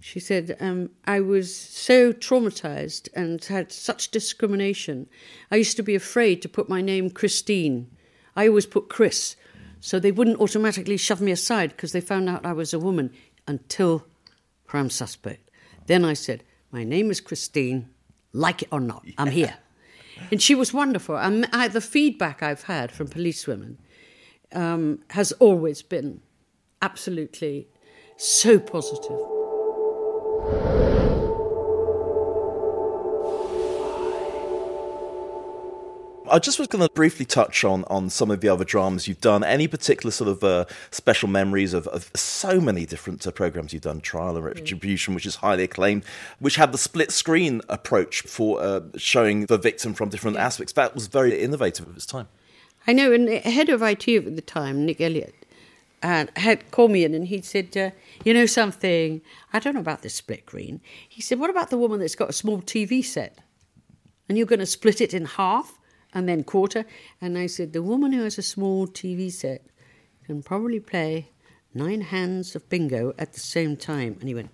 She 0.00 0.18
said, 0.18 0.56
um, 0.58 0.90
I 1.04 1.20
was 1.20 1.54
so 1.54 2.12
traumatized 2.12 3.08
and 3.14 3.44
had 3.44 3.70
such 3.70 4.10
discrimination. 4.10 5.08
I 5.50 5.56
used 5.56 5.76
to 5.76 5.82
be 5.82 5.94
afraid 5.94 6.42
to 6.42 6.48
put 6.48 6.68
my 6.68 6.80
name 6.80 7.08
Christine. 7.08 7.88
I 8.34 8.48
always 8.48 8.66
put 8.66 8.88
Chris, 8.88 9.36
so 9.84 9.98
they 9.98 10.12
wouldn't 10.12 10.40
automatically 10.40 10.96
shove 10.96 11.20
me 11.20 11.32
aside 11.32 11.70
because 11.70 11.90
they 11.90 12.00
found 12.00 12.28
out 12.28 12.46
I 12.46 12.52
was 12.52 12.72
a 12.72 12.78
woman 12.78 13.10
until 13.48 14.06
prime 14.64 14.88
suspect. 14.88 15.50
Then 15.86 16.04
I 16.04 16.12
said, 16.12 16.44
My 16.70 16.84
name 16.84 17.10
is 17.10 17.20
Christine, 17.20 17.90
like 18.32 18.62
it 18.62 18.68
or 18.70 18.78
not, 18.78 19.04
I'm 19.18 19.26
here. 19.26 19.56
And 20.30 20.40
she 20.40 20.54
was 20.54 20.72
wonderful. 20.72 21.16
And 21.16 21.48
I, 21.52 21.66
the 21.66 21.80
feedback 21.80 22.44
I've 22.44 22.62
had 22.62 22.92
from 22.92 23.08
policewomen 23.08 23.78
um, 24.52 25.00
has 25.10 25.32
always 25.32 25.82
been 25.82 26.20
absolutely 26.80 27.66
so 28.16 28.60
positive. 28.60 29.18
I 36.32 36.38
just 36.38 36.58
was 36.58 36.66
going 36.66 36.82
to 36.82 36.90
briefly 36.94 37.26
touch 37.26 37.62
on 37.62 37.84
on 37.88 38.08
some 38.08 38.30
of 38.30 38.40
the 38.40 38.48
other 38.48 38.64
dramas 38.64 39.06
you've 39.06 39.20
done. 39.20 39.44
Any 39.44 39.68
particular 39.68 40.10
sort 40.10 40.30
of 40.30 40.42
uh, 40.42 40.64
special 40.90 41.28
memories 41.28 41.74
of, 41.74 41.86
of, 41.88 42.10
so 42.14 42.58
many 42.58 42.86
different 42.86 43.26
uh, 43.26 43.30
programs 43.30 43.74
you've 43.74 43.82
done? 43.82 44.00
Trial 44.00 44.36
and 44.36 44.44
Retribution, 44.44 45.14
which 45.14 45.26
is 45.26 45.36
highly 45.36 45.64
acclaimed, 45.64 46.04
which 46.38 46.56
had 46.56 46.72
the 46.72 46.78
split 46.78 47.12
screen 47.12 47.60
approach 47.68 48.22
for 48.22 48.62
uh, 48.62 48.80
showing 48.96 49.44
the 49.44 49.58
victim 49.58 49.92
from 49.92 50.08
different 50.08 50.38
aspects. 50.38 50.72
That 50.72 50.94
was 50.94 51.06
very 51.06 51.38
innovative 51.38 51.86
of 51.86 51.94
its 51.94 52.06
time. 52.06 52.28
I 52.86 52.94
know, 52.94 53.12
and 53.12 53.28
head 53.28 53.68
of 53.68 53.82
IT 53.82 54.08
at 54.08 54.34
the 54.34 54.42
time, 54.42 54.86
Nick 54.86 55.02
Elliott, 55.02 55.34
uh, 56.02 56.26
had 56.36 56.70
called 56.70 56.92
me 56.92 57.04
in 57.04 57.14
and 57.14 57.26
he 57.26 57.42
said, 57.42 57.76
uh, 57.76 57.90
You 58.24 58.32
know 58.32 58.46
something? 58.46 59.20
I 59.52 59.58
don't 59.58 59.74
know 59.74 59.80
about 59.80 60.00
this 60.00 60.14
split 60.14 60.46
screen. 60.46 60.80
He 61.06 61.20
said, 61.20 61.38
What 61.38 61.50
about 61.50 61.68
the 61.68 61.76
woman 61.76 62.00
that's 62.00 62.14
got 62.14 62.30
a 62.30 62.32
small 62.32 62.62
TV 62.62 63.04
set? 63.04 63.38
And 64.30 64.38
you're 64.38 64.46
going 64.46 64.60
to 64.60 64.66
split 64.66 65.02
it 65.02 65.12
in 65.12 65.26
half? 65.26 65.78
And 66.14 66.28
then 66.28 66.44
quarter. 66.44 66.84
And 67.20 67.38
I 67.38 67.46
said, 67.46 67.72
The 67.72 67.82
woman 67.82 68.12
who 68.12 68.22
has 68.22 68.38
a 68.38 68.42
small 68.42 68.86
TV 68.86 69.32
set 69.32 69.66
can 70.24 70.42
probably 70.42 70.80
play 70.80 71.30
nine 71.74 72.02
hands 72.02 72.54
of 72.54 72.68
bingo 72.68 73.14
at 73.18 73.32
the 73.32 73.40
same 73.40 73.76
time. 73.76 74.16
And 74.20 74.28
he 74.28 74.34
went, 74.34 74.50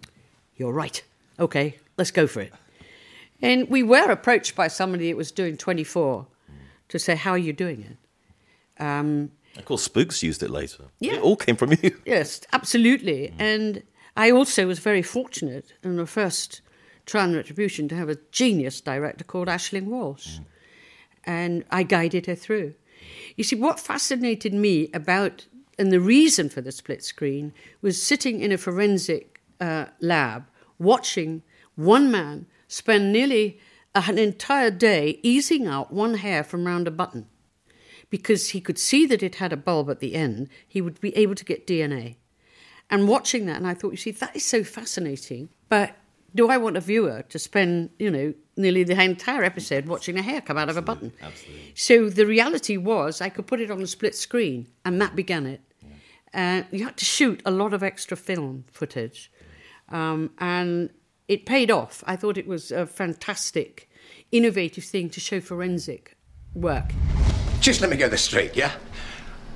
You're 0.57 0.73
right. 0.73 1.03
Okay, 1.39 1.77
let's 1.97 2.11
go 2.11 2.27
for 2.27 2.41
it. 2.41 2.53
And 3.41 3.69
we 3.69 3.83
were 3.83 4.11
approached 4.11 4.57
by 4.57 4.69
somebody 4.69 5.11
that 5.11 5.17
was 5.17 5.31
doing 5.31 5.57
24 5.57 6.27
to 6.89 6.99
say, 6.99 7.17
How 7.17 7.33
are 7.33 7.39
you 7.39 7.53
doing 7.53 7.83
it? 7.83 8.83
Um, 8.83 9.33
of 9.57 9.65
course, 9.65 9.83
Spooks 9.83 10.23
used 10.23 10.43
it 10.43 10.51
later. 10.51 10.85
Yeah. 11.01 11.15
It 11.15 11.23
all 11.23 11.37
came 11.37 11.57
from 11.57 11.73
you. 11.83 11.97
Yes, 12.07 12.41
absolutely. 12.53 13.33
And 13.39 13.83
I 14.17 14.31
also 14.31 14.67
was 14.67 14.79
very 14.79 15.03
fortunate 15.03 15.73
in 15.83 15.97
the 15.97 16.07
first 16.07 16.61
Trial 17.07 17.27
and 17.27 17.37
Retribution 17.37 17.89
to 17.89 17.97
have 17.97 18.09
a 18.09 18.19
genius 18.31 18.81
director 18.81 19.25
called 19.25 19.49
Aisling 19.49 19.87
Walsh. 19.87 20.39
Mm 20.39 20.45
and 21.25 21.65
I 21.71 21.83
guided 21.83 22.27
her 22.27 22.35
through. 22.35 22.75
You 23.37 23.45
see, 23.45 23.57
what 23.57 23.81
fascinated 23.81 24.53
me 24.53 24.91
about, 24.93 25.47
and 25.79 25.93
the 25.93 26.01
reason 26.01 26.49
for 26.49 26.61
the 26.61 26.73
split 26.73 27.05
screen, 27.05 27.53
was 27.81 28.03
sitting 28.03 28.41
in 28.41 28.53
a 28.53 28.59
forensic 28.59 29.41
uh, 29.61 29.87
lab 30.01 30.47
watching 30.79 31.43
one 31.75 32.11
man 32.11 32.47
spend 32.67 33.13
nearly 33.13 33.61
an 33.95 34.19
entire 34.19 34.71
day 34.71 35.19
easing 35.23 35.67
out 35.67 35.93
one 35.93 36.15
hair 36.15 36.45
from 36.45 36.67
round 36.67 36.87
a 36.87 36.91
button. 36.91 37.27
Because 38.11 38.51
he 38.51 38.61
could 38.61 38.79
see 38.79 39.07
that 39.07 39.23
it 39.23 39.37
had 39.37 39.53
a 39.53 39.57
bulb 39.57 39.91
at 39.91 40.01
the 40.01 40.15
end, 40.15 40.49
he 40.67 40.81
would 40.81 41.01
be 41.01 41.15
able 41.17 41.35
to 41.35 41.45
get 41.45 41.67
DNA. 41.67 42.17
And 42.91 43.07
watching 43.07 43.47
that, 43.47 43.57
and 43.57 43.67
I 43.67 43.75
thought, 43.75 43.91
you 43.91 43.97
see, 43.99 44.13
that 44.13 44.35
is 44.35 44.45
so 44.45 44.65
fascinating. 44.65 45.51
But 45.69 45.95
do 46.35 46.49
I 46.49 46.57
want 46.57 46.77
a 46.77 46.81
viewer 46.81 47.23
to 47.29 47.39
spend, 47.39 47.91
you 47.99 48.11
know, 48.11 48.35
nearly 48.59 48.85
the 48.85 49.01
entire 49.01 49.45
episode 49.45 49.87
watching 49.87 50.19
a 50.19 50.23
hair 50.23 50.41
come 50.41 50.59
out 50.59 50.69
of 50.69 50.77
a 50.77 50.83
button? 50.83 51.13
Absolutely. 51.23 51.73
So 51.75 52.11
the 52.11 52.27
reality 52.27 52.77
was 52.77 53.21
I 53.21 53.29
could 53.29 53.47
put 53.47 53.61
it 53.61 53.71
on 53.71 53.81
a 53.81 53.87
split 53.87 54.15
screen, 54.15 54.69
and 54.85 55.01
that 55.01 55.17
began 55.17 55.47
it. 55.47 55.63
Uh, 56.35 56.63
you 56.71 56.85
had 56.85 56.97
to 56.99 57.05
shoot 57.05 57.41
a 57.47 57.51
lot 57.51 57.73
of 57.73 57.83
extra 57.83 58.17
film 58.17 58.65
footage, 58.71 59.33
um, 59.89 60.31
and 60.39 60.91
it 61.27 61.47
paid 61.47 61.71
off. 61.71 62.05
I 62.07 62.17
thought 62.17 62.37
it 62.37 62.47
was 62.47 62.71
a 62.71 62.87
fantastic, 62.87 63.89
innovative 64.31 64.85
thing 64.85 65.09
to 65.11 65.21
show 65.21 65.41
forensic 65.41 66.17
work. 66.55 66.93
Just 67.61 67.81
let 67.81 67.89
me 67.91 67.97
get 67.97 68.11
this 68.11 68.23
straight, 68.23 68.57
yeah? 68.57 68.73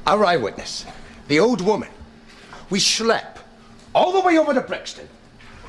Our 0.07 0.25
eyewitness, 0.25 0.87
the 1.29 1.41
old 1.41 1.61
woman, 1.61 1.91
we 2.71 2.79
schlep 2.79 3.39
all 3.95 4.13
the 4.13 4.21
way 4.21 4.39
over 4.39 4.55
to 4.55 4.63
Brixton. 4.63 5.09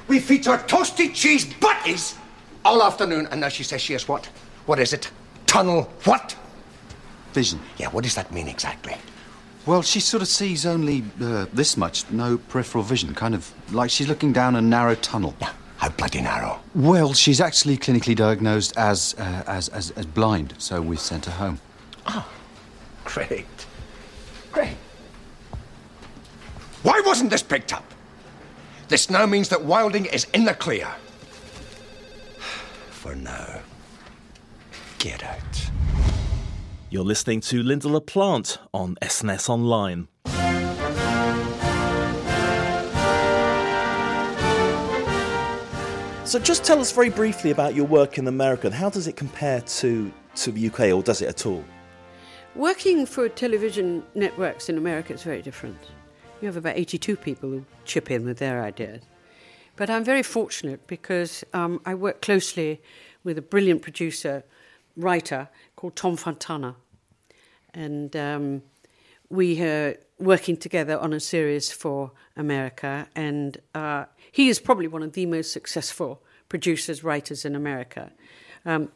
We 0.07 0.19
feed 0.19 0.45
her 0.45 0.57
toasted 0.67 1.13
cheese 1.13 1.45
butties 1.45 2.15
all 2.65 2.81
afternoon, 2.83 3.27
and 3.31 3.41
now 3.41 3.49
she 3.49 3.63
says 3.63 3.81
she 3.81 3.93
has 3.93 4.07
what? 4.07 4.25
What 4.65 4.79
is 4.79 4.93
it? 4.93 5.09
Tunnel 5.45 5.83
what? 6.03 6.35
Vision. 7.33 7.59
Yeah, 7.77 7.89
what 7.89 8.03
does 8.03 8.15
that 8.15 8.31
mean 8.31 8.47
exactly? 8.47 8.95
Well, 9.65 9.81
she 9.81 9.99
sort 9.99 10.21
of 10.21 10.27
sees 10.27 10.65
only 10.65 11.03
uh, 11.21 11.45
this 11.53 11.77
much, 11.77 12.09
no 12.11 12.37
peripheral 12.37 12.83
vision, 12.83 13.15
kind 13.15 13.33
of 13.33 13.51
like 13.73 13.89
she's 13.89 14.07
looking 14.07 14.33
down 14.33 14.55
a 14.55 14.61
narrow 14.61 14.95
tunnel. 14.95 15.33
Yeah, 15.39 15.53
how 15.77 15.89
bloody 15.89 16.21
narrow? 16.21 16.59
Well, 16.75 17.13
she's 17.13 17.39
actually 17.39 17.77
clinically 17.77 18.15
diagnosed 18.15 18.77
as, 18.77 19.15
uh, 19.17 19.43
as, 19.47 19.69
as, 19.69 19.91
as 19.91 20.05
blind, 20.05 20.53
so 20.57 20.81
we've 20.81 20.99
sent 20.99 21.25
her 21.25 21.31
home. 21.31 21.59
Oh, 22.07 22.29
great. 23.05 23.45
Great. 24.51 24.75
Why 26.83 27.01
wasn't 27.05 27.29
this 27.29 27.41
picked 27.41 27.73
up? 27.73 27.85
This 28.89 29.09
now 29.09 29.25
means 29.25 29.47
that 29.49 29.63
Wilding 29.63 30.05
is 30.05 30.27
in 30.33 30.43
the 30.43 30.53
clear. 30.53 30.87
For 33.03 33.15
now. 33.15 33.59
Get 34.97 35.25
out. 35.25 35.69
You're 36.89 37.03
listening 37.03 37.41
to 37.41 37.61
Lynda 37.61 37.91
La 37.91 37.99
Plante 37.99 38.59
on 38.73 38.95
SNS 39.01 39.49
Online. 39.49 40.07
So, 46.25 46.39
just 46.39 46.63
tell 46.63 46.79
us 46.79 46.93
very 46.93 47.09
briefly 47.09 47.51
about 47.51 47.75
your 47.75 47.85
work 47.87 48.17
in 48.17 48.25
America 48.29 48.67
and 48.67 48.73
how 48.73 48.89
does 48.89 49.07
it 49.07 49.17
compare 49.17 49.59
to, 49.59 50.13
to 50.35 50.51
the 50.53 50.67
UK, 50.67 50.93
or 50.93 51.03
does 51.03 51.21
it 51.21 51.27
at 51.27 51.45
all? 51.45 51.65
Working 52.55 53.05
for 53.05 53.27
television 53.27 54.03
networks 54.15 54.69
in 54.69 54.77
America 54.77 55.11
is 55.11 55.23
very 55.23 55.41
different. 55.41 55.77
You 56.39 56.45
have 56.45 56.55
about 56.55 56.77
82 56.77 57.17
people 57.17 57.49
who 57.49 57.65
chip 57.83 58.09
in 58.09 58.23
with 58.23 58.37
their 58.37 58.63
ideas. 58.63 59.01
But 59.75 59.89
I'm 59.89 60.03
very 60.03 60.23
fortunate 60.23 60.85
because 60.85 61.43
um, 61.53 61.81
I 61.85 61.95
work 61.95 62.21
closely 62.21 62.81
with 63.23 63.37
a 63.37 63.41
brilliant 63.41 63.81
producer, 63.81 64.43
writer 64.95 65.49
called 65.75 65.95
Tom 65.95 66.15
Fontana. 66.15 66.75
And 67.73 68.15
um, 68.15 68.61
we 69.29 69.59
are 69.63 69.97
working 70.19 70.57
together 70.57 70.99
on 70.99 71.11
a 71.11 71.19
series 71.19 71.71
for 71.71 72.11
America. 72.37 73.07
And 73.15 73.57
uh, 73.73 74.05
he 74.31 74.47
is 74.47 74.59
probably 74.59 74.87
one 74.87 75.01
of 75.01 75.13
the 75.13 75.25
most 75.25 75.51
successful 75.51 76.21
producers, 76.49 77.03
writers 77.03 77.43
in 77.43 77.55
America. 77.55 78.11
Um, 78.65 78.91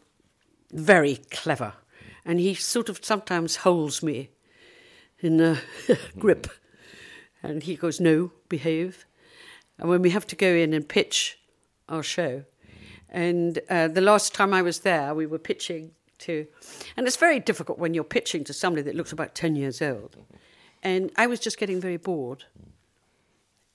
very 0.72 1.16
clever. 1.32 1.74
And 2.24 2.40
he 2.40 2.54
sort 2.54 2.90
of 2.90 3.04
sometimes 3.04 3.58
holds 3.58 4.04
me 4.04 4.30
in 5.20 5.40
a 5.40 5.60
grip. 6.20 6.48
And 7.42 7.64
he 7.64 7.76
goes, 7.76 8.00
No, 8.00 8.32
behave. 8.48 9.06
And 9.80 9.90
when 9.90 10.02
we 10.02 10.10
have 10.12 10.28
to 10.28 10.36
go 10.36 10.48
in 10.48 10.74
and 10.74 10.88
pitch 10.88 11.40
our 11.88 12.04
show, 12.04 12.44
and 13.10 13.60
uh, 13.70 13.88
the 13.88 14.02
last 14.02 14.34
time 14.34 14.54
I 14.54 14.62
was 14.62 14.80
there, 14.80 15.14
we 15.14 15.26
were 15.26 15.40
pitching 15.40 15.92
to, 16.20 16.48
and 16.96 17.08
it's 17.08 17.16
very 17.16 17.40
difficult 17.40 17.80
when 17.80 17.94
you're 17.94 18.04
pitching 18.04 18.44
to 18.46 18.54
somebody 18.54 18.82
that 18.84 18.96
looks 18.96 19.12
about 19.12 19.36
10 19.36 19.56
years 19.56 19.82
old. 19.82 20.18
And 20.84 21.12
I 21.16 21.28
was 21.28 21.40
just 21.40 21.58
getting 21.58 21.80
very 21.80 21.98
bored. 21.98 22.46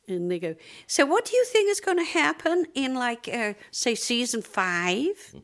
And 0.09 0.31
they 0.31 0.39
go, 0.39 0.57
So, 0.87 1.07
what 1.07 1.25
do 1.25 1.37
you 1.37 1.45
think 1.45 1.71
is 1.71 1.81
going 1.81 1.99
to 1.99 2.05
happen 2.05 2.67
in, 2.75 2.95
like, 2.95 3.29
uh, 3.33 3.55
say, 3.71 3.95
season 3.95 4.43
five? 4.43 5.35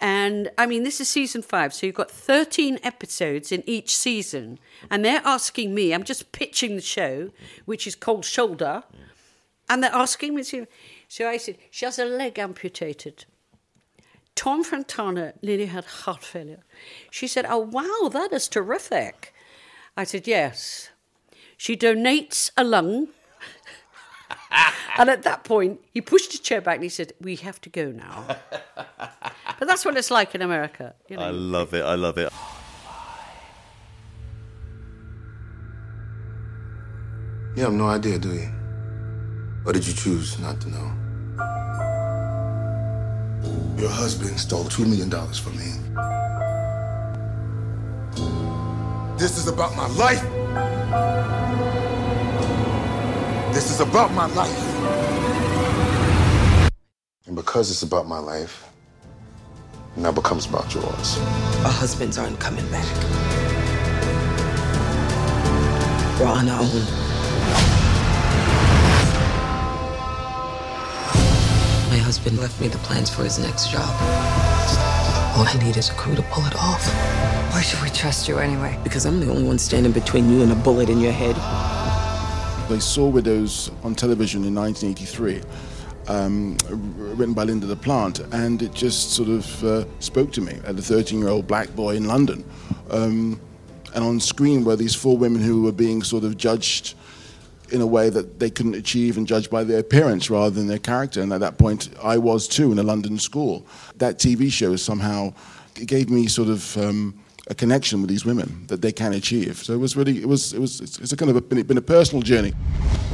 And 0.00 0.50
I 0.58 0.66
mean, 0.66 0.82
this 0.82 1.00
is 1.00 1.08
season 1.08 1.42
five, 1.42 1.72
so 1.72 1.86
you've 1.86 1.94
got 1.94 2.10
13 2.10 2.80
episodes 2.82 3.52
in 3.52 3.62
each 3.68 3.96
season. 3.96 4.58
And 4.90 5.04
they're 5.04 5.22
asking 5.24 5.74
me, 5.74 5.94
I'm 5.94 6.02
just 6.02 6.32
pitching 6.32 6.74
the 6.74 6.82
show, 6.82 7.30
which 7.66 7.86
is 7.86 7.94
Cold 7.94 8.24
Shoulder. 8.24 8.82
And 9.68 9.82
they're 9.82 9.94
asking 9.94 10.34
me 10.34 10.44
to. 10.44 10.66
So 11.08 11.28
I 11.28 11.36
said, 11.36 11.56
she 11.70 11.84
has 11.84 11.98
a 11.98 12.04
leg 12.04 12.38
amputated. 12.38 13.24
Tom 14.34 14.64
Fontana 14.64 15.34
nearly 15.42 15.66
had 15.66 15.84
heart 15.84 16.22
failure. 16.22 16.60
She 17.10 17.26
said, 17.26 17.46
Oh, 17.48 17.58
wow, 17.58 18.08
that 18.12 18.32
is 18.32 18.48
terrific. 18.48 19.34
I 19.96 20.04
said, 20.04 20.26
Yes. 20.26 20.90
She 21.56 21.76
donates 21.76 22.50
a 22.56 22.64
lung. 22.64 23.08
and 24.98 25.08
at 25.08 25.22
that 25.22 25.44
point, 25.44 25.80
he 25.92 26.00
pushed 26.00 26.32
his 26.32 26.40
chair 26.40 26.60
back 26.60 26.76
and 26.76 26.82
he 26.84 26.88
said, 26.88 27.12
We 27.20 27.36
have 27.36 27.60
to 27.60 27.68
go 27.68 27.90
now. 27.92 28.24
but 29.58 29.68
that's 29.68 29.84
what 29.84 29.96
it's 29.96 30.10
like 30.10 30.34
in 30.34 30.42
America. 30.42 30.94
You 31.08 31.18
know? 31.18 31.22
I 31.24 31.30
love 31.30 31.74
it. 31.74 31.84
I 31.84 31.94
love 31.94 32.18
it. 32.18 32.32
You 37.54 37.64
have 37.64 37.74
no 37.74 37.86
idea, 37.86 38.18
do 38.18 38.32
you? 38.32 38.61
Or 39.64 39.72
did 39.72 39.86
you 39.86 39.94
choose 39.94 40.40
not 40.40 40.60
to 40.62 40.68
know? 40.70 40.92
Your 43.78 43.90
husband 43.90 44.38
stole 44.38 44.64
$2 44.64 44.88
million 44.88 45.08
from 45.10 45.56
me. 45.56 45.72
This 49.18 49.38
is 49.38 49.46
about 49.46 49.76
my 49.76 49.86
life. 49.86 50.22
This 53.54 53.70
is 53.70 53.80
about 53.80 54.10
my 54.12 54.26
life. 54.26 54.68
And 57.26 57.36
because 57.36 57.70
it's 57.70 57.82
about 57.82 58.08
my 58.08 58.18
life, 58.18 58.68
it 59.96 60.00
now 60.00 60.10
becomes 60.10 60.46
about 60.46 60.74
yours. 60.74 61.18
Our 61.64 61.70
husbands 61.70 62.18
aren't 62.18 62.40
coming 62.40 62.68
back. 62.72 62.86
We're 66.18 66.26
on 66.26 66.48
our 66.48 66.62
own. 66.62 67.01
Husband 72.02 72.38
left 72.40 72.60
me 72.60 72.66
the 72.66 72.78
plans 72.78 73.08
for 73.08 73.22
his 73.22 73.38
next 73.38 73.70
job. 73.70 73.88
All 75.36 75.46
I 75.46 75.56
need 75.64 75.76
is 75.76 75.88
a 75.88 75.94
crew 75.94 76.16
to 76.16 76.22
pull 76.22 76.44
it 76.46 76.54
off. 76.56 76.84
Why 77.52 77.62
should 77.62 77.80
we 77.80 77.90
trust 77.90 78.28
you 78.28 78.38
anyway? 78.38 78.78
Because 78.82 79.06
I'm 79.06 79.20
the 79.20 79.30
only 79.30 79.44
one 79.44 79.58
standing 79.58 79.92
between 79.92 80.28
you 80.28 80.42
and 80.42 80.50
a 80.50 80.56
bullet 80.56 80.90
in 80.90 81.00
your 81.00 81.12
head. 81.12 81.36
They 82.68 82.80
saw 82.80 83.08
Widows 83.08 83.70
on 83.84 83.94
television 83.94 84.44
in 84.44 84.54
1983, 84.54 85.42
um, 86.08 86.56
written 87.16 87.34
by 87.34 87.44
Lynda 87.44 87.68
La 87.68 87.76
Plante, 87.76 88.26
and 88.32 88.60
it 88.62 88.74
just 88.74 89.12
sort 89.12 89.28
of 89.28 89.64
uh, 89.64 89.84
spoke 90.00 90.32
to 90.32 90.40
me 90.40 90.58
as 90.64 90.76
a 90.78 90.82
13 90.82 91.20
year 91.20 91.28
old 91.28 91.46
black 91.46 91.74
boy 91.76 91.94
in 91.94 92.06
London. 92.06 92.44
Um, 92.90 93.40
and 93.94 94.02
on 94.02 94.18
screen 94.18 94.64
were 94.64 94.74
these 94.74 94.94
four 94.94 95.16
women 95.16 95.40
who 95.40 95.62
were 95.62 95.72
being 95.72 96.02
sort 96.02 96.24
of 96.24 96.36
judged 96.36 96.94
in 97.70 97.80
a 97.80 97.86
way 97.86 98.10
that 98.10 98.38
they 98.38 98.50
couldn't 98.50 98.74
achieve 98.74 99.16
and 99.16 99.26
judged 99.26 99.50
by 99.50 99.64
their 99.64 99.78
appearance 99.78 100.30
rather 100.30 100.50
than 100.50 100.66
their 100.66 100.78
character. 100.78 101.22
And 101.22 101.32
at 101.32 101.40
that 101.40 101.58
point, 101.58 101.90
I 102.02 102.18
was 102.18 102.48
too 102.48 102.72
in 102.72 102.78
a 102.78 102.82
London 102.82 103.18
school. 103.18 103.66
That 103.96 104.18
TV 104.18 104.50
show 104.50 104.76
somehow 104.76 105.34
gave 105.74 106.10
me 106.10 106.26
sort 106.26 106.48
of 106.48 106.76
um, 106.76 107.21
a 107.48 107.54
connection 107.54 108.00
with 108.00 108.08
these 108.08 108.24
women 108.24 108.64
that 108.68 108.82
they 108.82 108.92
can 108.92 109.12
achieve. 109.12 109.58
So 109.58 109.72
it 109.74 109.78
was 109.78 109.96
really, 109.96 110.22
it 110.22 110.28
was, 110.28 110.52
it 110.52 110.60
was, 110.60 110.80
it's, 110.80 110.98
it's 111.00 111.12
a 111.12 111.16
kind 111.16 111.30
of 111.30 111.36
a, 111.36 111.40
been, 111.40 111.62
been 111.62 111.78
a 111.78 111.82
personal 111.82 112.22
journey. 112.22 112.52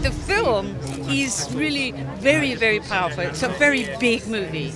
The 0.02 0.10
film 0.10 0.76
is 1.08 1.48
really 1.54 1.92
very, 2.18 2.54
very 2.54 2.80
powerful. 2.80 3.24
It's 3.24 3.42
a 3.42 3.48
very 3.48 3.88
big 3.98 4.26
movie. 4.26 4.72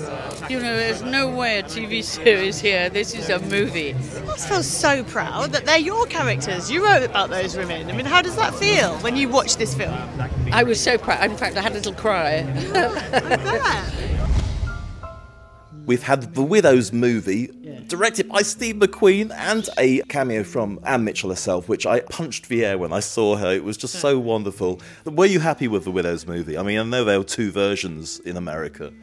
You 0.49 0.59
know, 0.59 0.75
there's 0.77 1.03
no 1.03 1.29
way 1.29 1.59
a 1.59 1.63
TV 1.63 2.03
series 2.25 2.61
here. 2.61 2.89
This 2.89 3.15
is 3.15 3.29
a 3.29 3.41
movie. 3.41 3.95
I 3.95 4.21
must 4.25 4.49
feel 4.49 4.63
so 4.63 5.05
proud 5.05 5.53
that 5.53 5.67
they're 5.67 5.79
your 5.79 6.07
characters. 6.07 6.71
You 6.71 6.85
wrote 6.85 7.03
about 7.03 7.29
those 7.29 7.55
women. 7.57 7.91
I 7.91 7.93
mean, 7.93 8.07
how 8.07 8.23
does 8.23 8.37
that 8.37 8.55
feel 8.55 8.97
when 8.99 9.17
you 9.17 9.29
watch 9.29 9.57
this 9.59 9.75
film? 9.75 9.95
I 10.51 10.63
was 10.63 10.81
so 10.81 10.97
proud. 10.97 11.31
In 11.31 11.37
fact, 11.37 11.57
I 11.59 11.61
had 11.61 11.73
a 11.73 11.75
little 11.77 11.95
cry. 11.95 12.43
We've 15.85 16.03
had 16.03 16.35
the 16.35 16.43
Widows 16.43 16.93
movie, 16.93 17.51
directed 17.93 18.27
by 18.27 18.41
Steve 18.41 18.77
McQueen, 18.77 19.31
and 19.37 19.69
a 19.77 20.01
cameo 20.09 20.45
from 20.45 20.81
Ann 20.83 21.05
Mitchell 21.05 21.29
herself, 21.29 21.69
which 21.69 21.85
I 21.85 22.01
punched 22.01 22.49
the 22.49 22.65
air 22.65 22.79
when 22.79 22.91
I 22.91 23.01
saw 23.01 23.37
her. 23.37 23.53
It 23.53 23.65
was 23.65 23.77
just 23.77 23.97
so 23.97 24.19
hmm. 24.19 24.25
wonderful. 24.25 24.81
Were 25.05 25.27
you 25.27 25.41
happy 25.41 25.69
with 25.69 25.85
the 25.85 25.91
Widows 25.91 26.27
movie? 26.27 26.57
I 26.57 26.63
mean, 26.63 26.79
I 26.79 26.85
know 26.85 27.05
there 27.05 27.19
were 27.19 27.25
two 27.25 27.53
versions 27.53 28.19
in 28.21 28.39
America. 28.39 28.95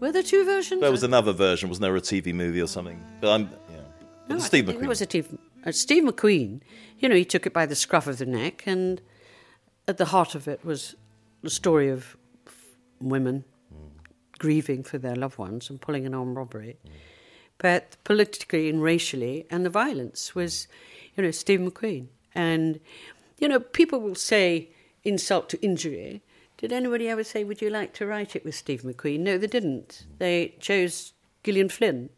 Were 0.00 0.10
there 0.10 0.22
two 0.22 0.46
versions? 0.46 0.80
There 0.80 0.90
was 0.90 1.02
another 1.02 1.34
version. 1.34 1.68
Wasn't 1.68 1.82
there 1.82 1.94
a 1.94 2.00
TV 2.00 2.32
movie 2.32 2.62
or 2.62 2.66
something? 2.66 3.04
But 3.20 3.30
I'm, 3.30 3.42
yeah. 3.42 3.80
But 4.26 4.34
No, 4.36 4.40
Steve 4.40 4.64
McQueen. 4.64 4.84
It 4.84 4.88
was 4.88 5.02
a 5.02 5.04
Steve, 5.04 5.38
uh, 5.66 5.72
Steve 5.72 6.04
McQueen. 6.04 6.62
You 6.98 7.10
know, 7.10 7.16
he 7.16 7.26
took 7.26 7.44
it 7.44 7.52
by 7.52 7.66
the 7.66 7.74
scruff 7.74 8.06
of 8.06 8.16
the 8.16 8.26
neck, 8.26 8.62
and 8.64 9.02
at 9.86 9.98
the 9.98 10.06
heart 10.06 10.34
of 10.34 10.48
it 10.48 10.64
was 10.64 10.96
the 11.42 11.50
story 11.50 11.90
of 11.90 12.16
women 13.02 13.44
hmm. 13.68 13.88
grieving 14.38 14.82
for 14.82 14.96
their 14.96 15.14
loved 15.14 15.36
ones 15.36 15.68
and 15.68 15.78
pulling 15.78 16.06
an 16.06 16.14
armed 16.14 16.38
robbery. 16.38 16.78
Hmm. 16.82 16.92
But 17.60 17.96
politically 18.04 18.70
and 18.70 18.82
racially, 18.82 19.46
and 19.50 19.64
the 19.66 19.70
violence 19.70 20.34
was, 20.34 20.66
you 21.14 21.22
know, 21.22 21.30
Steve 21.30 21.60
McQueen. 21.60 22.06
And, 22.34 22.80
you 23.38 23.48
know, 23.48 23.60
people 23.60 24.00
will 24.00 24.14
say 24.14 24.70
insult 25.04 25.50
to 25.50 25.62
injury. 25.62 26.22
Did 26.56 26.72
anybody 26.72 27.08
ever 27.08 27.22
say, 27.22 27.44
would 27.44 27.60
you 27.60 27.68
like 27.68 27.92
to 27.94 28.06
write 28.06 28.34
it 28.34 28.44
with 28.44 28.54
Steve 28.54 28.82
McQueen? 28.82 29.20
No, 29.20 29.36
they 29.36 29.46
didn't. 29.46 30.06
They 30.18 30.54
chose 30.58 31.12
Gillian 31.44 31.68
Flynn 31.68 32.08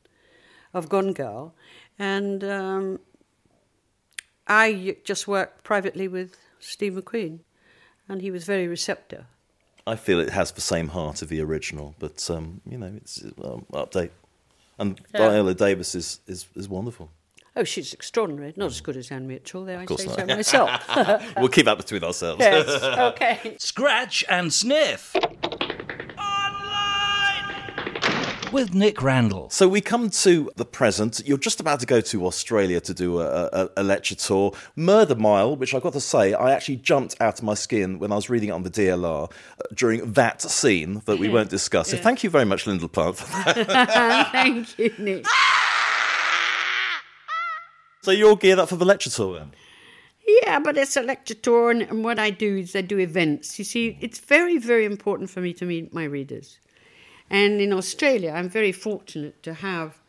of 0.72 0.88
Gone 0.88 1.12
Girl. 1.12 1.54
And 1.98 2.44
um, 2.44 3.00
I 4.46 4.96
just 5.04 5.26
worked 5.26 5.64
privately 5.64 6.08
with 6.08 6.36
Steve 6.60 6.94
McQueen, 6.94 7.40
and 8.08 8.22
he 8.22 8.30
was 8.30 8.44
very 8.44 8.68
receptive. 8.68 9.24
I 9.86 9.96
feel 9.96 10.20
it 10.20 10.30
has 10.30 10.52
the 10.52 10.60
same 10.60 10.88
heart 10.88 11.22
of 11.22 11.28
the 11.28 11.40
original, 11.40 11.94
but 11.98 12.30
um, 12.30 12.60
you 12.68 12.78
know, 12.78 12.92
it's 12.96 13.22
um, 13.42 13.66
update. 13.72 14.10
And 14.82 15.00
Yeah. 15.14 15.28
Viola 15.30 15.54
Davis 15.54 15.94
is, 15.94 16.20
is, 16.26 16.46
is 16.56 16.68
wonderful. 16.68 17.10
Oh, 17.54 17.64
she's 17.64 17.92
extraordinary. 17.92 18.54
Not 18.56 18.66
as 18.66 18.80
good 18.80 18.96
as 18.96 19.10
Ann 19.10 19.26
Mitchell, 19.28 19.64
though 19.66 19.76
I 19.78 19.82
Of 19.82 19.86
course 19.88 20.04
say 20.04 20.24
not. 20.24 20.44
so 20.44 20.66
myself. 20.66 21.34
we'll 21.36 21.48
keep 21.48 21.66
that 21.66 21.76
between 21.76 22.02
ourselves. 22.02 22.40
Yes, 22.40 22.82
okay. 23.12 23.56
Scratch 23.58 24.24
and 24.28 24.52
sniff. 24.52 25.14
With 28.52 28.74
Nick 28.74 29.02
Randall. 29.02 29.48
So 29.50 29.66
we 29.66 29.80
come 29.80 30.10
to 30.10 30.50
the 30.56 30.64
present. 30.66 31.22
You're 31.24 31.38
just 31.38 31.58
about 31.58 31.80
to 31.80 31.86
go 31.86 32.00
to 32.02 32.26
Australia 32.26 32.80
to 32.82 32.92
do 32.92 33.20
a, 33.20 33.48
a, 33.52 33.68
a 33.78 33.82
lecture 33.82 34.14
tour. 34.14 34.52
Murder 34.76 35.14
Mile, 35.14 35.56
which 35.56 35.74
I've 35.74 35.82
got 35.82 35.94
to 35.94 36.00
say, 36.00 36.34
I 36.34 36.52
actually 36.52 36.76
jumped 36.76 37.18
out 37.20 37.38
of 37.38 37.44
my 37.44 37.54
skin 37.54 37.98
when 37.98 38.12
I 38.12 38.14
was 38.16 38.28
reading 38.28 38.50
it 38.50 38.52
on 38.52 38.62
the 38.62 38.70
DLR 38.70 39.30
uh, 39.30 39.62
during 39.74 40.12
that 40.12 40.42
scene 40.42 41.00
that 41.06 41.18
we 41.18 41.28
won't 41.30 41.48
discuss. 41.48 41.88
So 41.90 41.96
Yeah. 41.96 42.02
thank 42.02 42.22
you 42.22 42.28
very 42.30 42.44
much, 42.44 42.66
Lynda 42.66 42.82
La 42.82 42.88
Plante. 42.88 43.16
for 43.16 43.64
that. 43.64 44.28
Thank 44.32 44.78
you, 44.78 44.92
Nick. 44.98 45.24
so 48.02 48.10
you're 48.10 48.28
all 48.28 48.36
geared 48.36 48.58
up 48.58 48.68
for 48.68 48.76
the 48.76 48.84
lecture 48.84 49.10
tour 49.10 49.38
then? 49.38 49.52
Yeah, 50.44 50.58
but 50.60 50.76
it's 50.76 50.96
a 50.96 51.02
lecture 51.02 51.34
tour, 51.34 51.70
and, 51.70 51.82
and 51.82 52.04
what 52.04 52.18
I 52.18 52.30
do 52.30 52.58
is 52.58 52.76
I 52.76 52.82
do 52.82 52.98
events. 52.98 53.58
You 53.58 53.64
see, 53.64 53.96
it's 54.00 54.18
very, 54.20 54.58
very 54.58 54.84
important 54.84 55.30
for 55.30 55.40
me 55.40 55.52
to 55.54 55.64
meet 55.64 55.92
my 55.92 56.04
readers. 56.04 56.58
And 57.30 57.60
in 57.60 57.72
Australia, 57.72 58.32
I'm 58.32 58.48
very 58.48 58.72
fortunate 58.72 59.42
to 59.42 59.54
have 59.54 60.00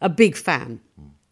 a 0.00 0.08
big 0.08 0.36
fan, 0.36 0.80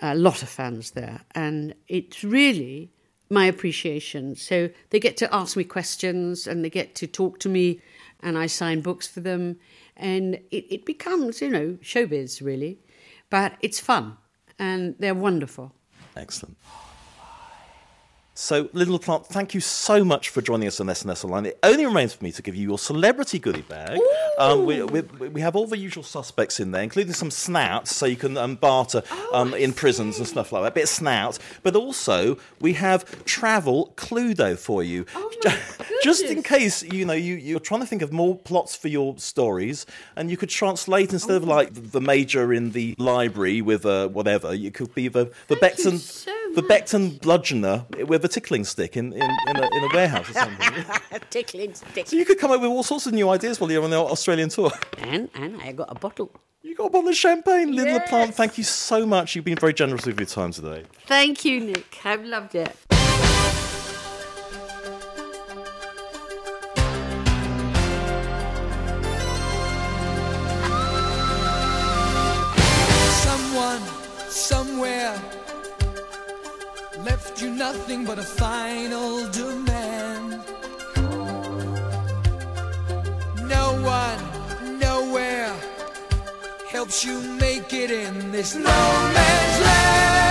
a 0.00 0.14
lot 0.14 0.42
of 0.42 0.48
fans 0.48 0.92
there, 0.92 1.20
and 1.34 1.74
it's 1.88 2.22
really 2.22 2.90
my 3.28 3.46
appreciation. 3.46 4.36
So 4.36 4.70
they 4.90 5.00
get 5.00 5.16
to 5.18 5.34
ask 5.34 5.56
me 5.56 5.64
questions 5.64 6.46
and 6.46 6.64
they 6.64 6.70
get 6.70 6.94
to 6.96 7.06
talk 7.06 7.38
to 7.40 7.48
me, 7.48 7.80
and 8.20 8.38
I 8.38 8.46
sign 8.46 8.80
books 8.80 9.08
for 9.08 9.20
them, 9.20 9.58
and 9.96 10.36
it, 10.50 10.66
it 10.70 10.84
becomes, 10.84 11.40
you 11.40 11.48
know, 11.48 11.78
showbiz 11.82 12.40
really, 12.40 12.78
but 13.30 13.54
it's 13.60 13.80
fun 13.80 14.16
and 14.58 14.94
they're 14.98 15.14
wonderful. 15.14 15.72
Excellent. 16.16 16.56
So, 18.34 18.70
Little 18.72 18.98
Plant, 18.98 19.26
thank 19.26 19.54
you 19.54 19.60
so 19.60 20.04
much 20.04 20.30
for 20.30 20.40
joining 20.40 20.66
us 20.66 20.80
on 20.80 20.86
SNS 20.86 21.24
Online. 21.24 21.46
It 21.46 21.58
only 21.62 21.84
remains 21.84 22.14
for 22.14 22.24
me 22.24 22.32
to 22.32 22.42
give 22.42 22.54
you 22.54 22.66
your 22.66 22.78
celebrity 22.78 23.38
goodie 23.38 23.62
bag. 23.62 24.00
Um, 24.38 24.64
we, 24.64 24.82
we, 24.82 25.00
we 25.28 25.40
have 25.40 25.54
all 25.54 25.66
the 25.66 25.78
usual 25.78 26.02
suspects 26.02 26.58
in 26.58 26.70
there, 26.70 26.82
including 26.82 27.12
some 27.12 27.30
snouts, 27.30 27.94
so 27.94 28.06
you 28.06 28.16
can 28.16 28.36
um, 28.36 28.56
barter 28.56 29.02
um, 29.32 29.54
in 29.54 29.72
prisons 29.72 30.18
and 30.18 30.26
stuff 30.26 30.52
like 30.52 30.62
that. 30.62 30.68
A 30.68 30.74
bit 30.74 30.84
of 30.84 30.88
snout. 30.88 31.38
But 31.62 31.76
also, 31.76 32.38
we 32.60 32.72
have 32.74 33.24
travel 33.24 33.92
Cluedo 33.96 34.58
for 34.58 34.82
you. 34.82 35.04
Just 36.02 36.24
in 36.24 36.42
case, 36.42 36.82
you 36.82 37.04
know, 37.04 37.12
you, 37.12 37.34
you're 37.34 37.60
trying 37.60 37.80
to 37.80 37.86
think 37.86 38.02
of 38.02 38.12
more 38.12 38.36
plots 38.36 38.74
for 38.74 38.88
your 38.88 39.18
stories, 39.18 39.86
and 40.16 40.30
you 40.30 40.36
could 40.36 40.48
translate 40.48 41.12
instead 41.12 41.36
of 41.36 41.44
like 41.44 41.70
the 41.72 42.00
major 42.00 42.52
in 42.52 42.72
the 42.72 42.94
library 42.98 43.60
with 43.60 43.84
uh, 43.84 44.08
whatever, 44.08 44.54
you 44.54 44.70
could 44.70 44.94
be 44.94 45.08
the, 45.08 45.30
the 45.48 45.56
Beckton. 45.56 45.98
The 46.54 46.62
Beckton 46.62 47.18
bludgeoner 47.20 48.06
with 48.06 48.24
a 48.24 48.28
tickling 48.28 48.64
stick 48.64 48.96
in, 48.96 49.12
in, 49.12 49.22
in, 49.22 49.56
a, 49.56 49.62
in 49.62 49.84
a 49.84 49.88
warehouse 49.92 50.28
or 50.28 50.34
something. 50.34 50.84
Tickling 51.30 51.74
stick. 51.74 52.06
So 52.06 52.16
you 52.16 52.24
could 52.24 52.38
come 52.38 52.50
up 52.50 52.60
with 52.60 52.70
all 52.70 52.82
sorts 52.82 53.06
of 53.06 53.14
new 53.14 53.28
ideas 53.30 53.60
while 53.60 53.70
you're 53.70 53.82
on 53.82 53.90
the 53.90 53.98
Australian 53.98 54.48
tour. 54.50 54.70
And 54.98 55.30
and 55.34 55.60
I 55.62 55.72
got 55.72 55.90
a 55.90 55.94
bottle. 55.94 56.30
You 56.62 56.76
got 56.76 56.86
a 56.86 56.90
bottle 56.90 57.08
of 57.08 57.16
champagne. 57.16 57.74
Linda 57.74 58.00
Plant, 58.08 58.34
thank 58.34 58.58
you 58.58 58.64
so 58.64 59.06
much. 59.06 59.34
You've 59.34 59.44
been 59.44 59.56
very 59.56 59.74
generous 59.74 60.06
with 60.06 60.18
your 60.18 60.26
time 60.26 60.52
today. 60.52 60.84
Thank 61.06 61.44
you, 61.44 61.60
Nick. 61.60 62.00
I've 62.04 62.24
loved 62.24 62.54
it. 62.54 62.76
Someone, 73.22 73.80
somewhere, 74.28 75.12
left 75.14 75.41
you 77.42 77.50
nothing 77.50 78.04
but 78.04 78.18
a 78.18 78.22
final 78.22 79.28
demand. 79.30 80.40
No 83.48 83.66
one, 83.82 84.78
nowhere, 84.78 85.52
helps 86.68 87.04
you 87.04 87.20
make 87.40 87.72
it 87.72 87.90
in 87.90 88.30
this 88.30 88.54
no 88.54 88.62
man's 88.64 89.60
land. 89.66 90.21